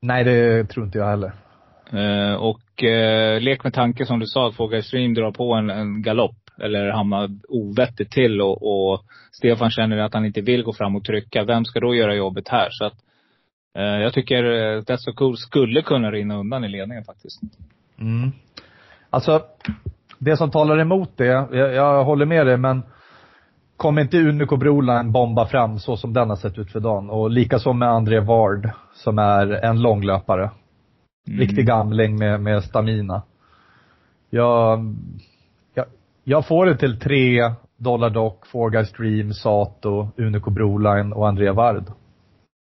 Nej, 0.01 0.23
det 0.23 0.65
tror 0.69 0.85
inte 0.85 0.97
jag 0.97 1.09
heller. 1.09 1.31
Eh, 1.91 2.33
och 2.35 2.83
eh, 2.83 3.41
lek 3.41 3.63
med 3.63 3.73
tanke 3.73 4.05
som 4.05 4.19
du 4.19 4.25
sa 4.25 4.47
att 4.47 4.55
Fågel 4.55 4.83
Stream 4.83 5.13
drar 5.13 5.31
på 5.31 5.53
en, 5.53 5.69
en 5.69 6.01
galopp. 6.01 6.35
Eller 6.61 6.89
hamnar 6.89 7.29
ovettigt 7.49 8.11
till 8.11 8.41
och, 8.41 8.91
och 8.91 9.01
Stefan 9.31 9.71
känner 9.71 9.97
att 9.97 10.13
han 10.13 10.25
inte 10.25 10.41
vill 10.41 10.63
gå 10.63 10.73
fram 10.73 10.95
och 10.95 11.03
trycka. 11.05 11.43
Vem 11.43 11.65
ska 11.65 11.79
då 11.79 11.95
göra 11.95 12.15
jobbet 12.15 12.47
här? 12.49 12.67
Så 12.71 12.85
att 12.85 12.93
eh, 13.77 13.83
jag 13.83 14.13
tycker 14.13 14.43
eh, 14.43 14.81
That's 14.81 14.97
So 14.97 15.13
Cool 15.13 15.37
skulle 15.37 15.81
kunna 15.81 16.11
rinna 16.11 16.37
undan 16.39 16.63
i 16.63 16.67
ledningen 16.69 17.03
faktiskt. 17.03 17.41
Mm. 17.99 18.31
Alltså, 19.13 19.41
det 20.19 20.37
som 20.37 20.51
talar 20.51 20.79
emot 20.79 21.17
det, 21.17 21.25
jag, 21.25 21.73
jag 21.73 22.03
håller 22.03 22.25
med 22.25 22.47
dig, 22.47 22.57
men 22.57 22.83
kommer 23.77 24.01
inte 24.01 24.17
Unico 24.17 24.57
Broline 24.57 25.11
bomba 25.11 25.45
fram 25.45 25.79
så 25.79 25.97
som 25.97 26.13
den 26.13 26.29
har 26.29 26.35
sett 26.35 26.57
ut 26.57 26.71
för 26.71 26.79
dagen? 26.79 27.09
Och 27.09 27.29
likaså 27.29 27.73
med 27.73 27.89
André 27.89 28.19
Ward, 28.19 28.69
som 28.93 29.19
är 29.19 29.47
en 29.65 29.81
långlöpare. 29.81 30.51
Mm. 31.27 31.39
Riktig 31.39 31.65
gamling 31.65 32.17
med, 32.17 32.41
med 32.41 32.63
stamina. 32.63 33.21
Jag, 34.29 34.95
jag, 35.73 35.85
jag 36.23 36.47
får 36.47 36.65
det 36.65 36.77
till 36.77 36.99
tre 36.99 37.53
Dollar 37.77 38.09
Dock, 38.09 38.45
Four 38.45 38.69
Guys 38.69 38.91
Dream, 38.91 39.33
Sato, 39.33 40.07
Unico 40.17 40.49
Broline 40.51 41.13
och 41.13 41.27
André 41.27 41.51
Ward. 41.51 41.91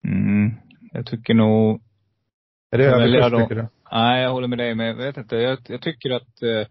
Mm. 0.09 0.55
Jag 0.93 1.07
tycker 1.07 1.35
nog 1.35 1.81
Är 2.71 2.79
det 2.79 2.85
överkurs 2.85 3.43
tycker 3.43 3.55
du? 3.55 3.67
Nej, 3.93 4.23
jag 4.23 4.31
håller 4.31 4.49
med 4.49 4.59
dig. 4.59 4.75
Men 4.75 4.87
jag 4.87 4.95
vet 4.95 5.17
inte. 5.17 5.37
Jag, 5.37 5.59
jag 5.69 5.81
tycker 5.83 6.11
att 6.11 6.43
eh, 6.43 6.67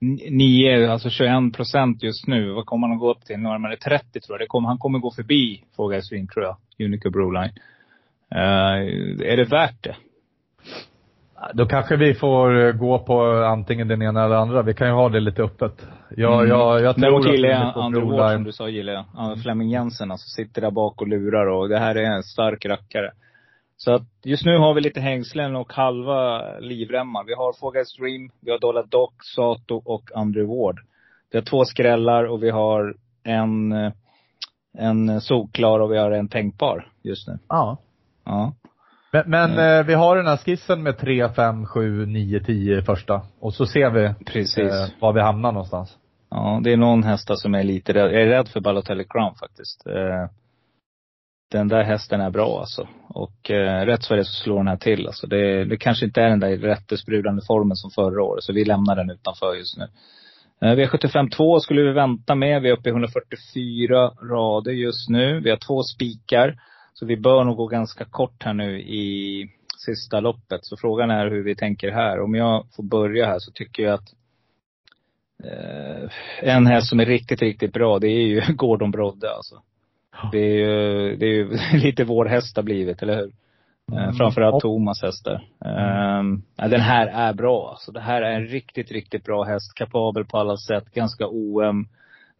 ni- 0.00 0.30
nio, 0.30 0.90
alltså 0.92 1.10
21 1.10 1.56
procent 1.56 2.02
just 2.02 2.26
nu. 2.26 2.50
Vad 2.52 2.66
kommer 2.66 2.86
han 2.86 2.94
att 2.96 3.00
gå 3.00 3.10
upp 3.10 3.24
till? 3.24 3.38
Närmare 3.38 3.76
30 3.76 4.20
tror 4.20 4.34
jag. 4.38 4.40
Det 4.40 4.46
kommer, 4.46 4.68
han 4.68 4.78
kommer 4.78 4.98
gå 4.98 5.10
förbi 5.10 5.64
Four 5.76 6.00
Swing 6.00 6.26
tror 6.26 6.44
jag. 6.44 6.56
Unico 6.86 7.10
Broline. 7.10 7.52
Uh, 8.34 9.30
är 9.32 9.36
det 9.36 9.44
värt 9.44 9.82
det? 9.84 9.96
Då 11.54 11.66
kanske 11.66 11.96
vi 11.96 12.14
får 12.14 12.66
eh, 12.66 12.72
gå 12.72 12.98
på 12.98 13.22
antingen 13.44 13.88
den 13.88 14.02
ena 14.02 14.24
eller 14.24 14.36
andra. 14.36 14.62
Vi 14.62 14.74
kan 14.74 14.86
ju 14.86 14.92
ha 14.92 15.08
det 15.08 15.20
lite 15.20 15.42
öppet. 15.42 15.86
Jag, 16.16 16.34
Mm. 16.34 16.48
jag, 16.48 16.80
jag 16.82 16.94
tror 16.94 17.02
Däremot 17.02 17.26
gillar 17.32 17.48
jag 17.48 17.92
Broline- 17.92 18.34
som 18.34 18.44
du 18.44 18.52
sa, 18.52 18.68
gillar 18.68 18.92
jag. 18.92 19.04
Mm. 19.26 19.38
Flemming 19.38 19.68
Jensen 19.70 20.10
alltså, 20.10 20.28
sitter 20.28 20.60
där 20.62 20.70
bak 20.70 21.00
och 21.02 21.08
lurar 21.08 21.46
och 21.46 21.68
det 21.68 21.78
här 21.78 21.94
är 21.94 22.02
en 22.04 22.22
stark 22.22 22.64
rackare. 22.66 23.10
Så 23.76 23.94
att 23.94 24.02
just 24.24 24.44
nu 24.44 24.58
har 24.58 24.74
vi 24.74 24.80
lite 24.80 25.00
hängslen 25.00 25.56
och 25.56 25.72
halva 25.72 26.58
livremmar. 26.58 27.24
Vi 27.24 27.34
har 27.34 27.52
Fågels 27.52 27.96
Dream, 27.96 28.30
vi 28.40 28.50
har 28.50 28.58
Dollar 28.58 28.86
Dock, 28.88 29.14
Sato 29.24 29.82
och 29.84 30.10
Andrew 30.14 30.56
Ward. 30.56 30.80
Vi 31.30 31.38
har 31.38 31.44
två 31.44 31.64
skrällar 31.64 32.24
och 32.24 32.42
vi 32.42 32.50
har 32.50 32.94
en, 33.24 33.72
en 34.78 35.20
solklar 35.20 35.80
och 35.80 35.92
vi 35.92 35.98
har 35.98 36.10
en 36.10 36.28
tänkbar 36.28 36.88
just 37.02 37.28
nu. 37.28 37.38
Ja. 37.48 37.78
Ja. 38.24 38.52
Men, 39.12 39.30
men 39.30 39.78
eh, 39.78 39.86
vi 39.86 39.94
har 39.94 40.16
den 40.16 40.26
här 40.26 40.36
skissen 40.36 40.82
med 40.82 40.98
3, 40.98 41.28
5, 41.28 41.66
7, 41.66 42.06
9, 42.06 42.40
10 42.40 42.82
första. 42.82 43.22
Och 43.40 43.54
så 43.54 43.66
ser 43.66 43.90
vi 43.90 44.14
Precis. 44.26 44.58
eh, 44.58 44.88
var 45.00 45.12
vi 45.12 45.20
hamnar 45.20 45.52
någonstans. 45.52 45.96
Ja, 46.30 46.60
det 46.64 46.72
är 46.72 46.76
någon 46.76 47.02
hästar 47.02 47.34
som 47.34 47.54
är 47.54 47.62
lite 47.62 47.92
rädd. 47.92 48.12
Jag 48.12 48.22
är 48.22 48.26
rädd 48.26 48.48
för 48.48 48.60
Balotelli 48.60 49.04
Crown 49.04 49.34
faktiskt. 49.34 49.86
Eh, 49.86 50.30
den 51.48 51.68
där 51.68 51.82
hästen 51.82 52.20
är 52.20 52.30
bra 52.30 52.60
alltså. 52.60 52.88
Och 53.08 53.50
eh, 53.50 53.86
rätt 53.86 54.02
så 54.02 54.14
är 54.14 54.18
det 54.18 54.24
så 54.24 54.42
slår 54.42 54.56
den 54.56 54.68
här 54.68 54.76
till 54.76 55.06
alltså. 55.06 55.26
Det, 55.26 55.64
det 55.64 55.76
kanske 55.76 56.04
inte 56.06 56.22
är 56.22 56.28
den 56.28 56.40
där 56.40 56.56
rättesprudlande 56.56 57.42
formen 57.46 57.76
som 57.76 57.90
förra 57.90 58.22
året. 58.22 58.44
Så 58.44 58.52
vi 58.52 58.64
lämnar 58.64 58.96
den 58.96 59.10
utanför 59.10 59.54
just 59.54 59.78
nu. 59.78 59.88
Eh, 60.60 60.74
V75 60.74 61.30
2 61.30 61.60
skulle 61.60 61.82
vi 61.82 61.92
vänta 61.92 62.34
med. 62.34 62.62
Vi 62.62 62.68
är 62.68 62.72
uppe 62.72 62.88
i 62.88 62.92
144 62.92 64.10
rader 64.22 64.72
just 64.72 65.08
nu. 65.08 65.40
Vi 65.40 65.50
har 65.50 65.56
två 65.56 65.82
spikar. 65.82 66.58
Så 66.94 67.06
vi 67.06 67.16
bör 67.16 67.44
nog 67.44 67.56
gå 67.56 67.66
ganska 67.66 68.04
kort 68.04 68.42
här 68.44 68.54
nu 68.54 68.80
i 68.80 69.46
sista 69.86 70.20
loppet. 70.20 70.64
Så 70.64 70.76
frågan 70.76 71.10
är 71.10 71.30
hur 71.30 71.42
vi 71.42 71.56
tänker 71.56 71.90
här. 71.90 72.20
Om 72.20 72.34
jag 72.34 72.66
får 72.76 72.82
börja 72.82 73.26
här 73.26 73.38
så 73.38 73.52
tycker 73.52 73.82
jag 73.82 73.94
att 73.94 74.14
eh, 75.44 76.10
en 76.40 76.66
häst 76.66 76.88
som 76.88 77.00
är 77.00 77.06
riktigt, 77.06 77.42
riktigt 77.42 77.72
bra, 77.72 77.98
det 77.98 78.08
är 78.08 78.26
ju 78.26 78.42
Gordon 78.54 78.90
Brodde 78.90 79.34
alltså. 79.34 79.62
Det 80.32 80.38
är 80.38 80.54
ju, 80.54 81.16
det 81.16 81.26
är 81.26 81.30
ju 81.30 81.58
lite 81.78 82.04
vår 82.04 82.26
häst 82.26 82.56
har 82.56 82.62
blivit, 82.62 83.02
eller 83.02 83.16
hur? 83.16 83.30
Eh, 83.92 84.02
Mm. 84.02 84.12
framförallt 84.14 84.62
Thomas 84.62 85.02
hästar. 85.02 85.34
Um, 86.20 86.42
ja, 86.56 86.68
den 86.68 86.80
här 86.80 87.06
är 87.06 87.32
bra 87.34 87.70
alltså. 87.70 87.92
Det 87.92 88.00
här 88.00 88.22
är 88.22 88.32
en 88.32 88.46
riktigt, 88.46 88.90
riktigt 88.92 89.24
bra 89.24 89.44
häst. 89.44 89.74
Kapabel 89.74 90.24
på 90.24 90.38
alla 90.38 90.56
sätt. 90.56 90.84
Ganska 90.94 91.26
oöm. 91.26 91.88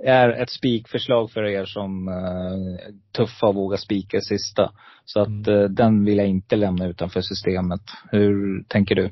Är 0.05 0.29
ett 0.29 0.51
spikförslag 0.51 1.31
för 1.31 1.45
er 1.45 1.65
som 1.65 2.09
uh, 2.09 2.79
tuffa 3.13 3.47
och 3.47 3.55
våga 3.55 3.77
spika 3.77 4.21
sista. 4.21 4.73
Så 5.05 5.21
att 5.21 5.49
eh, 5.49 5.63
den 5.63 6.05
vill 6.05 6.19
jag 6.19 6.27
inte 6.27 6.57
lämna 6.57 6.87
utanför 6.87 7.21
systemet. 7.21 7.81
Hur 8.11 8.63
tänker 8.69 8.95
du? 8.95 9.11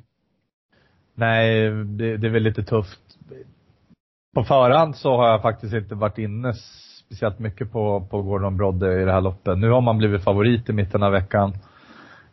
Nej, 1.15 1.71
det, 1.71 2.17
det 2.17 2.27
är 2.27 2.31
väl 2.31 2.43
lite 2.43 2.63
tufft. 2.63 3.01
På 4.35 4.45
förhand 4.45 4.97
så 4.97 5.17
har 5.17 5.29
jag 5.29 5.43
faktiskt 5.43 5.75
inte 5.75 5.95
varit 5.95 6.19
inne 6.19 6.55
speciellt 7.15 7.39
mycket 7.39 7.73
på, 7.73 8.07
på 8.11 8.23
Gordon 8.23 8.57
Brodde 8.57 9.03
i 9.03 9.05
det 9.05 9.13
här 9.13 9.21
loppet. 9.21 9.59
Nu 9.59 9.71
har 9.71 9.81
man 9.81 9.99
blivit 9.99 10.25
favorit 10.25 10.69
i 10.69 10.73
mitten 10.73 11.03
av 11.03 11.13
veckan. 11.13 11.53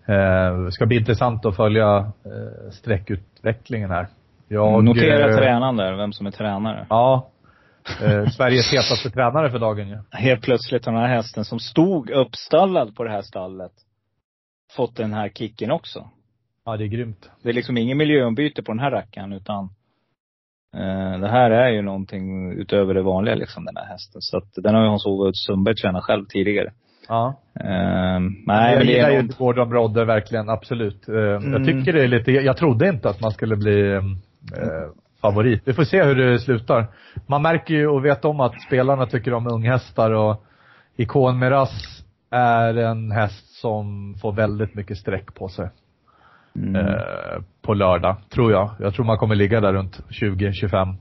Eh, 0.05 0.69
ska 0.69 0.85
bli 0.85 0.97
intressant 0.97 1.45
att 1.45 1.55
följa 1.55 1.97
eh, 1.97 2.71
sträckutvecklingen 2.71 3.91
här. 3.91 4.07
Jag, 4.47 4.83
Notera 4.83 5.29
eh, 5.29 5.37
tränaren 5.37 5.77
där, 5.77 5.93
vem 5.93 6.13
som 6.13 6.27
är 6.27 6.31
tränare. 6.31 6.85
Ja. 6.89 7.29
Eh, 8.03 8.25
Sveriges 8.25 8.73
hetaste 8.73 9.09
tränare 9.13 9.51
för 9.51 9.59
dagen 9.59 9.87
ju. 9.89 9.97
Helt 10.11 10.41
plötsligt 10.41 10.85
har 10.85 10.93
den 10.93 11.01
här 11.01 11.15
hästen 11.15 11.45
som 11.45 11.59
stod 11.59 12.09
uppstallad 12.09 12.95
på 12.95 13.03
det 13.03 13.11
här 13.11 13.21
stallet 13.21 13.71
fått 14.75 14.95
den 14.95 15.13
här 15.13 15.29
kicken 15.29 15.71
också. 15.71 16.09
Ja, 16.65 16.77
det 16.77 16.83
är 16.83 16.87
grymt. 16.87 17.29
Det 17.43 17.49
är 17.49 17.53
liksom 17.53 17.77
ingen 17.77 17.97
miljöombyte 17.97 18.63
på 18.63 18.71
den 18.71 18.79
här 18.79 18.91
rackaren 18.91 19.33
utan 19.33 19.69
det 21.21 21.27
här 21.27 21.51
är 21.51 21.69
ju 21.69 21.81
någonting 21.81 22.51
utöver 22.51 22.93
det 22.93 23.01
vanliga 23.01 23.35
liksom 23.35 23.65
den 23.65 23.77
här 23.77 23.85
hästen. 23.85 24.21
Så 24.21 24.37
att 24.37 24.53
den 24.55 24.75
har 24.75 24.81
ju 24.81 24.87
Hans-Ove 24.87 25.31
Sundberg 25.33 25.75
tränat 25.75 26.03
själv 26.03 26.25
tidigare. 26.25 26.71
Ja. 27.07 27.39
Eh, 27.59 28.19
nej 28.45 28.73
jag 28.73 28.83
gillar 28.83 29.09
är 29.09 29.13
ju 29.13 29.21
något, 29.23 29.37
Gordon 29.37 29.69
Brodde 29.69 30.05
verkligen, 30.05 30.49
absolut. 30.49 31.09
Eh, 31.09 31.15
Mm. 31.15 31.53
Jag 31.53 31.65
tycker 31.65 31.93
det 31.93 32.03
är 32.03 32.07
lite, 32.07 32.31
jag 32.31 32.57
trodde 32.57 32.89
inte 32.89 33.09
att 33.09 33.21
man 33.21 33.31
skulle 33.31 33.55
bli 33.55 33.91
eh, 33.91 34.01
favorit. 35.21 35.61
Vi 35.65 35.73
får 35.73 35.83
se 35.83 36.03
hur 36.03 36.15
det 36.15 36.39
slutar. 36.39 36.87
Man 37.27 37.41
märker 37.41 37.73
ju 37.73 37.87
och 37.87 38.05
vet 38.05 38.25
om 38.25 38.39
att 38.39 38.61
spelarna 38.61 39.05
tycker 39.05 39.33
om 39.33 39.47
unghästar 39.47 40.11
och 40.11 40.43
Ikon 40.95 41.39
Miras 41.39 42.03
är 42.31 42.77
en 42.77 43.11
häst 43.11 43.61
som 43.61 44.15
får 44.21 44.31
väldigt 44.33 44.75
mycket 44.75 44.97
streck 44.97 45.35
på 45.35 45.47
sig. 45.47 45.69
Mm, 46.55 46.75
Eh, 46.75 47.41
på 47.61 47.73
lördag, 47.73 48.15
tror 48.29 48.51
jag. 48.51 48.71
Jag 48.79 48.93
tror 48.93 49.05
man 49.05 49.17
kommer 49.17 49.35
ligga 49.35 49.61
där 49.61 49.73
runt 49.73 49.99
20-25. 50.09 50.95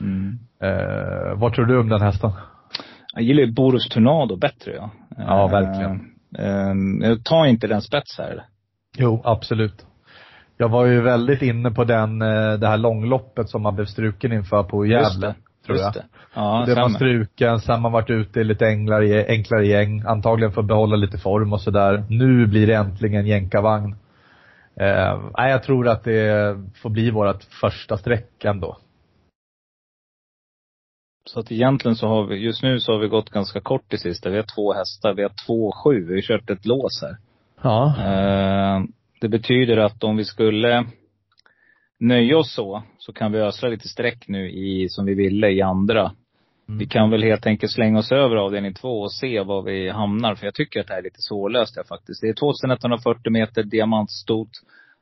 mm. 0.00 0.38
Eh, 0.62 1.34
vad 1.36 1.52
tror 1.54 1.66
du 1.66 1.78
om 1.80 1.88
den 1.88 2.00
hästen? 2.02 2.30
Jag 3.14 3.22
gillar 3.22 3.42
ju 3.42 3.52
Boros 3.52 3.88
Tornado 3.88 4.36
bättre 4.36 4.72
ja. 4.76 4.90
Ja, 5.16 5.44
Eh, 5.44 5.50
verkligen. 5.50 6.00
eh, 6.38 7.08
jag 7.08 7.24
tar 7.24 7.44
inte 7.46 7.66
den 7.66 7.82
spets 7.82 8.18
här? 8.18 8.42
Jo, 8.98 9.22
absolut. 9.24 9.86
Jag 10.56 10.68
var 10.68 10.86
ju 10.86 11.00
väldigt 11.00 11.42
inne 11.42 11.70
på 11.70 11.84
den, 11.84 12.22
eh, 12.22 12.52
det 12.52 12.68
här 12.68 12.76
långloppet 12.78 13.48
som 13.48 13.62
man 13.62 13.74
blev 13.74 13.84
struken 13.86 14.32
inför 14.32 14.62
på 14.62 14.86
Just 14.86 15.12
Gävle. 15.14 15.26
det. 15.26 15.34
Tror 15.66 15.76
Just 15.78 15.94
jag. 15.96 16.04
det. 16.04 16.08
Ja, 16.34 16.64
det 16.66 16.74
var 16.74 16.88
struken, 16.88 17.58
sen 17.60 17.82
man 17.82 17.92
varit 17.92 18.10
ute 18.10 18.40
i 18.40 18.44
lite 18.44 18.66
enklare, 18.66 19.24
enklare 19.28 19.66
gäng. 19.66 20.02
Antagligen 20.06 20.52
för 20.52 20.60
att 20.60 20.66
behålla 20.68 20.96
lite 20.96 21.18
form 21.18 21.52
och 21.52 21.60
sådär. 21.60 22.04
Nu 22.08 22.46
blir 22.46 22.66
det 22.66 22.74
äntligen 22.74 23.26
jänkarvagn. 23.26 23.96
Eh, 24.76 25.48
jag 25.48 25.62
tror 25.62 25.88
att 25.88 26.04
det 26.04 26.56
får 26.82 26.90
bli 26.90 27.10
vårt 27.10 27.42
första 27.42 27.96
streck 27.96 28.44
ändå. 28.44 28.76
Så 31.24 31.40
att 31.40 31.52
egentligen 31.52 31.96
så 31.96 32.08
har 32.08 32.26
vi, 32.26 32.36
just 32.36 32.62
nu 32.62 32.80
så 32.80 32.92
har 32.92 32.98
vi 32.98 33.08
gått 33.08 33.30
ganska 33.30 33.60
kort 33.60 33.92
i 33.92 33.98
sista. 33.98 34.30
Vi 34.30 34.36
har 34.36 34.46
två 34.54 34.72
hästar, 34.72 35.14
vi 35.14 35.22
har 35.22 35.32
två 35.46 35.72
sju. 35.72 36.04
Vi 36.04 36.14
har 36.14 36.20
kört 36.20 36.50
ett 36.50 36.66
lås 36.66 37.02
här. 37.02 37.16
Ja. 37.62 37.94
Eh, 37.98 38.84
det 39.20 39.28
betyder 39.28 39.76
att 39.76 40.04
om 40.04 40.16
vi 40.16 40.24
skulle 40.24 40.86
nöja 41.98 42.38
oss 42.38 42.54
så, 42.54 42.82
så 42.98 43.12
kan 43.12 43.32
vi 43.32 43.38
ösla 43.38 43.68
lite 43.68 43.88
streck 43.88 44.28
nu 44.28 44.50
i, 44.50 44.88
som 44.88 45.06
vi 45.06 45.14
ville 45.14 45.50
i 45.50 45.62
andra. 45.62 46.12
Mm. 46.70 46.78
Vi 46.78 46.86
kan 46.86 47.10
väl 47.10 47.22
helt 47.22 47.46
enkelt 47.46 47.72
slänga 47.72 47.98
oss 47.98 48.12
över 48.12 48.36
avdelning 48.36 48.74
två 48.74 49.00
och 49.00 49.12
se 49.12 49.40
var 49.40 49.62
vi 49.62 49.90
hamnar. 49.90 50.34
För 50.34 50.46
jag 50.46 50.54
tycker 50.54 50.80
att 50.80 50.86
det 50.86 50.92
här 50.92 50.98
är 50.98 51.04
lite 51.04 51.20
svårlöst 51.20 51.76
här 51.76 51.84
faktiskt. 51.84 52.20
Det 52.20 52.28
är 52.28 52.34
2140 52.34 53.32
meter 53.32 53.62
diamantstot. 53.62 54.50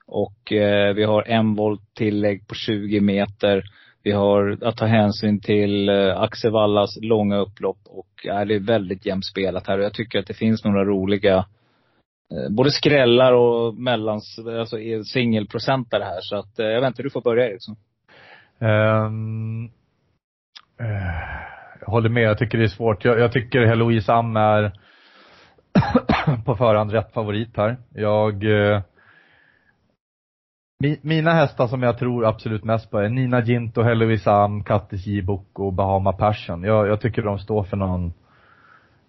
Och 0.06 0.52
eh, 0.52 0.94
vi 0.94 1.04
har 1.04 1.22
en 1.22 1.54
volt 1.54 1.94
tillägg 1.94 2.48
på 2.48 2.54
20 2.54 3.00
meter. 3.00 3.62
Vi 4.02 4.12
har 4.12 4.58
att 4.62 4.76
ta 4.76 4.86
hänsyn 4.86 5.40
till 5.40 5.88
eh, 5.88 6.20
Axel 6.20 6.52
Wallas 6.52 6.98
långa 7.02 7.36
upplopp. 7.36 7.78
Och 7.84 8.26
eh, 8.26 8.44
det 8.46 8.54
är 8.54 8.66
väldigt 8.66 9.06
jämnt 9.06 9.24
spelat 9.24 9.66
här. 9.66 9.78
Och 9.78 9.84
jag 9.84 9.94
tycker 9.94 10.18
att 10.18 10.26
det 10.26 10.34
finns 10.34 10.64
några 10.64 10.84
roliga 10.84 11.36
eh, 12.34 12.50
både 12.50 12.70
skrällar 12.70 13.32
och 13.32 13.74
mellans, 13.74 14.38
alltså 14.58 14.76
singelprocentare 15.04 16.04
här. 16.04 16.20
Så 16.20 16.36
att 16.36 16.58
eh, 16.58 16.66
jag 16.66 16.86
inte, 16.86 17.02
du 17.02 17.10
får 17.10 17.22
börja 17.22 17.46
Eriksson. 17.46 17.76
Eh, 18.60 19.10
jag 20.78 21.57
håller 21.88 22.08
med, 22.08 22.22
jag 22.22 22.38
tycker 22.38 22.58
det 22.58 22.64
är 22.64 22.68
svårt. 22.68 23.04
Jag, 23.04 23.18
jag 23.18 23.32
tycker 23.32 23.66
Heloise 23.66 24.12
Am 24.12 24.36
är 24.36 24.72
på 26.44 26.56
förhand 26.56 26.92
rätt 26.92 27.12
favorit 27.12 27.56
här. 27.56 27.76
Jag 27.94 28.44
eh, 28.44 28.82
mi, 30.80 30.98
Mina 31.02 31.32
hästar 31.32 31.66
som 31.66 31.82
jag 31.82 31.98
tror 31.98 32.26
absolut 32.26 32.64
mest 32.64 32.90
på 32.90 32.98
är 32.98 33.08
Nina 33.08 33.40
Ginto, 33.40 33.82
Heloise 33.82 34.30
Am, 34.30 34.64
Kattis 34.64 35.06
J-Book 35.06 35.58
och 35.58 35.72
Bahama 35.72 36.12
Passion. 36.12 36.62
Jag, 36.62 36.88
jag 36.88 37.00
tycker 37.00 37.22
de 37.22 37.38
står 37.38 37.64
för 37.64 37.76
någon 37.76 38.12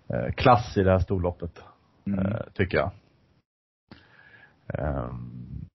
eh, 0.09 0.33
klass 0.35 0.77
i 0.77 0.83
det 0.83 0.91
här 0.91 0.99
storloppet. 0.99 1.63
Mm. 2.07 2.25
Eh, 2.25 2.41
tycker 2.53 2.77
jag. 2.77 2.91
Ehm, 4.73 5.65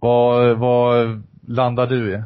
vad, 0.00 0.58
vad 0.58 1.22
landar 1.46 1.86
du 1.86 2.14
i? 2.14 2.22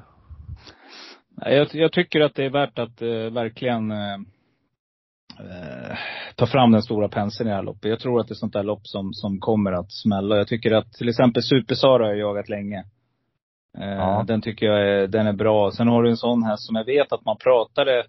Jag, 1.40 1.68
jag 1.72 1.92
tycker 1.92 2.20
att 2.20 2.34
det 2.34 2.44
är 2.44 2.50
värt 2.50 2.78
att 2.78 3.02
eh, 3.02 3.08
verkligen 3.08 3.90
eh, 3.90 4.14
eh, 5.40 5.96
ta 6.36 6.46
fram 6.46 6.72
den 6.72 6.82
stora 6.82 7.08
penseln 7.08 7.48
i 7.48 7.50
det 7.50 7.56
här 7.56 7.62
loppet. 7.62 7.90
Jag 7.90 8.00
tror 8.00 8.20
att 8.20 8.28
det 8.28 8.32
är 8.32 8.36
sånt 8.36 8.52
där 8.52 8.62
lopp 8.62 8.86
som, 8.86 9.12
som 9.12 9.40
kommer 9.40 9.72
att 9.72 9.92
smälla. 9.92 10.36
Jag 10.36 10.48
tycker 10.48 10.72
att 10.72 10.92
till 10.92 11.08
exempel 11.08 11.42
Super-Sara 11.42 12.04
har 12.04 12.10
jag 12.10 12.18
jagat 12.18 12.48
länge. 12.48 12.84
Eh, 13.78 13.88
Ja. 13.88 14.24
Den 14.26 14.42
tycker 14.42 14.66
jag 14.66 14.88
är, 14.88 15.06
den 15.06 15.26
är 15.26 15.32
bra. 15.32 15.70
Sen 15.70 15.88
har 15.88 16.02
du 16.02 16.10
en 16.10 16.16
sån 16.16 16.42
häst 16.42 16.66
som 16.66 16.76
jag 16.76 16.84
vet 16.84 17.12
att 17.12 17.24
man 17.24 17.36
pratade 17.36 18.04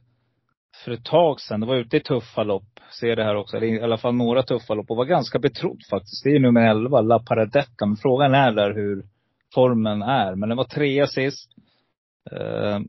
för 0.86 0.92
ett 0.92 1.06
tag 1.06 1.42
sedan. 1.42 1.60
Det 1.60 1.66
var 1.66 1.76
ute 1.76 1.98
i 1.98 2.00
tuffa 2.00 2.44
lopp. 2.44 2.80
Ser 3.00 3.16
det 3.16 3.24
här 3.24 3.36
också. 3.36 3.58
Eller 3.58 3.68
i 3.68 3.82
alla 3.82 3.98
fall 3.98 4.16
några 4.16 4.44
tuffa 4.44 4.74
lopp. 4.74 4.92
Och 4.92 4.98
var 4.98 5.06
ganska 5.06 5.40
betrodd 5.40 5.82
faktiskt. 5.90 6.24
Det 6.24 6.30
är 6.36 6.40
nummer 6.40 6.62
11, 6.62 7.02
La 7.02 7.20
Paradetta. 7.20 7.86
Men 7.86 7.96
frågan 7.96 8.34
är 8.34 8.52
där 8.52 8.74
hur 8.74 9.04
formen 9.54 10.02
är. 10.02 10.36
Men 10.36 10.50
den 10.50 10.58
var 10.58 10.64
trea 10.64 11.08
sist. 11.08 11.50
Eh, 12.32 12.80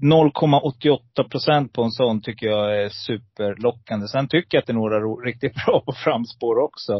0,88 0.00 1.28
procent 1.30 1.72
på 1.72 1.82
en 1.82 1.90
sån 1.90 2.20
tycker 2.20 2.46
jag 2.46 2.82
är 2.82 2.88
superlockande. 2.88 4.08
Sen 4.08 4.28
tycker 4.28 4.56
jag 4.56 4.62
att 4.62 4.66
det 4.66 4.72
är 4.72 4.74
några 4.74 4.98
riktigt 4.98 5.54
bra 5.66 5.82
på 5.86 5.92
framspår 5.92 6.58
också. 6.58 6.92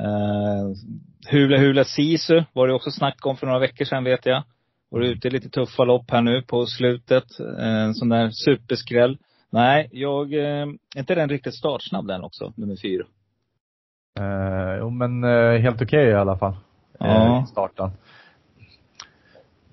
Uh, 0.00 0.74
Hula 1.30 1.58
Hula 1.58 1.84
Sisu 1.84 2.44
var 2.52 2.68
det 2.68 2.74
också 2.74 2.90
snack 2.90 3.26
om 3.26 3.36
för 3.36 3.46
några 3.46 3.58
veckor 3.58 3.84
sedan 3.84 4.04
vet 4.04 4.26
jag. 4.26 4.42
Var 4.90 5.00
ute 5.00 5.28
i 5.28 5.30
lite 5.30 5.48
tuffa 5.48 5.84
lopp 5.84 6.10
här 6.10 6.22
nu 6.22 6.42
på 6.42 6.66
slutet. 6.66 7.40
Eh, 7.40 7.84
En 7.84 7.94
sån 7.94 8.08
där 8.08 8.30
superskräll. 8.30 9.18
Nej, 9.50 9.88
jag, 9.92 10.34
eh, 10.34 10.66
är 10.96 10.98
inte 10.98 11.14
den 11.14 11.28
riktigt 11.28 11.54
startsnabb 11.54 12.06
den 12.06 12.24
också, 12.24 12.52
nummer 12.56 12.76
fyra? 12.82 13.04
Eh, 14.20 14.78
jo 14.78 14.90
men 14.90 15.24
eh, 15.24 15.60
helt 15.60 15.82
okej 15.82 16.08
i 16.08 16.14
alla 16.14 16.38
fall. 16.38 16.56
I 17.42 17.46
starten. 17.46 17.90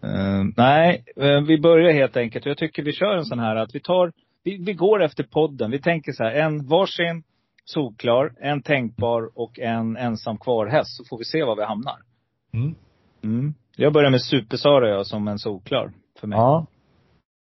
Eh, 0.06 0.44
nej, 0.58 1.04
eh, 1.16 1.42
vi 1.42 1.62
börjar 1.62 1.94
helt 1.94 2.18
enkelt. 2.18 2.46
Jag 2.46 2.58
tycker 2.58 2.84
vi 2.84 2.92
kör 2.92 3.16
en 3.16 3.26
sån 3.26 3.40
här 3.40 3.56
att 3.56 3.76
vi 3.76 3.80
tar, 3.80 4.12
vi, 4.44 4.58
vi 4.66 4.74
går 4.74 5.04
efter 5.04 5.24
podden. 5.24 5.72
Vi 5.72 5.82
tänker 5.82 6.12
så 6.12 6.24
här, 6.24 6.32
en 6.32 6.68
varsin 6.68 7.24
solklar, 7.66 8.32
en 8.42 8.62
tänkbar 8.62 9.30
och 9.36 9.60
en 9.60 9.98
ensam 9.98 10.38
kvar 10.38 10.68
häst. 10.68 10.98
Så 10.98 11.04
får 11.10 11.18
vi 11.18 11.26
se 11.26 11.44
var 11.44 11.56
vi 11.56 11.64
hamnar. 11.64 11.98
Mm. 12.54 12.76
Mm. 13.24 13.54
Jag 13.76 13.94
börjar 13.94 14.10
med 14.10 14.22
Supersara 14.22 14.90
jag 14.90 15.06
som 15.06 15.28
en 15.28 15.40
solklar 15.40 15.92
för 16.20 16.28
mig. 16.28 16.38
Ja. 16.38 16.66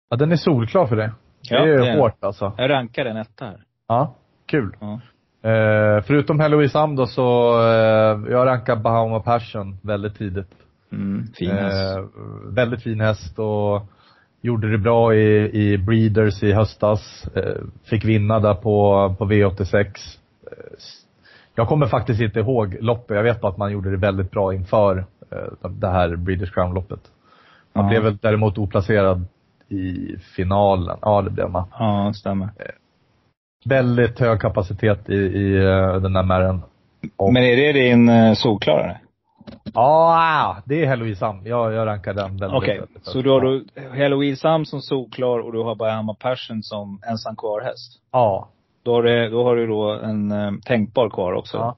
Ja, 0.10 0.18
den 0.18 0.32
är 0.32 0.36
solklar 0.36 0.88
för 0.88 0.96
det. 0.96 1.12
Det 1.50 1.56
Ja, 1.56 1.66
det 1.66 1.74
är 1.74 1.86
den. 1.86 2.00
hårt 2.00 2.24
alltså. 2.24 2.54
Jag 2.58 2.70
rankar 2.70 3.04
den 3.04 3.18
etta 3.18 3.46
här. 3.46 3.64
Ja, 3.88 4.16
kul. 4.46 4.76
Ja. 4.80 5.00
Eh, 5.50 6.04
förutom 6.04 6.40
Heloise 6.40 6.80
Am 6.80 6.96
då 6.96 7.08
så, 7.08 7.60
eh, 7.62 8.32
jag 8.32 8.48
rankar 8.48 8.76
Bahama 8.76 9.20
Passion 9.20 9.78
väldigt 9.84 10.18
tidigt. 10.18 10.63
Mm, 10.94 11.28
fin 11.36 11.50
häst. 11.52 11.98
Eh, 11.98 12.04
väldigt 12.54 12.84
fin 12.84 13.00
häst 13.02 13.40
och 13.40 13.82
gjorde 14.42 14.72
det 14.72 14.78
bra 14.78 15.16
i, 15.16 15.50
i 15.64 15.78
Breeders 15.78 16.44
i 16.44 16.52
höstas. 16.54 17.28
Eh, 17.36 17.62
fick 17.84 18.06
vinna 18.06 18.40
där 18.40 18.54
på, 18.54 19.16
på 19.18 19.26
V86. 19.26 19.76
Eh, 19.76 19.88
jag 21.56 21.68
kommer 21.68 21.88
faktiskt 21.88 22.22
inte 22.22 22.40
ihåg 22.40 22.78
loppet. 22.80 23.16
Jag 23.18 23.24
vet 23.24 23.42
bara 23.42 23.52
att 23.52 23.58
man 23.58 23.72
gjorde 23.72 23.92
det 23.92 23.98
väldigt 23.98 24.32
bra 24.32 24.54
inför 24.54 24.98
eh, 25.32 25.70
det 25.70 25.88
här 25.90 26.16
Breeders 26.16 26.52
Crown-loppet. 26.54 27.00
Man 27.74 27.86
Ja. 27.86 27.90
blev 27.90 28.04
väl 28.04 28.18
däremot 28.22 28.58
oplacerad 28.58 29.26
i 29.70 30.16
finalen. 30.36 30.98
Ja, 31.02 31.22
det 31.22 31.30
blev 31.30 31.50
man. 31.50 31.64
Ja, 31.80 32.12
stämmer. 32.16 32.50
Väldigt 33.66 34.20
hög 34.20 34.40
kapacitet 34.42 35.10
i, 35.10 35.14
i 35.16 35.56
eh, 35.58 35.96
den 36.02 36.14
där 36.14 36.24
märren. 36.24 36.62
Och- 37.18 37.34
Men 37.34 37.44
är 37.44 37.56
det 37.56 37.72
din 37.74 38.36
solklarare? 38.36 38.98
Ja, 39.74 40.58
det 40.66 40.82
är 40.84 40.88
Heloise 40.88 41.26
Am. 41.26 41.46
Jag, 41.46 41.74
jag 41.74 41.86
rankar 41.86 42.14
den 42.14 42.38
väldigt 42.38 42.58
Okej, 42.58 42.80
högt. 42.80 43.06
så 43.06 43.22
då 43.22 43.32
har 43.34 43.42
du 43.42 43.66
Halloween 44.04 44.38
Sam 44.38 44.66
som 44.66 44.82
solklar 44.82 45.40
och 45.40 45.54
du 45.54 45.60
har 45.64 45.76
Bahama 45.76 46.14
Passion 46.14 46.64
som 46.64 47.02
ensam 47.10 47.36
kvar 47.36 47.62
häst. 47.62 48.02
Ja. 48.12 48.50
Då 48.84 48.94
har 48.94 49.04
du 49.04 49.30
då, 49.30 49.44
har 49.44 49.56
du 49.56 49.68
då 49.68 49.92
en 49.92 50.32
eh, 50.32 50.52
tänkbar 50.66 51.10
kvar 51.10 51.34
också. 51.34 51.58
Ja. 51.58 51.78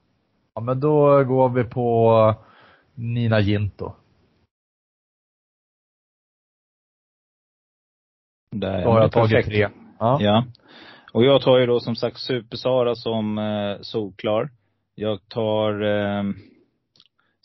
Ja, 0.54 0.60
men 0.60 0.80
då 0.80 1.24
går 1.24 1.48
vi 1.48 1.64
på 1.64 2.34
Nina 2.94 3.40
Ginto. 3.40 3.92
Där, 8.50 8.84
Då 8.84 8.90
har 8.90 8.94
det 8.94 9.00
är 9.00 9.04
jag 9.04 9.12
tagit 9.12 9.30
perfekt. 9.30 9.48
tre. 9.48 9.68
Ja. 9.98 10.18
Ja. 10.20 10.44
Och 11.12 11.24
jag 11.24 11.42
tar 11.42 11.58
ju 11.58 11.66
då 11.66 11.80
som 11.80 11.96
sagt 11.96 12.18
Super-Sara 12.18 12.94
som 12.94 13.38
eh, 13.38 13.76
solklar. 13.80 14.50
Jag 14.94 15.28
tar 15.28 15.82
eh, 15.82 16.22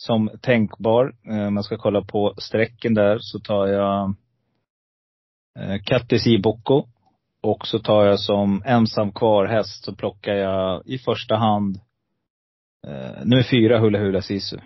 som 0.06 0.30
tänkbar, 0.42 1.14
eh, 1.28 1.48
om 1.48 1.56
jag 1.56 1.66
ska 1.66 1.78
kolla 1.78 2.02
på 2.02 2.34
strecken 2.38 2.94
där, 2.94 3.18
så 3.20 3.40
tar 3.40 3.68
jag 3.68 4.16
eh, 5.60 5.82
Kattis 5.86 6.42
Bocco. 6.44 6.84
Och 7.44 7.68
så 7.68 7.80
tar 7.80 8.06
jag 8.06 8.20
som 8.20 8.64
ensam 8.66 9.12
kvar 9.12 9.46
häst 9.46 9.86
så 9.86 9.96
plockar 9.96 10.34
jag 10.34 10.82
i 10.86 10.98
första 10.98 11.36
hand 11.36 11.80
eh, 12.88 13.26
nummer 13.26 13.44
fyra 13.44 13.80
Hula 13.80 14.00
Hula 14.00 14.22
Sisu. 14.22 14.58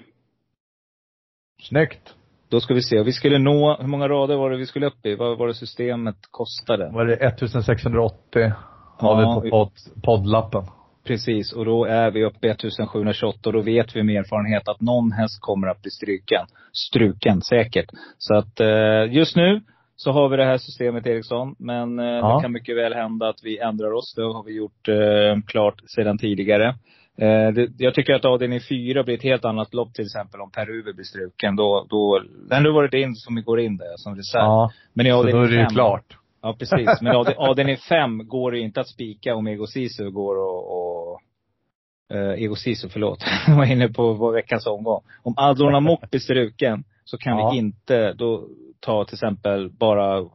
Snyggt. 1.61 2.15
Då 2.49 2.59
ska 2.59 2.73
vi 2.73 2.81
se, 2.81 3.03
vi 3.03 3.13
skulle 3.13 3.39
nå, 3.39 3.77
hur 3.79 3.87
många 3.87 4.07
rader 4.07 4.35
var 4.35 4.49
det 4.49 4.57
vi 4.57 4.65
skulle 4.65 4.87
upp 4.87 5.05
i? 5.05 5.15
Vad 5.15 5.37
var 5.37 5.47
det 5.47 5.53
systemet 5.53 6.17
kostade? 6.31 6.91
Var 6.91 7.05
det 7.05 7.15
1680 7.15 8.53
har 8.97 9.21
Ja, 9.21 9.39
vi 9.41 9.49
på 9.49 9.57
podd, 9.57 9.71
poddlappen. 10.03 10.63
Precis, 11.05 11.53
och 11.53 11.65
då 11.65 11.85
är 11.85 12.11
vi 12.11 12.23
uppe 12.25 12.47
i 12.47 12.49
1728 12.49 13.39
och 13.49 13.53
då 13.53 13.61
vet 13.61 13.95
vi 13.95 14.03
med 14.03 14.15
erfarenhet 14.19 14.67
att 14.67 14.81
någon 14.81 15.11
häst 15.11 15.37
kommer 15.41 15.67
att 15.67 15.81
bli 15.81 15.91
stryken. 15.91 16.45
Struken, 16.73 17.41
säkert. 17.41 17.89
Så 18.17 18.35
att 18.35 18.59
eh, 18.59 19.13
just 19.13 19.35
nu 19.35 19.61
så 19.95 20.11
har 20.11 20.29
vi 20.29 20.37
det 20.37 20.45
här 20.45 20.57
systemet 20.57 21.07
Eriksson. 21.07 21.55
Men 21.59 21.99
eh, 21.99 22.05
Ja. 22.05 22.35
det 22.35 22.41
kan 22.41 22.51
mycket 22.51 22.77
väl 22.77 22.93
hända 22.93 23.29
att 23.29 23.39
vi 23.43 23.59
ändrar 23.59 23.91
oss. 23.91 24.13
Det 24.15 24.21
har 24.21 24.43
vi 24.43 24.55
gjort 24.57 24.87
eh, 24.87 25.41
klart 25.47 25.81
sedan 25.95 26.17
tidigare. 26.17 26.67
Eh, 27.17 27.53
det, 27.55 27.69
jag 27.77 27.93
tycker 27.93 28.13
att 28.13 28.25
avdelning 28.25 28.59
fyra 28.69 29.03
blir 29.03 29.15
ett 29.15 29.23
helt 29.23 29.45
annat 29.45 29.73
lopp 29.73 29.93
till 29.93 30.05
exempel 30.05 30.41
om 30.41 30.51
Per 30.51 30.69
Uwe 30.69 30.93
blir 30.93 31.03
struken. 31.05 31.55
Då, 31.55 31.85
då, 31.89 32.21
men 32.49 32.63
nu 32.63 32.71
var 32.71 32.83
det 32.87 32.97
din 32.97 33.15
som 33.15 33.43
går 33.43 33.59
in 33.59 33.77
där 33.77 33.93
som 33.97 34.15
reserv. 34.15 34.41
Ja. 34.41 34.71
Men 34.93 35.05
i 35.05 35.09
Så 35.09 35.23
då 35.23 35.41
är 35.41 35.47
det 35.47 35.61
ju 35.61 35.65
klart. 35.65 36.17
Ja, 36.41 36.55
precis. 36.59 37.01
Men 37.01 37.13
avd- 37.15 37.35
avdelning 37.37 37.77
fem 37.77 38.27
går 38.27 38.51
det 38.51 38.59
inte 38.59 38.81
att 38.81 38.87
spika 38.87 39.35
om 39.35 39.47
Ego 39.47 39.67
Sisu 39.67 40.11
går 40.11 40.35
och, 40.37 40.71
och 40.77 40.84
eh, 42.13 42.43
Ego 42.43 42.55
Sisu, 42.55 42.89
förlåt. 42.89 43.23
Jag 43.47 43.55
var 43.57 43.65
inne 43.65 43.87
på 43.87 44.13
vår 44.13 44.33
veckans 44.33 44.67
omgång. 44.67 45.01
Om 45.23 45.33
Adlon 45.37 45.75
Amok 45.75 46.09
blir 46.11 46.19
struken 46.19 46.83
så 47.05 47.17
kan 47.17 47.37
Ja. 47.37 47.49
vi 47.51 47.57
inte 47.57 48.13
då 48.13 48.47
ta 48.79 49.05
till 49.05 49.15
exempel 49.15 49.69
bara 49.69 50.25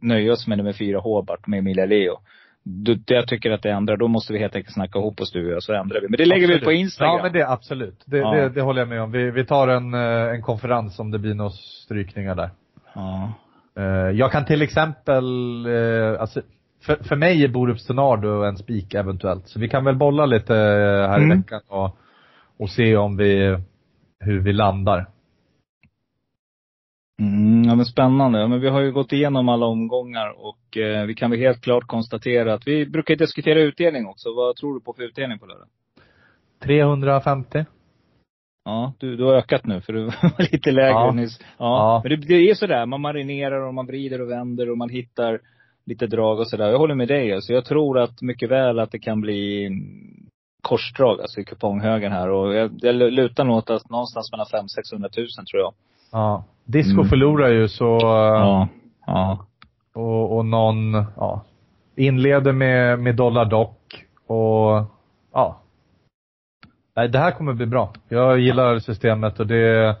nöja 0.00 0.32
oss 0.32 0.46
med 0.46 0.58
nummer 0.58 0.72
fyra 0.72 1.00
Hobart 1.00 1.46
med 1.46 1.58
Emilia 1.58 1.86
Leo. 1.86 2.16
Du, 2.62 2.94
det 2.94 3.14
jag 3.14 3.28
tycker 3.28 3.50
att 3.50 3.62
det 3.62 3.70
ändrar, 3.70 3.96
då 3.96 4.08
måste 4.08 4.32
vi 4.32 4.38
helt 4.38 4.56
enkelt 4.56 4.74
snacka 4.74 4.98
ihop 4.98 5.20
oss 5.20 5.32
du 5.32 5.56
och 5.56 5.62
så 5.62 5.72
ändrar 5.74 6.00
vi. 6.00 6.08
Men 6.08 6.16
det 6.18 6.24
lägger 6.26 6.48
vi 6.48 6.54
ut 6.54 6.60
på 6.60 6.70
Absolut. 6.70 6.80
Instagram. 6.80 7.16
Ja, 7.16 7.22
men 7.22 7.32
det 7.32 7.48
absolut. 7.48 8.02
Det, 8.04 8.18
Ja. 8.18 8.30
det, 8.34 8.48
det 8.48 8.60
håller 8.62 8.80
jag 8.80 8.88
med 8.88 9.02
om. 9.02 9.12
Vi, 9.12 9.30
vi 9.30 9.46
tar 9.46 9.68
en, 9.68 9.94
eh, 9.94 10.34
en 10.34 10.42
konferens 10.42 10.98
om 10.98 11.10
det 11.10 11.18
blir 11.18 11.34
några 11.34 11.50
strykningar 11.84 12.34
där. 12.34 12.50
ja. 12.94 13.32
Eh, 13.78 14.10
Jag 14.10 14.32
kan 14.32 14.44
till 14.44 14.62
exempel, 14.62 15.24
eh, 15.66 16.20
alltså, 16.20 16.42
för, 16.82 16.96
för 16.96 17.16
mig 17.16 17.44
är 17.44 17.48
Borups 17.48 17.86
Tornado 17.86 18.42
en 18.42 18.56
spik 18.56 18.94
eventuellt. 18.94 19.48
Så 19.48 19.60
vi 19.60 19.68
kan 19.68 19.84
väl 19.84 19.96
bolla 19.96 20.26
lite 20.26 20.54
eh, 20.56 21.08
här 21.10 21.18
Mm. 21.18 21.32
i 21.32 21.36
veckan 21.36 21.60
och, 21.68 21.96
och 22.58 22.70
se 22.70 22.96
om 22.96 23.16
vi, 23.16 23.58
hur 24.20 24.40
vi 24.40 24.52
landar. 24.52 25.06
Mm, 27.22 27.64
ja 27.64 27.74
men 27.74 27.84
spännande. 27.86 28.48
Men 28.48 28.60
vi 28.60 28.68
har 28.68 28.80
ju 28.80 28.92
gått 28.92 29.12
igenom 29.12 29.48
alla 29.48 29.66
omgångar 29.66 30.34
och 30.46 30.76
eh, 30.76 31.06
vi 31.06 31.14
kan 31.14 31.30
väl 31.30 31.40
helt 31.40 31.60
klart 31.60 31.86
konstatera 31.86 32.54
att 32.54 32.66
vi 32.66 32.86
brukar 32.86 33.16
diskutera 33.16 33.60
utdelning 33.60 34.06
också. 34.06 34.34
Vad 34.34 34.56
tror 34.56 34.74
du 34.74 34.80
på 34.80 34.92
för 34.92 35.02
utdelning 35.02 35.38
på 35.38 35.46
lördag? 35.46 35.68
350? 36.62 37.64
Ja, 38.64 38.92
du, 38.98 39.16
du 39.16 39.24
har 39.24 39.34
ökat 39.34 39.66
nu 39.66 39.80
för 39.80 39.92
du 39.92 40.04
var 40.22 40.52
lite 40.52 40.70
lägre 40.72 40.88
Ja. 40.90 41.12
nyss. 41.12 41.38
Ja. 41.40 41.46
Ja. 41.58 42.00
Men 42.04 42.20
det, 42.20 42.26
det 42.26 42.50
är 42.50 42.54
sådär, 42.54 42.86
man 42.86 43.00
marinerar 43.00 43.60
och 43.66 43.74
man 43.74 43.86
vrider 43.86 44.20
och 44.20 44.30
vänder 44.30 44.70
och 44.70 44.78
man 44.78 44.88
hittar 44.90 45.40
lite 45.90 46.06
drag 46.06 46.38
och 46.38 46.48
sådär. 46.48 46.68
Jag 46.70 46.78
håller 46.78 46.94
med 46.94 47.08
dig 47.08 47.34
alltså. 47.34 47.52
Jag 47.52 47.64
tror 47.64 47.98
att 47.98 48.22
mycket 48.22 48.50
väl 48.50 48.78
att 48.78 48.92
det 48.92 48.98
kan 48.98 49.20
bli 49.20 49.70
korsdrag 50.62 51.20
alltså 51.20 51.40
i 51.40 51.44
kuponghögen 51.44 52.12
här. 52.12 52.28
Och 52.30 52.54
jag, 52.54 52.70
jag 52.80 52.94
lutar 52.94 53.44
nog 53.44 53.56
åt 53.56 53.70
att 53.70 53.90
någonstans 53.90 54.32
mellan 54.32 54.46
500 54.46 54.68
600 54.68 55.08
000 55.16 55.26
tror 55.50 55.62
jag. 55.62 55.72
Ja. 56.12 56.44
Disco 56.64 56.92
Mm. 57.00 57.08
förlorar 57.08 57.48
ju 57.48 57.68
så, 57.68 57.98
Ja. 58.02 58.68
Ja. 59.06 59.46
och, 59.94 60.36
och 60.36 60.46
någon, 60.46 60.92
ja, 61.16 61.44
inleder 61.96 62.52
med, 62.52 62.98
med 62.98 63.16
Dollar 63.16 63.44
Dock 63.44 64.04
och, 64.26 64.84
ja. 65.32 65.60
Nej, 66.96 67.08
det 67.08 67.18
här 67.18 67.30
kommer 67.30 67.52
bli 67.52 67.66
bra. 67.66 67.92
Jag 68.08 68.38
gillar 68.38 68.78
systemet 68.78 69.40
och 69.40 69.46
det 69.46 69.56
är 69.56 69.94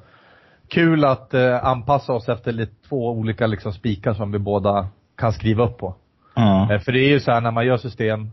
kul 0.68 1.04
att 1.04 1.34
eh, 1.34 1.64
anpassa 1.64 2.12
oss 2.12 2.28
efter 2.28 2.52
lite 2.52 2.88
två 2.88 3.10
olika 3.10 3.46
liksom 3.46 3.72
spikar 3.72 4.14
som 4.14 4.32
vi 4.32 4.38
båda 4.38 4.88
kan 5.20 5.32
skriva 5.32 5.64
upp 5.64 5.78
på. 5.78 5.94
Eh, 6.36 6.80
För 6.80 6.92
det 6.92 7.00
är 7.00 7.08
ju 7.08 7.20
så 7.20 7.30
här 7.32 7.40
när 7.40 7.50
man 7.50 7.66
gör 7.66 7.76
system, 7.76 8.30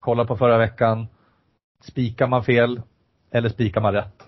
kolla 0.00 0.24
på 0.24 0.36
förra 0.36 0.58
veckan, 0.58 1.06
spikar 1.82 2.26
man 2.26 2.44
fel 2.44 2.80
eller 3.32 3.48
spikar 3.48 3.80
man 3.80 3.92
rätt? 3.92 4.22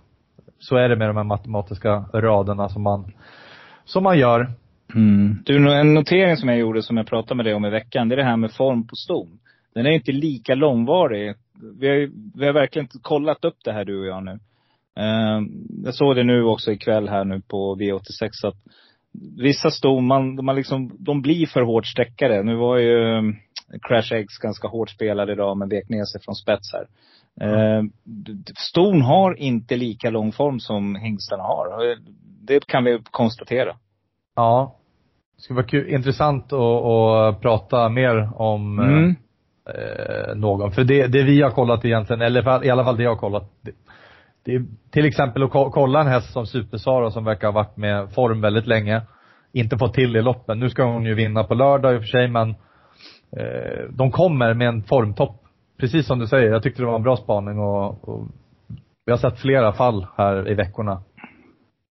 Så 0.59 0.77
är 0.77 0.89
det 0.89 0.97
med 0.97 1.09
de 1.09 1.17
här 1.17 1.25
matematiska 1.25 2.05
raderna 2.13 2.69
som 2.69 2.83
man, 2.83 3.13
som 3.85 4.03
man 4.03 4.19
gör. 4.19 4.51
Mm. 4.95 5.37
Du, 5.45 5.73
en 5.73 5.95
notering 5.95 6.37
som 6.37 6.49
jag 6.49 6.59
gjorde 6.59 6.83
som 6.83 6.97
jag 6.97 7.07
pratade 7.07 7.35
med 7.35 7.47
dig 7.47 7.55
om 7.55 7.65
i 7.65 7.71
veckan, 7.71 8.09
det 8.09 8.15
är 8.15 8.17
det 8.17 8.25
här 8.25 8.37
med 8.37 8.53
form 8.53 8.87
på 8.87 8.97
ston. 8.97 9.39
Den 9.75 9.87
är 9.87 9.91
inte 9.91 10.13
lika 10.13 10.55
långvarig. 10.55 11.35
Vi 11.81 11.89
har, 11.89 12.11
vi 12.39 12.47
har 12.47 12.53
verkligen 12.53 12.89
kollat 13.03 13.45
upp 13.45 13.57
det 13.65 13.73
här 13.73 13.85
du 13.85 14.01
och 14.01 14.07
jag 14.07 14.25
nu. 14.25 14.39
Eh, 14.99 15.41
jag 15.85 15.95
såg 15.95 16.17
det 16.17 16.25
nu 16.25 16.43
också 16.45 16.73
ikväll 16.73 17.09
här 17.09 17.25
nu 17.25 17.41
på 17.41 17.77
V86 17.77 18.47
att 18.49 18.57
vissa 19.43 19.71
ston, 19.71 20.07
man, 20.07 20.45
man 20.45 20.57
liksom, 20.57 20.97
de 20.99 21.23
blir 21.23 21.47
för 21.47 21.63
hårt 21.63 21.87
streckade. 21.87 22.43
Nu 22.43 22.57
var 22.57 22.77
ju 22.77 23.17
eh, 23.17 23.23
Crash 23.89 24.13
Eggs 24.15 24.39
ganska 24.39 24.69
hårt 24.69 24.91
spelad 24.91 25.31
idag 25.31 25.57
men 25.57 25.69
vek 25.69 25.89
ner 25.89 26.05
sig 26.05 26.21
från 26.21 26.35
spets 26.35 26.73
här. 26.73 26.87
Eh, 27.41 27.83
d- 28.05 28.33
d- 28.33 28.53
ston 28.57 29.03
har 29.03 29.35
inte 29.41 29.77
lika 29.77 30.11
lång 30.11 30.33
form 30.33 30.61
som 30.61 30.95
hingstarna 30.97 31.43
har. 31.43 31.97
Det 32.43 32.67
kan 32.67 32.85
vi 32.85 32.99
konstatera. 33.11 33.77
Ja. 34.37 34.75
Det 35.37 35.43
skulle 35.43 35.57
vara 35.57 35.67
kul, 35.67 35.89
intressant 35.89 36.53
att, 36.53 36.61
att 36.85 37.41
prata 37.41 37.89
mer 37.89 38.31
om 38.43 38.79
eh, 38.79 38.85
Mm. 38.89 39.15
eh, 39.69 40.35
någon. 40.37 40.73
För 40.73 40.85
det, 40.85 41.07
det 41.07 41.23
vi 41.23 41.43
har 41.43 41.51
kollat 41.51 41.85
egentligen, 41.85 42.23
eller 42.23 42.65
i 42.65 42.71
alla 42.71 42.85
fall 42.85 42.97
det 42.97 43.03
jag 43.03 43.11
har 43.11 43.17
kollat. 43.17 43.51
Det, 44.49 44.59
det 44.59 44.65
är 44.65 44.65
till 44.91 45.05
exempel 45.05 45.43
att 45.43 45.51
ko- 45.51 45.71
kolla 45.71 46.01
en 46.01 46.07
häst 46.07 46.33
som 46.33 46.47
Supersara 46.47 47.11
som 47.11 47.25
verkar 47.25 47.49
ha 47.49 47.53
varit 47.53 47.77
med 47.77 48.13
form 48.15 48.41
väldigt 48.41 48.67
länge. 48.67 49.03
Inte 49.53 49.79
fått 49.79 49.95
till 49.95 50.17
i 50.17 50.23
loppen. 50.23 50.59
Nu 50.59 50.71
ska 50.71 50.85
hon 50.85 51.05
ju 51.05 51.15
vinna 51.15 51.45
på 51.45 51.55
lördag 51.55 51.95
i 51.95 51.97
och 51.97 52.01
för 52.01 52.07
sig 52.07 52.29
men 52.29 52.51
eh, 53.37 53.85
de 53.91 54.11
kommer 54.11 54.55
med 54.55 54.69
en 54.69 54.83
formtopp. 54.83 55.45
Precis 55.79 56.07
som 56.07 56.19
du 56.19 56.27
säger, 56.27 56.51
jag 56.51 56.63
tyckte 56.63 56.83
det 56.83 56.87
var 56.87 56.97
en 56.97 57.03
bra 57.03 57.17
spaning 57.17 57.59
och, 57.59 58.09
och 58.09 58.29
vi 59.07 59.13
har 59.13 59.19
sett 59.19 59.41
flera 59.41 59.73
fall 59.73 60.07
här 60.17 60.51
i 60.51 60.55
veckorna. 60.55 61.03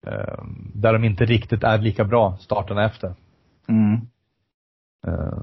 Eh, 0.07 0.44
där 0.74 0.92
de 0.92 1.05
inte 1.05 1.24
riktigt 1.24 1.64
är 1.64 1.78
lika 1.78 2.05
bra 2.05 2.36
starterna 2.40 2.84
efter. 2.84 3.14
Mm. 3.68 3.94
Eh, 5.07 5.38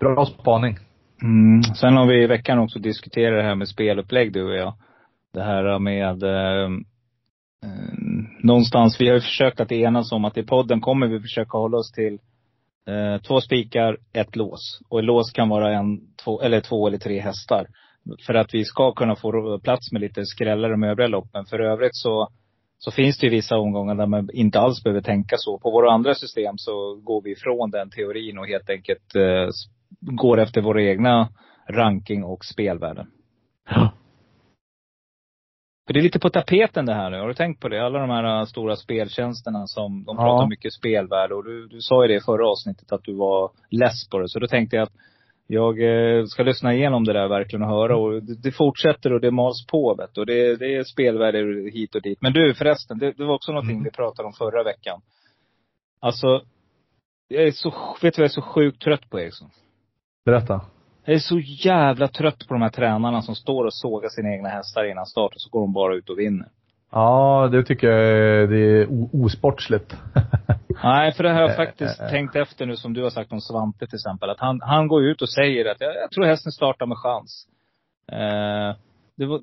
bra 0.00 0.26
spaning. 0.26 0.76
Mm. 1.22 1.62
Sen 1.62 1.96
har 1.96 2.06
vi 2.06 2.22
i 2.22 2.26
veckan 2.26 2.58
också 2.58 2.78
diskuterat 2.78 3.38
det 3.38 3.48
här 3.48 3.54
med 3.54 3.68
spelupplägg 3.68 4.32
du 4.32 4.44
och 4.44 4.54
jag. 4.54 4.74
Det 5.32 5.42
här 5.42 5.78
med 5.78 6.22
eh, 6.22 6.68
någonstans, 8.42 9.00
vi 9.00 9.08
har 9.08 9.14
ju 9.14 9.20
försökt 9.20 9.60
att 9.60 9.72
enas 9.72 10.12
om 10.12 10.24
att 10.24 10.36
i 10.36 10.42
podden 10.42 10.80
kommer 10.80 11.06
vi 11.06 11.20
försöka 11.20 11.58
hålla 11.58 11.76
oss 11.76 11.92
till 11.92 12.18
eh, 12.86 13.22
två 13.22 13.40
spikar, 13.40 13.98
ett 14.12 14.36
lås. 14.36 14.80
Och 14.88 14.98
ett 14.98 15.04
lås 15.04 15.32
kan 15.32 15.48
vara 15.48 15.72
en, 15.72 16.00
två, 16.24 16.42
eller 16.42 16.60
två 16.60 16.86
eller 16.86 16.98
tre 16.98 17.20
hästar. 17.20 17.66
För 18.26 18.34
att 18.34 18.54
vi 18.54 18.64
ska 18.64 18.92
kunna 18.92 19.16
få 19.16 19.58
plats 19.58 19.92
med 19.92 20.00
lite 20.00 20.26
skrällar 20.26 20.70
de 20.70 20.82
övriga 20.82 21.08
loppen. 21.08 21.44
För 21.44 21.58
övrigt 21.60 21.96
så, 21.96 22.28
så 22.78 22.90
finns 22.90 23.18
det 23.18 23.26
ju 23.26 23.30
vissa 23.30 23.58
omgångar 23.58 23.94
där 23.94 24.06
man 24.06 24.28
inte 24.32 24.60
alls 24.60 24.82
behöver 24.82 25.00
tänka 25.00 25.36
så. 25.38 25.58
På 25.58 25.70
våra 25.70 25.92
andra 25.92 26.14
system 26.14 26.54
så 26.56 27.00
går 27.02 27.22
vi 27.22 27.32
ifrån 27.32 27.70
den 27.70 27.90
teorin 27.90 28.38
och 28.38 28.46
helt 28.46 28.70
enkelt 28.70 29.14
eh, 29.14 29.48
går 30.00 30.40
efter 30.40 30.60
våra 30.60 30.82
egna 30.82 31.28
ranking 31.68 32.24
och 32.24 32.44
spelvärden. 32.44 33.06
Ja. 33.70 33.92
För 35.92 35.94
det 35.94 36.00
är 36.00 36.02
lite 36.02 36.18
på 36.18 36.30
tapeten 36.30 36.86
det 36.86 36.94
här 36.94 37.10
nu. 37.10 37.20
Har 37.20 37.28
du 37.28 37.34
tänkt 37.34 37.60
på 37.60 37.68
det? 37.68 37.84
Alla 37.84 37.98
de 37.98 38.10
här 38.10 38.38
äh, 38.38 38.44
stora 38.44 38.76
speltjänsterna 38.76 39.66
som, 39.66 40.04
de 40.04 40.16
Ja. 40.16 40.22
pratar 40.22 40.48
mycket 40.48 40.72
spelvärde. 40.72 41.34
Och 41.34 41.44
du, 41.44 41.66
du 41.68 41.80
sa 41.80 42.04
ju 42.04 42.08
det 42.08 42.14
i 42.14 42.20
förra 42.20 42.48
avsnittet 42.48 42.92
att 42.92 43.04
du 43.04 43.14
var 43.14 43.50
less 43.70 44.08
på 44.10 44.18
det. 44.18 44.28
Så 44.28 44.38
då 44.38 44.46
tänkte 44.46 44.76
jag 44.76 44.82
att 44.82 44.92
jag 45.46 45.82
eh, 45.82 46.24
ska 46.24 46.42
lyssna 46.42 46.74
igenom 46.74 47.04
det 47.04 47.12
där 47.12 47.28
verkligen 47.28 47.62
och 47.62 47.68
höra. 47.68 47.96
Och 47.96 48.22
det, 48.22 48.42
det 48.42 48.52
fortsätter 48.52 49.12
och 49.12 49.20
det 49.20 49.30
mals 49.30 49.66
på 49.66 49.94
vet 49.94 50.14
du. 50.14 50.20
Och 50.20 50.26
det, 50.26 50.56
det 50.56 50.74
är 50.76 50.84
spelvärde 50.84 51.38
hit 51.70 51.94
och 51.94 52.02
dit. 52.02 52.18
Men 52.22 52.32
du 52.32 52.54
förresten, 52.54 52.98
det, 52.98 53.12
det 53.12 53.24
var 53.24 53.34
också 53.34 53.52
någonting 53.52 53.76
Mm. 53.76 53.84
vi 53.84 53.90
pratade 53.90 54.26
om 54.26 54.32
förra 54.32 54.62
veckan. 54.64 55.00
Alltså, 56.00 56.40
jag 57.28 57.42
är 57.42 57.50
så, 57.50 57.70
vet 58.02 58.14
du 58.16 58.22
vad 58.22 58.24
jag 58.24 58.30
är 58.30 58.40
så 58.40 58.42
sjukt 58.42 58.82
trött 58.82 59.10
på 59.10 59.20
Eriksson? 59.20 59.50
Berätta. 60.24 60.60
Jag 61.04 61.14
är 61.14 61.18
så 61.18 61.38
jävla 61.38 62.08
trött 62.08 62.48
på 62.48 62.54
de 62.54 62.62
här 62.62 62.70
tränarna 62.70 63.22
som 63.22 63.34
står 63.34 63.64
och 63.64 63.74
sågar 63.74 64.08
sina 64.08 64.32
egna 64.34 64.48
hästar 64.48 64.90
innan 64.90 65.06
start 65.06 65.34
och 65.34 65.40
så 65.40 65.50
går 65.50 65.60
de 65.60 65.72
bara 65.72 65.94
ut 65.94 66.10
och 66.10 66.18
vinner. 66.18 66.48
Ja, 66.90 67.48
det 67.52 67.62
tycker 67.62 67.88
jag 67.88 68.50
det 68.50 68.58
är 68.58 68.88
osportsligt. 69.24 69.96
Nej, 70.82 71.12
för 71.12 71.22
det 71.22 71.32
har 71.32 71.40
jag 71.40 71.50
Eh, 71.50 71.56
faktiskt 71.56 72.00
eh, 72.00 72.06
eh. 72.06 72.10
tänkt 72.10 72.36
efter 72.36 72.66
nu 72.66 72.76
som 72.76 72.92
du 72.92 73.02
har 73.02 73.10
sagt 73.10 73.32
om 73.32 73.40
Svante 73.40 73.86
till 73.86 73.96
exempel. 73.96 74.30
Att 74.30 74.40
han, 74.40 74.60
han 74.62 74.88
går 74.88 75.04
ut 75.04 75.22
och 75.22 75.28
säger 75.28 75.70
att 75.70 75.80
jag, 75.80 75.94
jag 75.94 76.10
tror 76.10 76.24
hästen 76.24 76.52
startar 76.52 76.86
med 76.86 76.98
chans. 76.98 77.46
Eh, 78.12 78.76
var, 79.16 79.40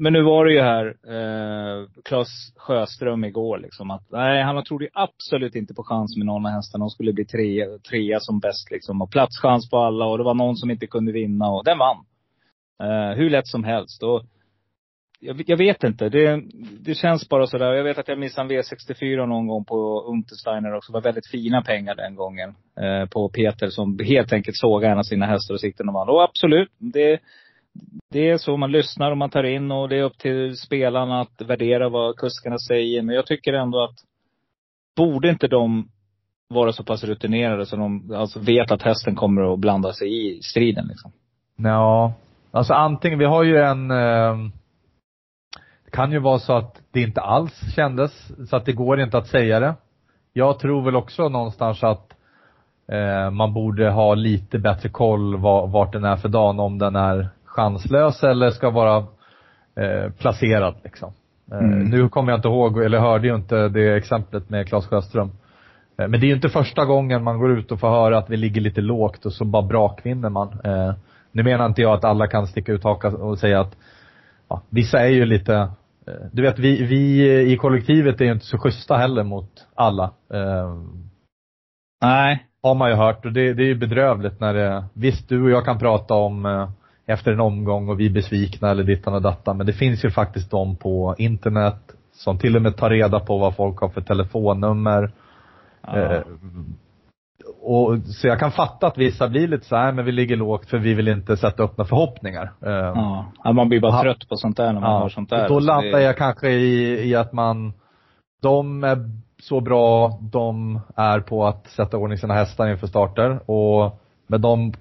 men 0.00 0.12
nu 0.12 0.22
var 0.22 0.44
det 0.44 0.52
ju 0.52 0.60
här, 0.60 0.86
eh, 0.86 1.86
Claes 2.04 2.28
Sjöström 2.56 3.24
igår 3.24 3.58
liksom. 3.58 3.90
Att, 3.90 4.10
nej, 4.10 4.42
han 4.42 4.64
trodde 4.64 4.84
ju 4.84 4.90
absolut 4.94 5.54
inte 5.54 5.74
på 5.74 5.84
chans 5.84 6.16
med 6.16 6.26
någon 6.26 6.46
av 6.46 6.52
hästarna. 6.52 6.82
De 6.82 6.90
skulle 6.90 7.12
bli 7.12 7.24
trea, 7.24 7.78
trea 7.78 8.20
som 8.20 8.40
bäst 8.40 8.70
liksom. 8.70 9.02
Och 9.02 9.10
platschans 9.10 9.70
på 9.70 9.78
alla 9.78 10.06
och 10.06 10.18
det 10.18 10.24
var 10.24 10.34
någon 10.34 10.56
som 10.56 10.70
inte 10.70 10.86
kunde 10.86 11.12
vinna 11.12 11.48
och 11.48 11.64
den 11.64 11.78
vann. 11.78 12.04
Eh, 12.82 13.16
hur 13.16 13.30
lätt 13.30 13.46
som 13.46 13.64
helst. 13.64 14.02
Och 14.02 14.22
jag, 15.20 15.42
jag 15.46 15.56
vet 15.56 15.84
inte. 15.84 16.08
Det, 16.08 16.42
det 16.80 16.94
känns 16.94 17.28
bara 17.28 17.46
sådär. 17.46 17.72
Jag 17.72 17.84
vet 17.84 17.98
att 17.98 18.08
jag 18.08 18.18
missade 18.18 18.54
en 18.54 18.62
V64 18.62 19.26
någon 19.26 19.46
gång 19.46 19.64
på 19.64 20.00
Untersteiner 20.00 20.74
också. 20.74 20.92
Det 20.92 20.96
var 20.96 21.02
väldigt 21.02 21.30
fina 21.30 21.62
pengar 21.62 21.94
den 21.94 22.14
gången. 22.14 22.54
Eh, 22.80 23.08
på 23.08 23.28
Peter 23.28 23.68
som 23.68 23.98
helt 23.98 24.32
enkelt 24.32 24.56
sågade 24.56 24.92
en 24.92 24.98
av 24.98 25.02
sina 25.02 25.26
hästar 25.26 25.54
och 25.54 25.60
sikten 25.60 25.88
och 25.88 25.94
vann. 25.94 26.08
Och 26.08 26.22
absolut, 26.22 26.70
det, 26.78 27.20
det 28.10 28.30
är 28.30 28.38
så 28.38 28.56
man 28.56 28.72
lyssnar 28.72 29.10
och 29.10 29.18
man 29.18 29.30
tar 29.30 29.44
in 29.44 29.70
och 29.70 29.88
det 29.88 29.98
är 29.98 30.02
upp 30.02 30.18
till 30.18 30.56
spelarna 30.56 31.20
att 31.20 31.40
värdera 31.40 31.88
vad 31.88 32.16
kuskarna 32.16 32.58
säger. 32.58 33.02
Men 33.02 33.14
jag 33.14 33.26
tycker 33.26 33.52
ändå 33.52 33.84
att 33.84 33.96
borde 34.96 35.28
inte 35.30 35.48
de 35.48 35.88
vara 36.48 36.72
så 36.72 36.84
pass 36.84 37.04
rutinerade 37.04 37.66
så 37.66 37.76
de 37.76 38.14
alltså 38.14 38.40
vet 38.40 38.70
att 38.70 38.82
hästen 38.82 39.14
kommer 39.14 39.52
att 39.52 39.58
blanda 39.58 39.92
sig 39.92 40.36
i 40.36 40.42
striden 40.42 40.86
liksom. 40.86 41.12
Ja, 41.56 42.12
alltså 42.50 42.72
antingen, 42.72 43.18
vi 43.18 43.24
har 43.24 43.42
ju 43.42 43.56
en, 43.56 43.90
eh, 43.90 44.36
det 45.84 45.90
kan 45.90 46.12
ju 46.12 46.18
vara 46.18 46.38
så 46.38 46.52
att 46.52 46.80
det 46.90 47.00
inte 47.00 47.20
alls 47.20 47.74
kändes, 47.74 48.32
så 48.50 48.56
att 48.56 48.64
det 48.64 48.72
går 48.72 49.00
inte 49.00 49.18
att 49.18 49.26
säga 49.26 49.60
det. 49.60 49.74
Jag 50.32 50.58
tror 50.58 50.82
väl 50.82 50.96
också 50.96 51.28
någonstans 51.28 51.82
att 51.82 52.12
eh, 52.88 53.30
man 53.30 53.54
borde 53.54 53.90
ha 53.90 54.14
lite 54.14 54.58
bättre 54.58 54.88
koll 54.88 55.36
var 55.36 55.66
vart 55.66 55.92
den 55.92 56.04
är 56.04 56.16
för 56.16 56.28
dagen, 56.28 56.60
om 56.60 56.78
den 56.78 56.96
är 56.96 57.28
chanslös 57.60 58.22
eller 58.22 58.50
ska 58.50 58.70
vara 58.70 58.96
eh, 59.76 60.10
placerad 60.18 60.74
liksom. 60.84 61.12
Eh, 61.52 61.58
Mm. 61.58 61.84
Nu 61.84 62.08
kommer 62.08 62.32
jag 62.32 62.38
inte 62.38 62.48
ihåg, 62.48 62.84
eller 62.84 62.98
hörde 63.00 63.28
ju 63.28 63.34
inte 63.34 63.68
det 63.68 63.96
exemplet 63.96 64.50
med 64.50 64.68
Claes 64.68 64.86
Sjöström. 64.86 65.30
Eh, 65.98 66.08
Men 66.08 66.20
det 66.20 66.26
är 66.26 66.28
ju 66.28 66.34
inte 66.34 66.48
första 66.48 66.84
gången 66.84 67.24
man 67.24 67.38
går 67.38 67.58
ut 67.58 67.72
och 67.72 67.80
får 67.80 67.88
höra 67.90 68.18
att 68.18 68.30
vi 68.30 68.36
ligger 68.36 68.60
lite 68.60 68.80
lågt 68.80 69.26
och 69.26 69.32
så 69.32 69.44
bara 69.44 69.62
brakvinner 69.62 70.28
man. 70.30 70.60
Eh, 70.64 70.94
nu 71.32 71.42
menar 71.42 71.66
inte 71.66 71.82
jag 71.82 71.92
att 71.92 72.04
alla 72.04 72.26
kan 72.26 72.46
sticka 72.46 72.72
ut 72.72 72.84
hakan 72.84 73.14
och 73.14 73.38
säga 73.38 73.60
att 73.60 73.76
ja, 74.48 74.62
vissa 74.70 75.00
är 75.00 75.08
ju 75.08 75.24
lite, 75.24 75.70
du 76.32 76.42
vet 76.42 76.58
vi, 76.58 76.84
vi 76.86 77.52
i 77.52 77.56
kollektivet 77.56 78.20
är 78.20 78.24
ju 78.24 78.32
inte 78.32 78.44
så 78.44 78.58
schyssta 78.58 78.96
heller 78.96 79.24
mot 79.24 79.66
alla. 79.74 80.10
Nej. 82.02 82.46
har 82.62 82.74
man 82.74 82.90
ju 82.90 82.96
hört 82.96 83.24
och 83.26 83.32
det, 83.32 83.54
det 83.54 83.62
är 83.62 83.66
ju 83.66 83.74
bedrövligt 83.74 84.40
när 84.40 84.54
det, 84.54 84.84
visst 84.92 85.28
du 85.28 85.42
och 85.42 85.50
jag 85.50 85.64
kan 85.64 85.78
prata 85.78 86.14
om 86.14 86.46
efter 87.10 87.32
en 87.32 87.40
omgång 87.40 87.88
och 87.88 88.00
vi 88.00 88.06
är 88.06 88.10
besvikna 88.10 88.70
eller 88.70 88.84
dittan 88.84 89.14
och 89.14 89.22
dattan 89.22 89.56
men 89.56 89.66
det 89.66 89.72
finns 89.72 90.04
ju 90.04 90.10
faktiskt 90.10 90.50
de 90.50 90.76
på 90.76 91.14
internet 91.18 91.76
som 92.12 92.38
till 92.38 92.56
och 92.56 92.62
med 92.62 92.76
tar 92.76 92.90
reda 92.90 93.20
på 93.20 93.38
vad 93.38 93.56
folk 93.56 93.78
har 93.80 93.88
för 93.88 94.00
telefonnummer. 94.00 95.12
Ja. 95.86 95.98
Eh, 95.98 96.22
och, 97.62 97.98
så 97.98 98.26
jag 98.26 98.38
kan 98.38 98.52
fatta 98.52 98.86
att 98.86 98.98
vissa 98.98 99.28
blir 99.28 99.48
lite 99.48 99.66
så 99.66 99.76
här, 99.76 99.92
men 99.92 100.04
vi 100.04 100.12
ligger 100.12 100.36
lågt 100.36 100.66
för 100.70 100.78
vi 100.78 100.94
vill 100.94 101.08
inte 101.08 101.36
sätta 101.36 101.62
upp 101.62 101.76
några 101.78 101.88
förhoppningar. 101.88 102.52
Eh, 102.66 102.70
Ja. 102.72 103.24
ja. 103.44 103.52
Man 103.52 103.68
blir 103.68 103.80
bara 103.80 103.92
Ja. 103.92 104.02
trött 104.02 104.28
på 104.28 104.36
sånt 104.36 104.56
där 104.56 104.72
när 104.72 104.80
man 104.80 105.02
hör 105.02 105.08
sånt 105.08 105.30
där. 105.30 105.42
och 105.42 105.48
då 105.48 105.60
landar 105.60 105.98
det- 105.98 106.02
jag 106.02 106.16
kanske 106.16 106.48
i, 106.50 107.08
i 107.10 107.14
att 107.14 107.32
man, 107.32 107.72
de 108.42 108.84
är 108.84 108.98
så 109.42 109.60
bra 109.60 110.18
de 110.20 110.80
är 110.96 111.20
på 111.20 111.46
att 111.46 111.66
sätta 111.66 111.96
ordning 111.96 112.18
sina 112.18 112.34
hästar 112.34 112.68
inför 112.68 112.86
starter 112.86 113.50
och, 113.50 114.00
men 114.26 114.40
de, 114.40 114.72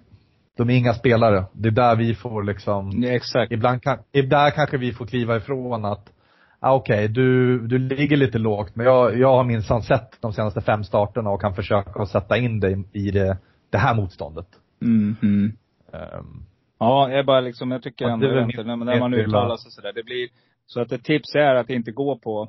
de 0.60 0.70
är 0.70 0.78
inga 0.78 0.94
spelare. 0.94 1.46
Det 1.54 1.70
är 1.70 1.72
där 1.72 1.96
vi 1.96 2.16
får 2.16 2.44
liksom, 2.44 2.92
Ja, 3.04 3.10
exakt. 3.10 3.52
ibland 3.52 3.84
kan, 3.84 3.98
där 4.12 4.52
kanske 4.52 4.78
vi 4.78 4.94
får 4.94 5.06
kliva 5.06 5.38
ifrån 5.38 5.86
att, 5.86 6.14
ah, 6.60 6.74
okej, 6.76 7.08
du, 7.08 7.60
du 7.68 7.78
ligger 7.78 8.18
lite 8.18 8.38
lågt, 8.38 8.76
men 8.76 8.86
jag, 8.86 9.20
jag 9.20 9.36
har 9.36 9.44
minsann 9.44 9.82
sett 9.82 10.22
de 10.22 10.34
senaste 10.34 10.62
fem 10.62 10.84
starterna 10.84 11.30
och 11.30 11.42
kan 11.42 11.56
försöka 11.56 12.06
sätta 12.06 12.38
in 12.38 12.60
dig 12.60 12.84
i 12.94 13.12
det, 13.12 13.38
det 13.70 13.78
här 13.78 13.96
motståndet. 13.96 14.48
Mm, 14.82 15.16
mm. 15.22 15.52
Ehm, 15.94 16.46
Ja, 16.80 17.10
jag 17.12 17.26
bara 17.26 17.40
liksom, 17.42 17.72
jag 17.72 17.84
tycker 17.84 18.06
ändå 18.06 18.28
det 18.28 18.44
inte, 18.44 18.64
när, 18.64 18.76
när 18.76 19.00
man 19.00 19.14
uttalar 19.14 19.58
sig 19.58 19.72
sådär. 19.72 19.92
Det 19.96 20.04
blir, 20.04 20.30
så 20.66 20.82
att 20.82 20.92
ett 20.92 21.04
tips 21.04 21.36
är 21.36 21.56
att 21.56 21.70
inte 21.70 21.92
gå 21.92 22.18
på 22.18 22.48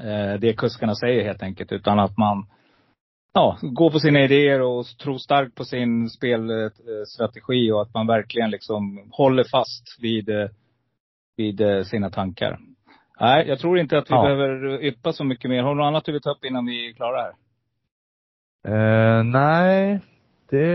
eh, 0.00 0.40
det 0.40 0.52
kuskarna 0.56 0.94
säger 0.94 1.24
helt 1.24 1.42
enkelt. 1.42 1.72
Utan 1.72 1.98
att 1.98 2.18
man, 2.18 2.46
ja, 3.34 3.58
går 3.62 3.90
på 3.90 3.98
sina 3.98 4.20
idéer 4.24 4.60
och 4.60 4.84
tror 5.02 5.18
starkt 5.18 5.54
på 5.54 5.64
sin 5.64 6.10
spelstrategi 6.10 7.72
och 7.72 7.82
att 7.82 7.94
man 7.94 8.06
verkligen 8.06 8.50
liksom 8.50 9.08
håller 9.12 9.44
fast 9.44 9.96
vid, 10.00 10.28
eh, 10.28 10.48
vid 11.36 11.60
eh, 11.60 11.82
sina 11.82 12.10
tankar. 12.10 12.58
Nej, 13.20 13.48
jag 13.48 13.58
tror 13.58 13.78
inte 13.78 13.98
att 13.98 14.10
vi 14.10 14.14
Ja. 14.14 14.22
behöver 14.22 14.82
yppa 14.84 15.12
så 15.12 15.24
mycket 15.24 15.50
mer. 15.50 15.62
Har 15.62 15.70
du 15.70 15.76
något 15.76 15.86
annat 15.86 16.04
du 16.04 16.12
vill 16.12 16.22
ta 16.22 16.30
upp 16.30 16.44
innan 16.44 16.66
vi 16.66 16.88
är 16.88 16.92
klara 16.92 17.20
här? 17.22 17.32
Eh, 18.66 19.24
nej, 19.24 20.00
det, 20.50 20.66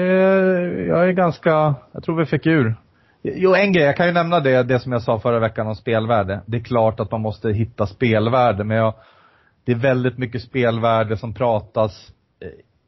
jag 0.88 1.08
är 1.10 1.12
ganska, 1.12 1.76
jag 1.92 2.04
tror 2.04 2.16
vi 2.20 2.26
fick 2.26 2.46
ur. 2.46 2.76
Jo, 3.24 3.56
en 3.56 3.74
grej, 3.74 3.84
jag 3.86 3.98
kan 3.98 4.08
ju 4.08 4.14
nämna 4.14 4.40
det, 4.40 4.64
det 4.64 4.80
som 4.80 4.92
jag 4.92 5.02
sa 5.02 5.20
förra 5.20 5.40
veckan 5.40 5.68
om 5.68 5.76
spelvärde. 5.76 6.42
Det 6.46 6.58
är 6.58 6.64
klart 6.64 7.00
att 7.00 7.12
man 7.12 7.22
måste 7.22 7.50
hitta 7.50 7.88
spelvärde, 7.88 8.64
men 8.64 8.78
jag, 8.78 8.94
det 9.66 9.72
är 9.72 9.76
väldigt 9.76 10.18
mycket 10.18 10.42
spelvärde 10.42 11.18
som 11.18 11.34
pratas 11.34 12.12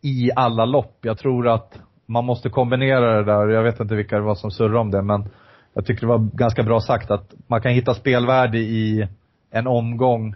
i 0.02 0.32
alla 0.36 0.66
lopp. 0.66 0.97
Jag 1.02 1.18
tror 1.18 1.47
att 1.47 1.80
man 2.06 2.26
måste 2.26 2.49
kombinera 2.49 3.14
det 3.18 3.24
där, 3.24 3.47
jag 3.47 3.64
vet 3.64 3.80
inte 3.80 3.95
vilka 3.95 4.16
det 4.16 4.22
var 4.22 4.36
som 4.36 4.52
surrade 4.52 4.80
om 4.80 4.91
det, 4.91 5.02
men 5.02 5.30
jag 5.74 5.86
tycker 5.86 6.02
det 6.02 6.08
var 6.14 6.30
ganska 6.34 6.64
bra 6.64 6.80
sagt 6.80 7.12
att 7.12 7.34
man 7.47 7.62
kan 7.62 7.72
hitta 7.72 7.93
spelvärde 7.93 8.58
i 8.58 9.08
en 9.52 9.68
omgång 9.68 10.36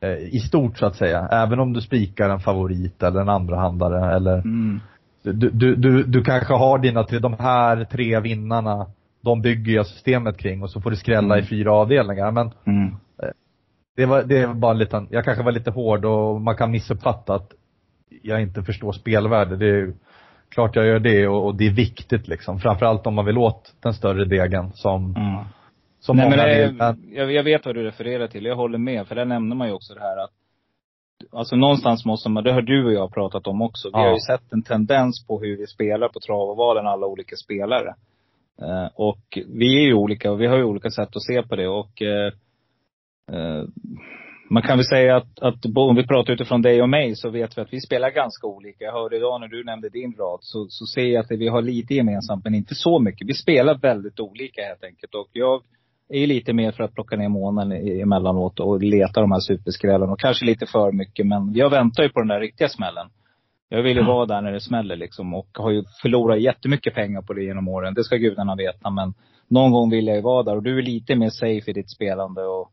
eh, 0.00 0.10
i 0.34 0.38
stort 0.40 0.78
så 0.78 0.86
att 0.86 0.96
säga. 0.96 1.28
Även 1.30 1.60
om 1.60 1.72
du 1.72 1.80
spikar 1.80 2.30
en 2.30 2.40
favorit 2.40 3.02
eller 3.02 3.20
en 3.20 3.28
andrahandare 3.28 4.16
eller 4.16 4.34
Mm. 4.38 4.80
du, 5.22 5.50
du, 5.50 5.76
du, 5.76 6.02
du 6.02 6.24
kanske 6.24 6.54
har 6.54 6.78
dina 6.78 7.04
tre, 7.04 7.18
de 7.18 7.34
här 7.38 7.84
tre 7.84 8.20
vinnarna, 8.20 8.86
de 9.22 9.42
bygger 9.42 9.72
jag 9.72 9.86
systemet 9.86 10.36
kring 10.38 10.62
och 10.62 10.70
så 10.70 10.80
får 10.80 10.90
du 10.90 10.96
skrälla 10.96 11.34
Mm. 11.34 11.44
i 11.44 11.48
fyra 11.48 11.72
avdelningar. 11.72 12.30
Men 12.30 12.50
Mm. 12.66 12.94
det 13.96 14.06
var, 14.06 14.22
det 14.22 14.46
var 14.46 14.54
bara 14.54 14.72
en 14.72 14.78
liten, 14.78 15.06
jag 15.10 15.24
kanske 15.24 15.44
var 15.44 15.52
lite 15.52 15.70
hård 15.70 16.04
och 16.04 16.40
man 16.40 16.56
kan 16.56 16.70
missuppfatta 16.70 17.34
att 17.34 17.52
jag 18.22 18.42
inte 18.42 18.62
förstår 18.62 18.92
spelvärde. 18.92 19.56
Det 19.56 19.66
är 19.68 19.92
klart 20.48 20.76
jag 20.76 20.86
gör 20.86 20.98
det 20.98 21.28
och, 21.28 21.44
och 21.46 21.54
det 21.54 21.66
är 21.66 21.70
viktigt 21.74 22.28
liksom. 22.28 22.58
Framförallt 22.58 23.06
om 23.06 23.14
man 23.14 23.24
vill 23.24 23.38
åt 23.38 23.74
den 23.82 23.94
större 23.94 24.24
degen 24.24 24.72
som, 24.72 25.16
Mm. 25.16 25.44
som 26.00 26.16
Nej, 26.16 26.26
många 26.26 26.36
men 26.36 26.46
det, 26.48 26.66
vill. 26.66 27.14
Jag, 27.16 27.32
jag 27.32 27.42
vet 27.44 27.66
vad 27.66 27.74
du 27.74 27.82
refererar 27.84 28.26
till. 28.28 28.44
Jag 28.44 28.56
håller 28.56 28.78
med. 28.78 29.06
För 29.06 29.14
där 29.14 29.24
nämner 29.24 29.56
man 29.56 29.68
ju 29.68 29.74
också 29.74 29.94
det 29.94 30.00
här 30.00 30.24
att 30.24 30.30
Alltså 31.32 31.56
någonstans 31.56 32.04
måste 32.04 32.28
man, 32.28 32.44
det 32.44 32.52
har 32.52 32.62
du 32.62 32.84
och 32.86 32.92
jag 32.92 33.14
pratat 33.14 33.46
om 33.46 33.62
också. 33.62 33.88
Vi 33.88 33.92
Ja. 33.92 33.98
har 33.98 34.12
ju 34.12 34.20
sett 34.20 34.52
en 34.52 34.62
tendens 34.62 35.26
på 35.26 35.40
hur 35.40 35.56
vi 35.56 35.66
spelar 35.66 36.08
på 36.08 36.20
trav 36.20 36.50
och 36.50 36.56
valen, 36.56 36.86
alla 36.86 37.06
olika 37.06 37.36
spelare. 37.36 37.94
Eh, 38.62 38.88
och 38.94 39.38
vi 39.46 39.76
är 39.76 39.86
ju 39.86 39.94
olika 39.94 40.32
och 40.32 40.40
vi 40.40 40.46
har 40.46 40.56
ju 40.56 40.64
olika 40.64 40.90
sätt 40.90 41.16
att 41.16 41.22
se 41.22 41.42
på 41.42 41.56
det 41.56 41.68
och 41.68 42.02
eh, 42.02 42.32
eh, 43.32 43.64
man 44.50 44.62
kan 44.62 44.76
väl 44.78 44.86
säga 44.86 45.16
att, 45.16 45.38
att 45.40 45.76
om 45.76 45.96
vi 45.96 46.06
pratar 46.06 46.32
utifrån 46.32 46.62
dig 46.62 46.82
och 46.82 46.88
mig 46.88 47.16
så 47.16 47.30
vet 47.30 47.58
vi 47.58 47.62
att 47.62 47.72
vi 47.72 47.80
spelar 47.80 48.10
ganska 48.10 48.46
olika. 48.46 48.84
Jag 48.84 48.92
hörde 48.92 49.16
idag 49.16 49.40
när 49.40 49.48
du 49.48 49.64
nämnde 49.64 49.88
din 49.88 50.12
rad 50.18 50.38
så, 50.42 50.66
så 50.68 50.86
ser 50.86 51.06
jag 51.06 51.20
att 51.20 51.30
vi 51.30 51.48
har 51.48 51.62
lite 51.62 51.94
gemensamt 51.94 52.44
men 52.44 52.54
inte 52.54 52.74
så 52.74 52.98
mycket. 52.98 53.28
Vi 53.28 53.34
spelar 53.34 53.78
väldigt 53.78 54.20
olika 54.20 54.62
helt 54.62 54.84
enkelt. 54.84 55.14
Och 55.14 55.28
jag 55.32 55.62
är 56.08 56.26
lite 56.26 56.52
mer 56.52 56.72
för 56.72 56.84
att 56.84 56.94
plocka 56.94 57.16
ner 57.16 57.28
månen 57.28 57.72
emellanåt 57.72 58.60
och 58.60 58.82
leta 58.82 59.20
de 59.20 59.32
här 59.32 59.40
superskrällen. 59.40 60.10
Och 60.10 60.20
kanske 60.20 60.46
lite 60.46 60.66
för 60.66 60.92
mycket 60.92 61.26
men 61.26 61.54
jag 61.54 61.70
väntar 61.70 62.02
ju 62.02 62.08
på 62.08 62.20
den 62.20 62.28
där 62.28 62.40
riktiga 62.40 62.68
smällen. 62.68 63.06
Jag 63.68 63.82
vill 63.82 63.96
ju 63.96 64.02
mm. 64.02 64.12
vara 64.14 64.26
där 64.26 64.42
när 64.42 64.52
det 64.52 64.60
smäller 64.60 64.96
liksom 64.96 65.34
och 65.34 65.48
har 65.54 65.70
ju 65.70 65.84
förlorat 66.02 66.40
jättemycket 66.40 66.94
pengar 66.94 67.22
på 67.22 67.32
det 67.32 67.44
genom 67.44 67.68
åren. 67.68 67.94
Det 67.94 68.04
ska 68.04 68.16
gudarna 68.16 68.54
veta 68.54 68.90
men 68.90 69.14
någon 69.48 69.72
gång 69.72 69.90
vill 69.90 70.06
jag 70.06 70.16
ju 70.16 70.22
vara 70.22 70.42
där. 70.42 70.56
Och 70.56 70.62
du 70.62 70.78
är 70.78 70.82
lite 70.82 71.16
mer 71.16 71.30
safe 71.30 71.70
i 71.70 71.74
ditt 71.74 71.90
spelande 71.90 72.42
och 72.42 72.70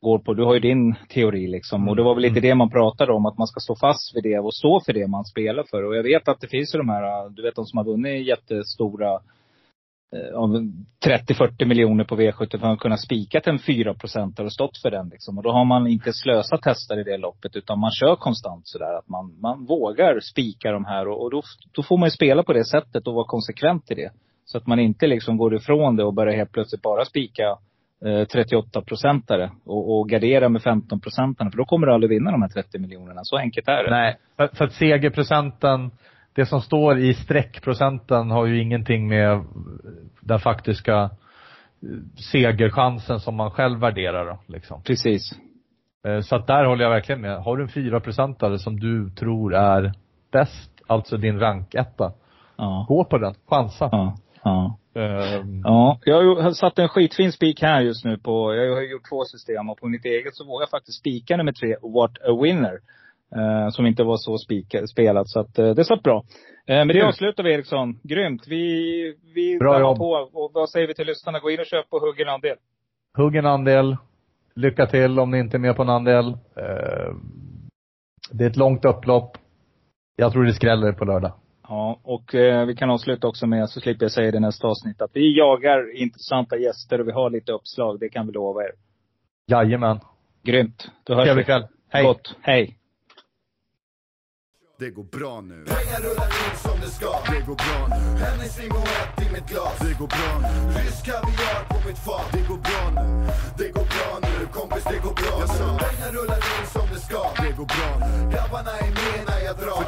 går 0.00 0.18
på, 0.18 0.34
du 0.34 0.44
har 0.44 0.54
ju 0.54 0.60
din 0.60 0.94
teori 1.08 1.46
liksom. 1.46 1.88
Och 1.88 1.96
det 1.96 2.02
var 2.02 2.14
väl 2.14 2.22
lite 2.22 2.38
mm. 2.38 2.42
det 2.42 2.54
man 2.54 2.70
pratade 2.70 3.12
om, 3.12 3.26
att 3.26 3.38
man 3.38 3.46
ska 3.46 3.60
stå 3.60 3.76
fast 3.76 4.16
vid 4.16 4.22
det 4.22 4.38
och 4.38 4.54
stå 4.54 4.80
för 4.80 4.92
det 4.92 5.06
man 5.06 5.24
spelar 5.24 5.64
för. 5.70 5.82
Och 5.82 5.96
jag 5.96 6.02
vet 6.02 6.28
att 6.28 6.40
det 6.40 6.48
finns 6.48 6.74
ju 6.74 6.78
de 6.78 6.88
här, 6.88 7.30
du 7.30 7.42
vet 7.42 7.54
de 7.54 7.64
som 7.64 7.76
har 7.76 7.84
vunnit 7.84 8.26
jättestora 8.26 9.12
eh, 10.16 10.38
30-40 11.06 11.64
miljoner 11.64 12.04
på 12.04 12.16
V75 12.16 12.58
för 12.58 12.72
att 12.72 12.78
kunna 12.78 12.96
spika 12.96 13.40
till 13.40 13.52
en 13.52 13.58
4% 13.58 14.40
och 14.40 14.52
stått 14.52 14.78
för 14.82 14.90
den 14.90 15.08
liksom. 15.08 15.38
Och 15.38 15.44
då 15.44 15.52
har 15.52 15.64
man 15.64 15.86
inte 15.86 16.12
slösat 16.12 16.64
hästar 16.64 17.00
i 17.00 17.04
det 17.04 17.16
loppet 17.16 17.56
utan 17.56 17.78
man 17.78 17.90
kör 17.90 18.16
konstant 18.16 18.68
sådär. 18.68 18.98
Att 18.98 19.08
man, 19.08 19.40
man 19.40 19.64
vågar 19.64 20.20
spika 20.20 20.72
de 20.72 20.84
här 20.84 21.08
och, 21.08 21.22
och 21.22 21.30
då, 21.30 21.42
då 21.72 21.82
får 21.82 21.98
man 21.98 22.06
ju 22.06 22.10
spela 22.10 22.42
på 22.42 22.52
det 22.52 22.64
sättet 22.64 23.06
och 23.06 23.14
vara 23.14 23.26
konsekvent 23.26 23.90
i 23.90 23.94
det. 23.94 24.10
Så 24.44 24.58
att 24.58 24.66
man 24.66 24.78
inte 24.78 25.06
liksom 25.06 25.36
går 25.36 25.54
ifrån 25.54 25.96
det 25.96 26.04
och 26.04 26.14
börjar 26.14 26.36
helt 26.36 26.52
plötsligt 26.52 26.82
bara 26.82 27.04
spika 27.04 27.58
38-procentare 28.04 29.44
eh, 29.44 29.50
och, 29.64 29.98
och 29.98 30.08
gardera 30.08 30.48
med 30.48 30.62
15 30.62 31.00
procentarna. 31.00 31.50
För 31.50 31.58
då 31.58 31.64
kommer 31.64 31.86
du 31.86 31.92
aldrig 31.92 32.10
vinna 32.10 32.30
de 32.30 32.42
här 32.42 32.48
30 32.48 32.78
miljonerna. 32.78 33.20
Så 33.24 33.36
enkelt 33.36 33.68
är 33.68 33.84
det. 33.84 33.90
Nej, 33.90 34.16
för, 34.36 34.48
för 34.52 34.64
att 34.64 34.72
segerprocenten, 34.72 35.90
det 36.32 36.46
som 36.46 36.60
står 36.60 36.98
i 36.98 37.14
streckprocenten 37.14 38.30
har 38.30 38.46
ju 38.46 38.62
ingenting 38.62 39.08
med 39.08 39.44
den 40.20 40.38
faktiska 40.38 41.02
eh, 41.02 41.10
segerchansen 42.32 43.20
som 43.20 43.34
man 43.34 43.50
själv 43.50 43.80
värderar 43.80 44.26
då, 44.26 44.38
liksom. 44.46 44.82
Precis. 44.82 45.32
Eh, 46.06 46.20
så 46.20 46.36
att 46.36 46.46
där 46.46 46.64
håller 46.64 46.84
jag 46.84 46.90
verkligen 46.90 47.20
med. 47.20 47.42
Har 47.42 47.56
du 47.56 47.62
en 47.62 47.68
4 47.68 48.00
procentare 48.00 48.58
som 48.58 48.80
du 48.80 49.10
tror 49.10 49.54
är 49.54 49.92
bäst, 50.32 50.70
alltså 50.86 51.16
din 51.16 51.38
ranketta. 51.38 52.12
Ja. 52.56 52.86
Gå 52.88 53.04
på 53.04 53.18
den. 53.18 53.34
Chansa. 53.46 53.88
Ja. 53.92 54.16
Ja. 54.42 54.78
Um, 54.96 55.62
ja, 55.64 55.98
jag 56.04 56.36
har 56.36 56.50
satt 56.50 56.78
en 56.78 56.88
skitfin 56.88 57.32
spik 57.32 57.62
här 57.62 57.80
just 57.80 58.04
nu 58.04 58.18
på, 58.18 58.54
jag 58.54 58.74
har 58.74 58.82
gjort 58.82 59.08
två 59.08 59.24
system 59.24 59.70
och 59.70 59.78
på 59.78 59.88
mitt 59.88 60.04
eget 60.04 60.34
så 60.34 60.44
vågar 60.44 60.62
jag 60.62 60.70
faktiskt 60.70 60.98
spika 60.98 61.36
nummer 61.36 61.52
tre, 61.52 61.76
What 61.82 62.18
a 62.22 62.42
winner. 62.42 62.78
Uh, 63.36 63.70
som 63.70 63.86
inte 63.86 64.02
var 64.02 64.16
så 64.16 64.38
spika, 64.38 64.86
spelat. 64.86 65.28
Så 65.28 65.40
att 65.40 65.58
uh, 65.58 65.74
det 65.74 65.84
satt 65.84 66.02
bra. 66.02 66.16
Uh, 66.18 66.24
men 66.76 66.88
det 66.88 67.02
avslutar 67.02 67.42
vi 67.42 67.52
Eriksson. 67.52 67.98
Grymt. 68.02 68.42
Vi, 68.46 69.16
vi 69.34 69.58
bra 69.58 69.80
jobb. 69.80 69.98
på. 69.98 70.10
Och 70.32 70.50
vad 70.54 70.70
säger 70.70 70.86
vi 70.86 70.94
till 70.94 71.06
lyssnarna? 71.06 71.38
Gå 71.38 71.50
in 71.50 71.60
och 71.60 71.66
köp 71.66 71.86
och 71.90 72.00
hugg 72.00 72.20
en 72.20 72.28
andel. 72.28 72.56
Hugg 73.16 73.36
en 73.36 73.46
andel. 73.46 73.96
Lycka 74.54 74.86
till 74.86 75.18
om 75.18 75.30
ni 75.30 75.38
inte 75.38 75.56
är 75.56 75.58
med 75.58 75.76
på 75.76 75.82
en 75.82 75.88
andel. 75.88 76.36
det 78.30 78.44
är 78.44 78.50
ett 78.50 78.56
långt 78.56 78.84
upplopp. 78.84 79.38
Jag 80.16 80.32
tror 80.32 80.44
det 80.44 80.52
skräller 80.52 80.92
på 80.92 81.04
lördag. 81.04 81.32
Ja, 81.68 82.00
och 82.02 82.34
eh, 82.34 82.66
vi 82.66 82.76
kan 82.76 82.90
avsluta 82.90 83.26
också 83.26 83.46
med, 83.46 83.70
så 83.70 83.80
slipper 83.80 84.04
jag 84.04 84.12
säga 84.12 84.30
det 84.30 84.40
nästa 84.40 84.68
avsnitt, 84.68 85.02
att 85.02 85.10
vi 85.14 85.38
jagar 85.38 85.96
intressanta 85.96 86.56
gäster 86.56 87.00
och 87.00 87.08
vi 87.08 87.12
har 87.12 87.30
lite 87.30 87.52
uppslag. 87.52 88.00
Det 88.00 88.08
kan 88.08 88.26
vi 88.26 88.32
lova 88.32 88.62
er. 88.62 88.72
Jajamän. 89.46 90.00
Grymt. 90.42 90.90
Då 91.04 91.14
hörs 91.14 91.24
Trevlig 91.24 91.46
kväll. 91.46 91.66
Hej. 91.88 92.04
Gott. 92.04 92.34
Hej. 92.40 92.78
Det 94.78 94.90
går 94.90 95.04
bra 95.18 95.40
nu. 95.40 95.58
Pengar 95.74 96.00
rullar 96.06 96.30
in 96.42 96.56
som 96.66 96.76
det 96.80 96.90
ska. 96.98 97.10
Det 97.32 97.42
går 97.48 97.58
bra 97.64 97.78
nu. 97.94 98.02
Hennes 98.24 98.52
limoett 98.62 99.14
i 99.24 99.26
mitt 99.34 99.48
glas. 99.52 99.78
Det 99.86 99.94
går 100.00 100.10
bra 100.16 100.30
nu. 100.44 100.52
Rysk 100.78 101.02
kaviar 101.08 101.60
på 101.72 101.78
mitt 101.88 102.00
fat. 102.06 102.28
Det 102.36 102.44
går 102.50 102.60
bra 102.68 102.82
nu. 102.98 103.06
Det 103.60 103.68
går 103.76 103.86
bra 103.94 104.10
nu. 104.26 104.32
Kompis, 104.58 104.84
det 104.92 105.00
går 105.06 105.14
bra 105.22 105.34
nu. 105.52 105.66
Pengar 105.84 106.10
rullar 106.16 106.40
in 106.54 106.66
som 106.74 106.86
det 106.92 107.00
ska. 107.06 107.22
Det 107.44 107.52
går 107.58 107.68
bra 107.76 107.90
nu. 108.02 108.10
Grabbarna 108.32 108.72
är 108.84 108.90
med 109.00 109.18
när 109.28 109.40
jag 109.46 109.56
drar. 109.62 109.80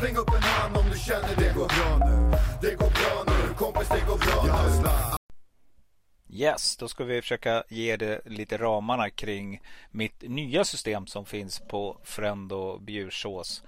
Släng 0.00 0.16
upp 0.16 0.28
en 0.28 0.42
hand 0.42 0.76
om 0.76 0.84
du 0.92 0.98
känner 0.98 1.36
det, 1.36 1.54
går 1.54 1.68
bra 1.68 2.08
nu. 2.08 2.36
Det 2.62 2.74
går 2.74 2.90
bra 2.90 3.24
nu. 3.26 3.54
Kompis, 3.54 3.88
det 3.88 4.02
går 4.08 4.18
bra 4.18 4.44
nu. 6.28 6.36
Yes, 6.36 6.76
då 6.76 6.88
ska 6.88 7.04
vi 7.04 7.20
försöka 7.20 7.64
ge 7.68 7.96
det 7.96 8.20
lite 8.24 8.56
ramarna 8.56 9.10
kring 9.10 9.60
mitt 9.90 10.22
nya 10.22 10.64
system 10.64 11.06
som 11.06 11.26
finns 11.26 11.60
på 11.60 12.00
Frendo 12.04 12.78
Bjursås 12.78 13.62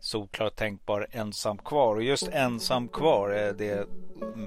solklart 0.00 0.56
tänkbar 0.56 1.06
ensam 1.10 1.58
kvar. 1.58 1.96
Och 1.96 2.02
just 2.02 2.28
ensam 2.28 2.88
kvar 2.88 3.30
är 3.30 3.52
det 3.52 3.88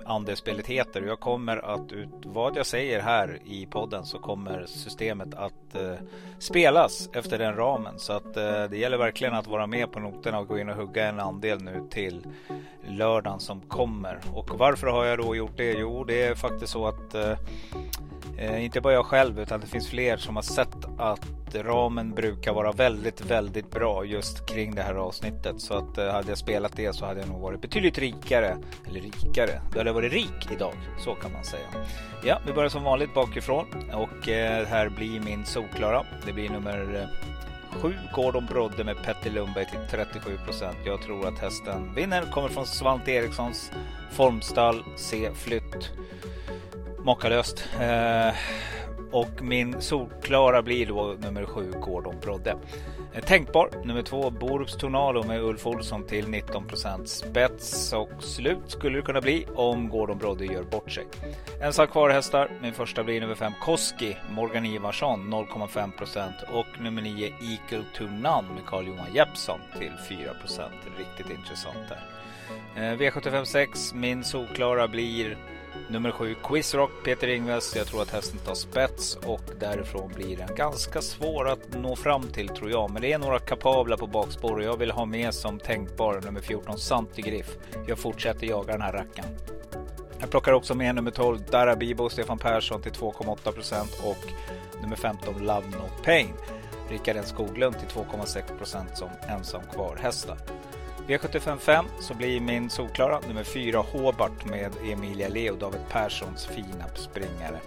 andelsspelet 0.05 0.67
heter. 0.67 1.01
Jag 1.01 1.19
kommer 1.19 1.57
att 1.57 1.91
ut 1.91 2.09
vad 2.25 2.57
jag 2.57 2.65
säger 2.65 3.01
här 3.01 3.39
i 3.45 3.65
podden 3.65 4.05
så 4.05 4.19
kommer 4.19 4.65
systemet 4.65 5.33
att 5.35 5.75
eh, 5.75 5.93
spelas 6.39 7.09
efter 7.13 7.39
den 7.39 7.55
ramen. 7.55 7.99
Så 7.99 8.13
att 8.13 8.37
eh, 8.37 8.63
det 8.63 8.77
gäller 8.77 8.97
verkligen 8.97 9.33
att 9.33 9.47
vara 9.47 9.67
med 9.67 9.91
på 9.91 9.99
noterna 9.99 10.39
och 10.39 10.47
gå 10.47 10.59
in 10.59 10.69
och 10.69 10.75
hugga 10.75 11.07
en 11.07 11.19
andel 11.19 11.61
nu 11.61 11.87
till 11.89 12.27
lördagen 12.87 13.39
som 13.39 13.61
kommer. 13.61 14.19
Och 14.33 14.59
varför 14.59 14.87
har 14.87 15.05
jag 15.05 15.17
då 15.17 15.35
gjort 15.35 15.57
det? 15.57 15.71
Jo, 15.71 16.03
det 16.03 16.23
är 16.23 16.35
faktiskt 16.35 16.73
så 16.73 16.87
att 16.87 17.15
eh, 17.15 17.37
Eh, 18.37 18.65
inte 18.65 18.81
bara 18.81 18.93
jag 18.93 19.05
själv 19.05 19.39
utan 19.39 19.59
det 19.59 19.67
finns 19.67 19.89
fler 19.89 20.17
som 20.17 20.35
har 20.35 20.43
sett 20.43 20.77
att 20.97 21.55
ramen 21.55 22.11
brukar 22.11 22.53
vara 22.53 22.71
väldigt, 22.71 23.25
väldigt 23.25 23.71
bra 23.71 24.05
just 24.05 24.45
kring 24.45 24.75
det 24.75 24.81
här 24.81 24.95
avsnittet. 24.95 25.42
Så 25.57 25.73
att 25.73 25.97
eh, 25.97 26.11
hade 26.11 26.29
jag 26.29 26.37
spelat 26.37 26.75
det 26.75 26.95
så 26.95 27.05
hade 27.05 27.19
jag 27.19 27.29
nog 27.29 27.41
varit 27.41 27.61
betydligt 27.61 27.97
rikare. 27.97 28.57
Eller 28.87 29.01
rikare, 29.01 29.61
då 29.71 29.77
hade 29.77 29.89
jag 29.89 29.93
varit 29.93 30.13
rik 30.13 30.51
idag. 30.51 30.73
Så 30.99 31.15
kan 31.15 31.31
man 31.31 31.43
säga. 31.43 31.67
Ja, 32.23 32.39
vi 32.47 32.53
börjar 32.53 32.69
som 32.69 32.83
vanligt 32.83 33.13
bakifrån 33.13 33.65
och 33.93 34.29
eh, 34.29 34.65
här 34.65 34.89
blir 34.89 35.19
min 35.19 35.45
solklara. 35.45 36.05
Det 36.25 36.33
blir 36.33 36.49
nummer 36.49 36.95
eh, 37.01 37.33
7 37.81 37.93
Gordon 38.15 38.45
Brodde 38.45 38.83
med 38.83 39.03
Petter 39.03 39.31
Lundberg 39.31 39.65
till 39.65 39.79
37 39.89 40.37
procent. 40.45 40.77
Jag 40.85 41.01
tror 41.01 41.27
att 41.27 41.39
hästen 41.39 41.93
vinner. 41.95 42.21
Kommer 42.31 42.49
från 42.49 42.65
Svante 42.65 43.11
Erikssons 43.11 43.71
formstall 44.11 44.83
Se 44.95 45.33
Flytt 45.33 45.91
makalöst. 47.03 47.65
Eh, 47.81 48.35
och 49.11 49.41
min 49.41 49.81
solklara 49.81 50.61
blir 50.61 50.85
då 50.85 51.15
nummer 51.19 51.45
7 51.45 51.71
Gordon 51.81 52.15
Brodde. 52.21 52.55
Eh, 53.15 53.23
tänkbar 53.23 53.69
nummer 53.83 54.01
två 54.01 54.29
Borups 54.29 54.77
Tornado 54.77 55.23
med 55.23 55.43
Ulf 55.43 55.67
Olsson 55.67 56.03
till 56.03 56.27
19% 56.27 57.05
spets 57.05 57.93
och 57.93 58.23
slut 58.23 58.59
skulle 58.67 58.97
det 58.97 59.01
kunna 59.01 59.21
bli 59.21 59.45
om 59.55 59.89
Gordon 59.89 60.17
Brodde 60.17 60.45
gör 60.45 60.63
bort 60.63 60.91
sig. 60.91 61.05
Ensam 61.61 61.87
kvar 61.87 62.09
hästar. 62.09 62.51
Min 62.61 62.73
första 62.73 63.03
blir 63.03 63.21
nummer 63.21 63.35
5 63.35 63.53
Koski 63.61 64.17
Morgan 64.29 64.65
Ivarsson 64.65 65.33
0,5% 65.33 66.31
och 66.53 66.81
nummer 66.81 67.01
9 67.01 67.27
Equal 67.27 67.85
to 67.95 68.03
None 68.03 68.53
med 68.53 68.65
Carl-Johan 68.65 69.13
Jeppsson 69.13 69.59
till 69.79 70.17
4% 70.17 70.69
Riktigt 70.97 71.37
intressant 71.37 71.89
där. 71.89 72.03
Eh, 72.75 72.97
V75 72.97 73.45
6 73.45 73.93
min 73.93 74.23
solklara 74.23 74.87
blir 74.87 75.37
Nummer 75.87 76.11
7 76.11 76.35
Quizrock 76.43 76.91
Peter 77.03 77.27
Ingves. 77.27 77.75
Jag 77.75 77.87
tror 77.87 78.01
att 78.01 78.09
hästen 78.09 78.39
tar 78.39 78.53
spets 78.53 79.15
och 79.15 79.41
därifrån 79.59 80.11
blir 80.15 80.37
den 80.37 80.55
ganska 80.55 81.01
svår 81.01 81.49
att 81.49 81.59
nå 81.73 81.95
fram 81.95 82.23
till 82.23 82.49
tror 82.49 82.71
jag. 82.71 82.91
Men 82.91 83.01
det 83.01 83.13
är 83.13 83.17
några 83.17 83.39
kapabla 83.39 83.97
på 83.97 84.07
bakspår 84.07 84.57
och 84.57 84.63
jag 84.63 84.77
vill 84.77 84.91
ha 84.91 85.05
med 85.05 85.33
som 85.33 85.59
tänkbar 85.59 86.21
nummer 86.25 86.41
14 86.41 86.77
Santigriff. 86.77 87.57
Jag 87.87 87.97
fortsätter 87.97 88.47
jaga 88.47 88.73
den 88.73 88.81
här 88.81 88.93
rackaren. 88.93 89.29
Jag 90.19 90.29
plockar 90.29 90.53
också 90.53 90.75
med 90.75 90.95
nummer 90.95 91.11
12 91.11 91.39
Darabibo 91.51 92.09
Stefan 92.09 92.37
Persson 92.37 92.81
till 92.81 92.91
2,8% 92.91 94.03
och 94.03 94.33
nummer 94.81 94.95
15 94.95 95.33
Love 95.45 95.67
No 95.67 96.03
Pain. 96.03 96.33
Rickard 96.89 97.17
N 97.17 97.23
Skoglund 97.25 97.79
till 97.79 97.87
2,6% 97.87 98.93
som 98.93 99.09
ensam 99.29 99.61
kvar 99.73 99.97
hästar. 100.01 100.37
V755 101.07 101.85
så 101.99 102.13
blir 102.13 102.41
min 102.41 102.69
solklara 102.69 103.19
nummer 103.27 103.43
4 103.43 103.77
Hobart 103.77 104.45
med 104.45 104.71
Emilia 104.91 105.29
Leo 105.29 105.55
David 105.55 105.81
Perssons 105.89 106.45
fina 106.45 106.87
springare. 106.95 107.59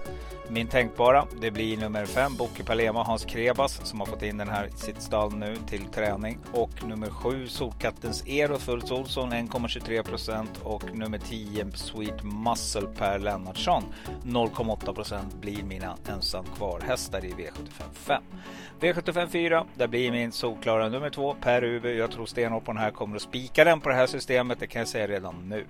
Min 0.49 0.67
tänkbara 0.67 1.27
det 1.41 1.51
blir 1.51 1.77
nummer 1.77 2.07
5 2.07 2.37
Boke 2.37 2.65
Palema 2.65 3.03
Hans 3.03 3.25
Krebas 3.25 3.81
som 3.85 4.01
har 4.01 4.07
fått 4.07 4.23
in 4.23 4.39
den 4.39 4.49
här 4.49 4.67
i 4.67 4.71
sitt 4.71 5.03
stall 5.03 5.33
nu 5.35 5.57
till 5.69 5.85
träning. 5.85 6.39
Och 6.53 6.85
nummer 6.85 7.11
7 7.11 7.49
Solkattens 7.49 8.27
Eros 8.27 8.69
Ulf 8.69 8.93
Olsson 8.93 9.33
1,23% 9.33 10.47
och 10.63 10.95
nummer 10.95 11.19
10 11.19 11.67
Sweet 11.75 12.23
Muscle 12.23 12.89
Per 12.99 13.19
Lennartsson 13.19 13.83
0,8% 14.23 15.41
blir 15.41 15.63
mina 15.63 15.97
ensam 16.09 16.45
kvar 16.45 16.81
hästar 16.81 17.25
i 17.25 17.31
V755. 17.33 18.21
V754, 18.81 19.67
där 19.75 19.87
blir 19.87 20.13
min 20.13 20.33
solklara 20.33 20.89
nummer 20.89 21.11
2 21.11 21.37
Per 21.41 21.65
Uwe. 21.65 21.93
Jag 21.93 22.11
tror 22.11 22.27
stenhårt 22.27 22.65
på 22.65 22.73
den 22.73 22.81
här 22.81 22.91
kommer 22.91 23.17
att 23.17 23.23
spika 23.29 23.65
den 23.65 23.81
på 23.81 23.89
det 23.89 23.95
här 23.95 24.07
systemet. 24.07 24.61
Det 24.61 24.67
kan 24.67 24.81
jag 24.81 24.89
säga 24.89 25.07
redan 25.07 25.49
nu. 25.49 25.65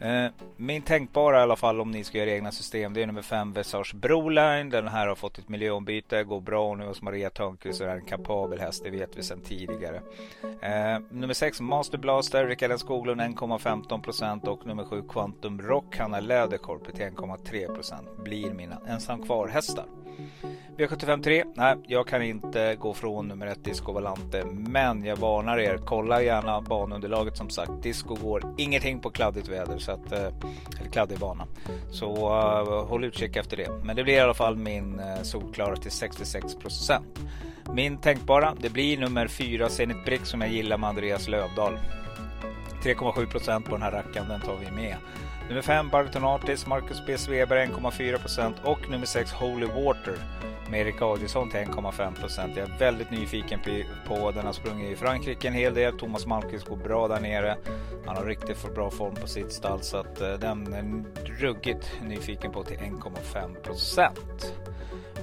Eh, 0.00 0.26
min 0.56 0.82
tänkbara 0.82 1.38
i 1.38 1.42
alla 1.42 1.56
fall 1.56 1.80
om 1.80 1.90
ni 1.90 2.04
ska 2.04 2.18
göra 2.18 2.30
egna 2.30 2.52
system 2.52 2.94
det 2.94 3.02
är 3.02 3.06
nummer 3.06 3.22
5 3.22 3.52
Vesage 3.52 3.94
Broline. 3.94 4.70
Den 4.70 4.88
här 4.88 5.06
har 5.06 5.14
fått 5.14 5.38
ett 5.38 5.48
miljöombyte, 5.48 6.24
går 6.24 6.40
bra 6.40 6.74
nu 6.74 6.86
hos 6.86 7.02
Maria 7.02 7.30
Törnqvist 7.30 7.80
och 7.80 7.86
är 7.86 7.96
en 7.96 8.04
kapabel 8.04 8.60
häst, 8.60 8.84
det 8.84 8.90
vet 8.90 9.18
vi 9.18 9.22
sedan 9.22 9.40
tidigare. 9.40 10.00
Eh, 10.62 11.00
nummer 11.10 11.34
6 11.34 11.60
Master 11.60 11.98
Blaster, 11.98 12.46
Rickard 12.46 12.80
Skoglund 12.80 13.20
1,15% 13.20 14.48
och 14.48 14.66
nummer 14.66 14.84
7 14.84 15.02
Quantum 15.08 15.62
Rock, 15.62 15.98
Hanna 15.98 16.20
Läderkorp 16.20 16.84
till 16.84 17.04
1,3% 17.04 18.22
blir 18.24 18.50
mina 18.50 18.78
ensam 18.88 19.22
kvar 19.22 19.48
hästar. 19.48 19.84
V75 20.76 21.22
3. 21.22 21.44
Nej, 21.54 21.76
jag 21.86 22.06
kan 22.06 22.22
inte 22.22 22.76
gå 22.76 22.94
från 22.94 23.28
nummer 23.28 23.46
1 23.46 23.64
Disco 23.64 23.92
Valante. 23.92 24.44
Men 24.44 25.04
jag 25.04 25.16
varnar 25.16 25.58
er. 25.58 25.78
Kolla 25.84 26.22
gärna 26.22 26.60
banunderlaget 26.60 27.36
som 27.36 27.50
sagt. 27.50 27.82
Disco 27.82 28.14
går 28.14 28.54
ingenting 28.56 29.00
på 29.00 29.10
kladdigt 29.10 29.48
väder. 29.48 29.78
Så 29.84 29.92
att, 29.92 30.12
eh, 30.12 30.26
eller 30.80 30.90
kladdig 30.92 31.18
bana. 31.18 31.46
Så 31.90 32.14
uh, 32.14 32.86
håll 32.86 33.04
utkik 33.04 33.36
efter 33.36 33.56
det. 33.56 33.68
Men 33.82 33.96
det 33.96 34.04
blir 34.04 34.14
i 34.14 34.20
alla 34.20 34.34
fall 34.34 34.56
min 34.56 35.00
eh, 35.00 35.06
uh, 35.06 35.22
solklara 35.22 35.76
till 35.76 35.90
66%. 35.90 37.00
Min 37.74 37.98
tänkbara, 37.98 38.54
det 38.60 38.70
blir 38.70 38.98
nummer 38.98 39.28
4 39.28 39.68
Zenit 39.68 40.04
Brick 40.04 40.26
som 40.26 40.40
jag 40.40 40.50
gillar 40.50 40.78
med 40.78 40.88
Andreas 40.88 41.28
Lövdahl. 41.28 41.78
3,7% 42.82 43.64
på 43.64 43.70
den 43.70 43.82
här 43.82 43.92
rackaren, 43.92 44.28
den 44.28 44.40
tar 44.40 44.56
vi 44.56 44.70
med. 44.70 44.96
Nummer 45.48 45.62
5 45.62 45.88
Barton 45.88 46.24
Artis, 46.24 46.66
Marcus 46.66 47.06
B. 47.06 47.18
Sveber 47.18 47.56
1,4% 47.56 48.54
och 48.64 48.90
nummer 48.90 49.06
6 49.06 49.32
Holy 49.32 49.66
Water 49.66 50.18
med 50.70 50.80
Erik 50.80 51.02
Adielsson 51.02 51.50
till 51.50 51.60
1,5%. 51.60 52.52
Jag 52.56 52.68
är 52.68 52.78
väldigt 52.78 53.10
nyfiken 53.10 53.60
på 54.06 54.30
den 54.30 54.46
har 54.46 54.52
sprungit 54.52 54.92
i 54.92 54.96
Frankrike 54.96 55.48
en 55.48 55.54
hel 55.54 55.74
del. 55.74 55.98
Thomas 55.98 56.26
Malmqvist 56.26 56.68
går 56.68 56.76
bra 56.76 57.08
där 57.08 57.20
nere. 57.20 57.56
Han 58.06 58.16
har 58.16 58.24
riktigt 58.24 58.56
för 58.56 58.70
bra 58.70 58.90
form 58.90 59.14
på 59.14 59.26
sitt 59.26 59.52
stall 59.52 59.82
så 59.82 59.96
att 59.96 60.20
eh, 60.20 60.32
den 60.32 60.72
är 60.72 61.04
ruggigt 61.40 62.00
nyfiken 62.02 62.52
på 62.52 62.64
till 62.64 62.78
1,5%. 62.78 64.08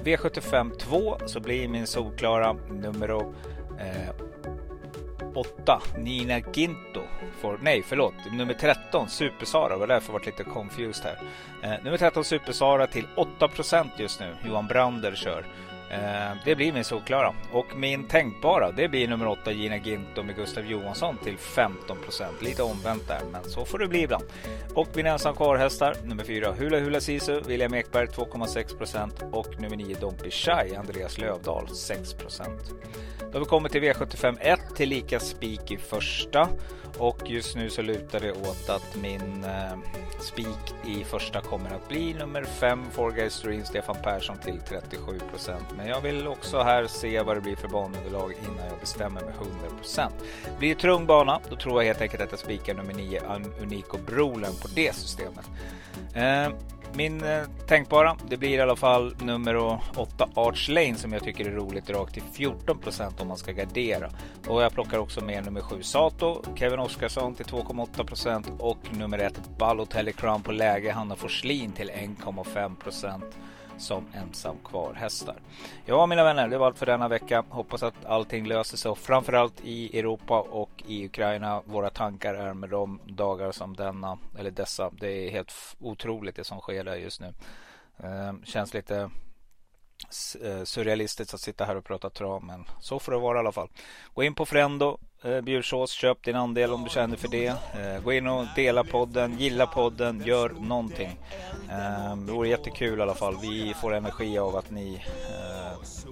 V75 0.04 0.76
2 0.78 1.18
så 1.26 1.40
blir 1.40 1.68
min 1.68 1.86
solklara 1.86 2.52
nummer 2.52 3.10
eh, 3.10 4.31
8, 5.34 5.80
Nina 5.98 6.40
Ginto. 6.52 7.02
For, 7.40 7.58
nej, 7.62 7.82
förlåt. 7.86 8.14
Nummer 8.32 8.54
13, 8.54 9.08
Supersara. 9.08 9.68
Det 9.68 9.76
var 9.76 9.86
därför 9.86 10.08
jag 10.08 10.12
varit 10.12 10.26
lite 10.26 10.44
confused 10.44 11.04
här. 11.04 11.18
Eh, 11.62 11.84
nummer 11.84 11.98
13, 11.98 12.24
Supersara 12.24 12.86
till 12.86 13.06
8% 13.16 13.88
just 13.98 14.20
nu. 14.20 14.36
Johan 14.46 14.66
Brander 14.66 15.14
kör. 15.14 15.44
Eh, 15.92 16.36
det 16.44 16.54
blir 16.54 16.72
min 16.72 16.84
solklara. 16.84 17.34
Och 17.52 17.76
min 17.76 18.08
tänkbara, 18.08 18.72
det 18.72 18.88
blir 18.88 19.08
nummer 19.08 19.26
8, 19.26 19.52
Gina 19.52 19.76
Ginto 19.76 20.22
med 20.22 20.36
Gustav 20.36 20.66
Johansson 20.66 21.16
till 21.24 21.36
15%. 21.36 22.42
Lite 22.42 22.62
omvänt 22.62 23.08
där, 23.08 23.20
men 23.32 23.44
så 23.44 23.64
får 23.64 23.78
det 23.78 23.88
bli 23.88 24.02
ibland. 24.02 24.24
Och 24.74 24.88
min 24.94 25.06
ensam 25.06 25.34
Kvar-hästar, 25.34 25.96
nummer 26.04 26.24
4, 26.24 26.52
Hula 26.52 26.78
Hula 26.78 27.00
Sisu, 27.00 27.40
William 27.40 27.74
Ekberg 27.74 28.06
2,6% 28.06 29.30
och 29.32 29.60
nummer 29.60 29.76
9, 29.76 29.96
Dompi 30.00 30.30
Shy, 30.30 30.74
Andreas 30.78 31.18
Lövdahl 31.18 31.66
6%. 31.66 32.42
Då 33.18 33.38
har 33.38 33.40
vi 33.40 33.46
kommit 33.46 33.72
till 33.72 33.82
V75 33.82 34.36
1 34.40 34.60
tillika 34.76 35.20
spik 35.20 35.70
i 35.70 35.76
första. 35.76 36.48
Och 36.98 37.30
just 37.30 37.56
nu 37.56 37.70
så 37.70 37.82
lutar 37.82 38.20
det 38.20 38.32
åt 38.32 38.68
att 38.68 38.96
min 38.96 39.44
eh, 39.44 39.78
spik 40.20 40.74
i 40.86 41.04
första 41.04 41.40
kommer 41.40 41.70
att 41.70 41.88
bli 41.88 42.14
nummer 42.14 42.44
5 42.44 42.84
Forguys 42.90 43.42
Dream 43.42 43.64
Stefan 43.64 43.96
Persson 44.02 44.38
till 44.38 44.60
37 44.68 45.20
procent. 45.30 45.64
Men 45.76 45.86
jag 45.86 46.00
vill 46.00 46.28
också 46.28 46.62
här 46.62 46.86
se 46.86 47.22
vad 47.22 47.36
det 47.36 47.40
blir 47.40 47.56
för 47.56 47.68
banunderlag 47.68 48.32
innan 48.42 48.66
jag 48.70 48.80
bestämmer 48.80 49.20
mig 49.20 49.34
100 49.34 49.76
procent. 49.78 50.14
Blir 50.58 50.74
det 50.74 50.80
tung 50.80 51.06
bana, 51.06 51.40
då 51.50 51.56
tror 51.56 51.82
jag 51.82 51.86
helt 51.86 52.00
enkelt 52.00 52.22
att 52.22 52.30
jag 52.30 52.40
spikar 52.40 52.74
nummer 52.74 52.94
9 52.94 53.20
Unico 53.60 53.98
Brolen 54.06 54.52
på 54.62 54.68
det 54.74 54.94
systemet. 54.94 55.50
Eh, 56.14 56.48
min 56.94 57.24
eh, 57.24 57.42
tänkbara, 57.66 58.16
det 58.28 58.36
blir 58.36 58.50
i 58.50 58.60
alla 58.60 58.76
fall 58.76 59.14
nummer 59.20 59.56
8 59.96 60.28
Arch 60.34 60.68
Lane 60.68 60.94
som 60.94 61.12
jag 61.12 61.24
tycker 61.24 61.44
är 61.44 61.50
roligt 61.50 61.90
rakt 61.90 62.14
till 62.14 62.22
14% 62.22 63.22
om 63.22 63.28
man 63.28 63.36
ska 63.36 63.52
gardera. 63.52 64.10
Och 64.48 64.62
jag 64.62 64.72
plockar 64.72 64.98
också 64.98 65.24
med 65.24 65.44
nummer 65.44 65.60
7 65.60 65.82
Sato, 65.82 66.42
Kevin 66.54 66.78
Oskarsson 66.78 67.34
till 67.34 67.46
2,8% 67.46 68.58
och 68.58 68.78
nummer 68.96 69.18
1 69.18 69.40
Balotelli 69.58 70.12
Crown 70.12 70.42
på 70.42 70.52
läge, 70.52 70.92
Hanna 70.92 71.16
Forslin 71.16 71.72
till 71.72 71.90
1,5 71.90 73.22
som 73.78 74.06
ensam 74.14 74.56
kvar 74.64 74.94
hästar. 74.94 75.36
Ja 75.86 76.06
mina 76.06 76.24
vänner, 76.24 76.48
det 76.48 76.58
var 76.58 76.66
allt 76.66 76.78
för 76.78 76.86
denna 76.86 77.08
vecka. 77.08 77.44
Hoppas 77.48 77.82
att 77.82 78.04
allting 78.06 78.46
löser 78.46 78.76
sig 78.76 78.90
och 78.90 78.98
framförallt 78.98 79.60
i 79.64 79.98
Europa 79.98 80.40
och 80.40 80.70
i 80.86 81.06
Ukraina. 81.06 81.62
Våra 81.64 81.90
tankar 81.90 82.34
är 82.34 82.54
med 82.54 82.70
de 82.70 83.00
dagar 83.06 83.52
som 83.52 83.76
denna 83.76 84.18
eller 84.38 84.50
dessa. 84.50 84.90
Det 84.90 85.08
är 85.08 85.30
helt 85.30 85.52
otroligt 85.80 86.36
det 86.36 86.44
som 86.44 86.60
sker 86.60 86.84
där 86.84 86.96
just 86.96 87.20
nu. 87.20 87.34
Eh, 87.96 88.32
känns 88.44 88.74
lite 88.74 88.96
eh, 90.42 90.64
surrealistiskt 90.64 91.34
att 91.34 91.40
sitta 91.40 91.64
här 91.64 91.76
och 91.76 91.84
prata 91.84 92.10
trav 92.10 92.44
men 92.44 92.64
så 92.80 92.98
får 92.98 93.12
det 93.12 93.18
vara 93.18 93.38
i 93.38 93.40
alla 93.40 93.52
fall. 93.52 93.68
Gå 94.14 94.22
in 94.22 94.34
på 94.34 94.46
Frendo, 94.46 94.98
Eh, 95.24 95.40
Bjursås, 95.40 95.90
köp 95.90 96.22
din 96.22 96.36
andel 96.36 96.72
om 96.72 96.84
du 96.84 96.90
känner 96.90 97.16
för 97.16 97.28
det. 97.28 97.46
Eh, 97.46 98.02
gå 98.04 98.12
in 98.12 98.26
och 98.26 98.46
dela 98.56 98.84
podden, 98.84 99.38
gilla 99.38 99.66
podden, 99.66 100.22
gör 100.26 100.48
någonting. 100.48 101.18
Eh, 101.70 102.16
det 102.16 102.32
vore 102.32 102.48
jättekul 102.48 102.98
i 102.98 103.02
alla 103.02 103.14
fall. 103.14 103.36
Vi 103.42 103.74
får 103.80 103.94
energi 103.94 104.38
av 104.38 104.56
att 104.56 104.70
ni, 104.70 105.04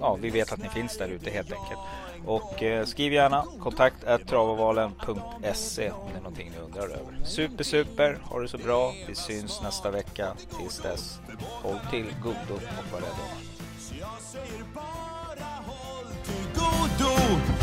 ja 0.00 0.18
vi 0.20 0.30
vet 0.30 0.52
att 0.52 0.62
ni 0.62 0.68
finns 0.68 0.98
där 0.98 1.08
ute 1.08 1.30
helt 1.30 1.52
enkelt. 1.52 1.80
Och 2.26 2.62
skriv 2.88 3.12
gärna 3.12 3.44
kontakt 3.60 4.26
travavalen.se 4.26 5.90
om 5.90 6.08
det 6.12 6.18
är 6.18 6.22
någonting 6.22 6.50
ni 6.50 6.64
undrar 6.64 6.82
över. 6.82 7.24
Super 7.24 7.64
super, 7.64 8.18
ha 8.24 8.40
det 8.40 8.48
så 8.48 8.58
bra. 8.58 8.92
Vi 9.08 9.14
syns 9.14 9.62
nästa 9.62 9.90
vecka. 9.90 10.32
Tills 10.58 10.78
dess, 10.78 11.20
håll 11.62 11.78
till 11.90 12.06
godo 12.22 12.54
och 12.54 12.92
var 12.92 13.00
rädd 13.00 13.10